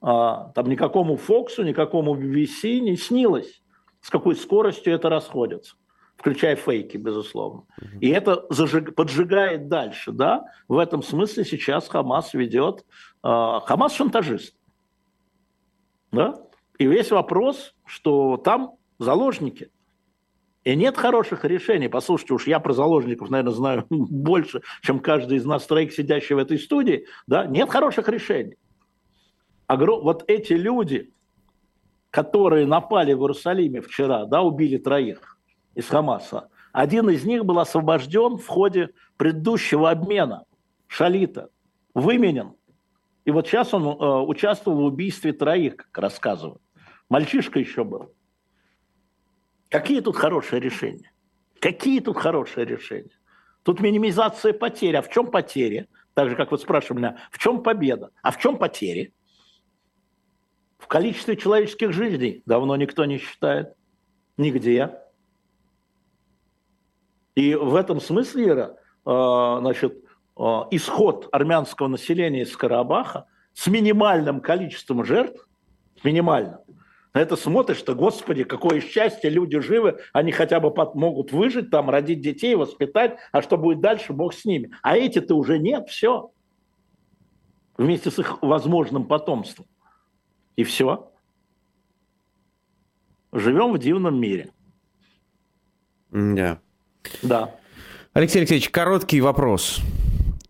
а, 0.00 0.52
там 0.54 0.68
никакому 0.68 1.16
Фоксу, 1.16 1.62
никакому 1.62 2.14
BBC 2.14 2.80
не 2.80 2.96
снилось, 2.96 3.62
с 4.00 4.10
какой 4.10 4.36
скоростью 4.36 4.94
это 4.94 5.08
расходится 5.08 5.76
включая 6.18 6.56
фейки, 6.56 6.96
безусловно. 6.96 7.64
И 8.00 8.08
это 8.08 8.44
зажиг, 8.50 8.94
поджигает 8.94 9.68
дальше, 9.68 10.10
да. 10.12 10.44
В 10.66 10.76
этом 10.76 11.02
смысле 11.02 11.44
сейчас 11.44 11.88
Хамас 11.88 12.34
ведет, 12.34 12.84
э, 13.22 13.60
Хамас 13.64 13.94
шантажист, 13.94 14.56
да. 16.10 16.34
И 16.78 16.86
весь 16.86 17.10
вопрос, 17.12 17.74
что 17.86 18.36
там 18.36 18.74
заложники, 18.98 19.70
и 20.68 20.76
нет 20.76 20.98
хороших 20.98 21.46
решений. 21.46 21.88
Послушайте, 21.88 22.34
уж 22.34 22.46
я 22.46 22.60
про 22.60 22.74
заложников, 22.74 23.30
наверное, 23.30 23.54
знаю 23.54 23.86
больше, 23.88 24.60
чем 24.82 25.00
каждый 25.00 25.38
из 25.38 25.46
нас 25.46 25.64
троих, 25.64 25.94
сидящий 25.94 26.34
в 26.34 26.38
этой 26.38 26.58
студии. 26.58 27.06
Да? 27.26 27.46
Нет 27.46 27.70
хороших 27.70 28.10
решений. 28.10 28.58
Огром... 29.66 30.02
Вот 30.02 30.24
эти 30.26 30.52
люди, 30.52 31.10
которые 32.10 32.66
напали 32.66 33.14
в 33.14 33.22
Иерусалиме 33.22 33.80
вчера, 33.80 34.26
да, 34.26 34.42
убили 34.42 34.76
троих 34.76 35.38
из 35.74 35.86
Хамаса, 35.86 36.50
один 36.72 37.08
из 37.08 37.24
них 37.24 37.46
был 37.46 37.60
освобожден 37.60 38.36
в 38.36 38.46
ходе 38.46 38.90
предыдущего 39.16 39.88
обмена 39.88 40.44
Шалита, 40.86 41.48
выменен. 41.94 42.52
И 43.24 43.30
вот 43.30 43.46
сейчас 43.46 43.72
он 43.72 43.84
э, 43.86 44.20
участвовал 44.26 44.82
в 44.82 44.84
убийстве 44.84 45.32
троих, 45.32 45.76
как 45.76 45.96
рассказывают. 45.96 46.60
Мальчишка 47.08 47.58
еще 47.58 47.84
был. 47.84 48.12
Какие 49.68 50.00
тут 50.00 50.16
хорошие 50.16 50.60
решения? 50.60 51.12
Какие 51.60 52.00
тут 52.00 52.16
хорошие 52.16 52.64
решения? 52.64 53.10
Тут 53.62 53.80
минимизация 53.80 54.52
потерь. 54.52 54.96
А 54.96 55.02
в 55.02 55.10
чем 55.10 55.30
потери? 55.30 55.88
Так 56.14 56.30
же, 56.30 56.36
как 56.36 56.50
вы 56.50 56.58
спрашивали 56.58 56.98
меня, 56.98 57.18
в 57.30 57.38
чем 57.38 57.62
победа, 57.62 58.10
а 58.22 58.32
в 58.32 58.38
чем 58.38 58.56
потери? 58.56 59.12
В 60.78 60.86
количестве 60.86 61.36
человеческих 61.36 61.92
жизней 61.92 62.42
давно 62.46 62.76
никто 62.76 63.04
не 63.04 63.18
считает. 63.18 63.74
Нигде. 64.36 64.98
И 67.34 67.54
в 67.54 67.74
этом 67.74 68.00
смысле, 68.00 68.48
Ира, 68.48 68.76
э, 69.04 69.58
значит, 69.60 70.04
э, 70.36 70.42
исход 70.70 71.28
армянского 71.30 71.88
населения 71.88 72.42
из 72.42 72.56
Карабаха 72.56 73.26
с 73.52 73.66
минимальным 73.66 74.40
количеством 74.40 75.04
жертв, 75.04 75.48
минимальным, 76.02 76.58
на 77.14 77.20
это 77.20 77.36
смотришь, 77.36 77.78
что, 77.78 77.94
господи, 77.94 78.44
какое 78.44 78.80
счастье, 78.80 79.30
люди 79.30 79.58
живы, 79.60 79.98
они 80.12 80.32
хотя 80.32 80.60
бы 80.60 80.72
могут 80.94 81.32
выжить 81.32 81.70
там, 81.70 81.88
родить 81.90 82.20
детей, 82.20 82.54
воспитать, 82.54 83.18
а 83.32 83.42
что 83.42 83.56
будет 83.56 83.80
дальше, 83.80 84.12
бог 84.12 84.34
с 84.34 84.44
ними. 84.44 84.72
А 84.82 84.96
эти-то 84.96 85.34
уже 85.34 85.58
нет, 85.58 85.88
все. 85.88 86.30
Вместе 87.76 88.10
с 88.10 88.18
их 88.18 88.42
возможным 88.42 89.06
потомством. 89.06 89.66
И 90.56 90.64
все. 90.64 91.10
Живем 93.32 93.72
в 93.72 93.78
дивном 93.78 94.20
мире. 94.20 94.50
Да. 96.10 96.60
Да. 97.22 97.54
Алексей 98.12 98.40
Алексеевич, 98.40 98.70
короткий 98.70 99.20
вопрос. 99.20 99.80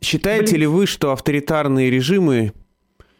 Считаете 0.00 0.52
Блин. 0.52 0.60
ли 0.60 0.66
вы, 0.66 0.86
что 0.86 1.12
авторитарные 1.12 1.90
режимы 1.90 2.52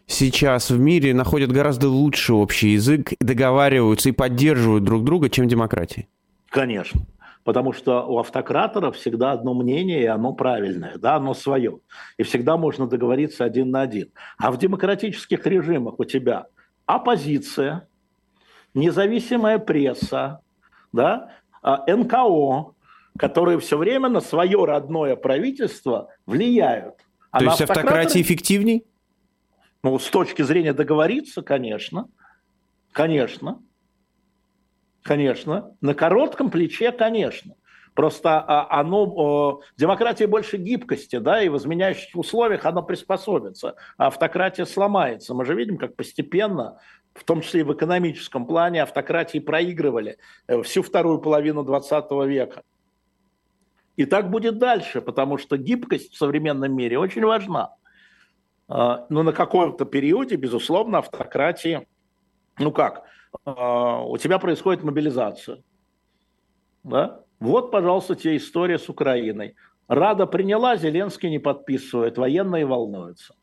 сейчас 0.09 0.70
в 0.70 0.78
мире 0.78 1.14
находят 1.14 1.52
гораздо 1.52 1.88
лучше 1.88 2.32
общий 2.32 2.70
язык, 2.70 3.12
договариваются 3.20 4.09
и 4.09 4.12
поддерживают 4.12 4.82
друг 4.82 5.04
друга, 5.04 5.30
чем 5.30 5.46
демократии? 5.46 6.09
Конечно. 6.48 7.02
Потому 7.44 7.72
что 7.72 8.04
у 8.06 8.18
автократоров 8.18 8.96
всегда 8.96 9.32
одно 9.32 9.54
мнение, 9.54 10.02
и 10.02 10.06
оно 10.06 10.32
правильное, 10.32 10.98
да, 10.98 11.16
оно 11.16 11.34
свое. 11.34 11.78
И 12.16 12.22
всегда 12.22 12.56
можно 12.56 12.86
договориться 12.86 13.44
один 13.44 13.70
на 13.70 13.82
один. 13.82 14.11
А 14.36 14.50
в 14.50 14.59
демократических 14.59 15.46
режимах 15.46 15.98
у 15.98 16.04
тебя 16.04 16.46
оппозиция, 16.84 17.86
независимая 18.74 19.59
пресса, 19.59 20.40
да, 20.92 21.30
а, 21.62 21.84
НКО, 21.86 22.74
которые 23.18 23.59
все 23.61 23.78
время 23.78 24.09
на 24.09 24.20
свое 24.20 24.64
родное 24.64 25.16
правительство 25.16 26.09
влияют. 26.26 26.96
А 27.30 27.38
То 27.38 27.44
есть 27.46 27.62
автократия 27.62 28.22
эффективней? 28.22 28.84
Ну, 29.89 29.99
с 29.99 30.11
точки 30.11 30.43
зрения 30.43 30.74
договориться, 30.74 31.41
конечно. 31.41 32.11
Конечно. 32.93 33.62
Конечно. 35.03 35.74
На 35.80 35.95
коротком 35.95 36.51
плече, 36.51 36.93
конечно. 36.93 37.55
Просто 37.95 38.39
а, 38.39 38.80
оно, 38.80 39.62
демократия 39.78 40.26
больше 40.26 40.59
гибкости, 40.59 41.16
да, 41.16 41.43
и 41.43 41.49
в 41.49 41.57
изменяющих 41.57 42.14
условиях 42.16 42.66
оно 42.66 42.82
приспособится, 42.82 43.76
а 43.97 44.09
автократия 44.09 44.66
сломается. 44.66 45.32
Мы 45.32 45.47
же 45.47 45.55
видим, 45.55 45.78
как 45.78 45.97
постепенно, 45.97 46.78
в 47.14 47.24
том 47.24 47.41
числе 47.41 47.61
и 47.61 47.64
в 47.64 47.72
экономическом 47.72 48.47
плане, 48.47 48.82
автократии 48.82 49.39
проигрывали 49.39 50.18
э, 50.49 50.61
всю 50.64 50.82
вторую 50.82 51.18
половину 51.18 51.64
20 51.64 52.11
века. 52.26 52.62
И 53.97 54.05
так 54.05 54.28
будет 54.28 54.59
дальше, 54.59 55.01
потому 55.01 55.39
что 55.39 55.57
гибкость 55.57 56.12
в 56.12 56.18
современном 56.18 56.76
мире 56.76 56.99
очень 56.99 57.24
важна. 57.24 57.78
А, 58.69 59.07
но 59.09 59.23
на 59.23 59.33
каком-то 59.33 59.85
периоде, 59.85 60.37
безусловно, 60.37 60.99
автократии, 60.99 61.89
ну 62.59 62.71
как, 62.71 63.05
а, 63.45 64.03
у 64.03 64.16
тебя 64.19 64.39
происходит 64.39 64.85
мобилизация. 64.85 65.62
Да? 66.85 67.23
Вот, 67.41 67.71
пожалуйста, 67.71 68.14
тебе 68.14 68.37
история 68.37 68.79
с 68.79 68.89
Украиной. 68.89 69.55
Рада 69.89 70.27
приняла, 70.27 70.77
Зеленский 70.77 71.31
не 71.31 71.39
подписывает, 71.39 72.19
военные 72.19 72.66
волнуются. 72.66 73.35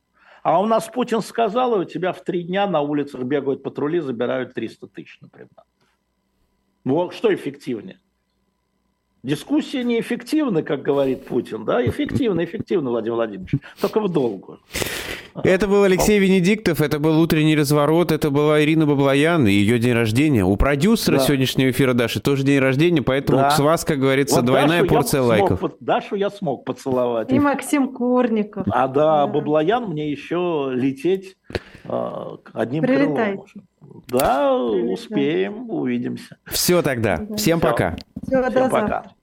А 0.44 0.62
у 0.62 0.68
нас 0.68 0.88
Путин 0.88 1.22
сказал, 1.22 1.76
и 1.76 1.86
у 1.86 1.86
тебя 1.86 2.14
в 2.14 2.24
три 2.24 2.44
дня 2.44 2.68
на 2.68 2.82
улицах 2.82 3.24
бегают 3.24 3.64
патрули, 3.64 4.00
забирают 4.00 4.54
300 4.54 4.88
тысяч, 4.88 5.18
например. 5.22 5.50
Вот 6.84 7.16
что 7.16 7.34
эффективнее? 7.34 8.00
Дискуссии 9.26 9.82
неэффективны, 9.82 10.62
как 10.62 10.84
говорит 10.84 11.26
Путин, 11.26 11.66
да? 11.66 11.84
Эффективно, 11.84 12.46
эффективно, 12.46 12.92
Владимир 12.92 13.16
Владимирович, 13.16 13.54
только 13.82 14.00
в 14.00 14.08
долгую. 14.08 14.60
Это 15.44 15.68
был 15.68 15.84
Алексей 15.84 16.20
Венедиктов, 16.20 16.80
это 16.80 17.00
был 17.00 17.20
«Утренний 17.20 17.56
разворот», 17.56 18.12
это 18.12 18.30
была 18.30 18.64
Ирина 18.64 18.86
Баблоян 18.86 19.48
и 19.48 19.52
ее 19.52 19.80
день 19.80 19.94
рождения. 19.94 20.46
У 20.46 20.56
продюсера 20.56 21.18
да. 21.18 21.24
сегодняшнего 21.24 21.72
эфира 21.72 21.94
Даши 21.94 22.22
тоже 22.22 22.44
день 22.44 22.60
рождения, 22.60 23.02
поэтому 23.02 23.40
да. 23.40 23.50
с 23.50 23.60
вас, 23.60 23.84
как 23.84 24.00
говорится, 24.00 24.36
вот 24.36 24.46
двойная 24.46 24.84
Дашу 24.84 24.94
порция 24.94 25.22
лайков. 25.24 25.60
Смог, 25.60 25.78
Дашу 25.80 26.16
я 26.16 26.30
смог 26.30 26.64
поцеловать. 26.64 27.32
И 27.32 27.40
Максим 27.40 27.90
Курников. 27.94 28.68
А 28.70 28.88
да, 28.88 29.26
да. 29.26 29.28
Баблоян 29.28 29.86
мне 29.90 30.10
еще 30.10 30.70
лететь 30.72 31.36
э, 31.84 32.12
одним 32.54 32.84
Прилетай. 32.84 33.32
крылом. 33.34 33.46
Да, 34.08 34.56
Прилетай. 34.56 34.94
успеем, 34.94 35.70
увидимся. 35.70 36.38
Все 36.46 36.82
тогда. 36.82 37.18
Да. 37.18 37.36
Всем 37.36 37.60
Все. 37.60 37.68
пока. 37.68 37.96
Все, 38.26 38.50
Всем 38.50 38.70
пока. 38.70 38.88
Завтра. 38.88 39.14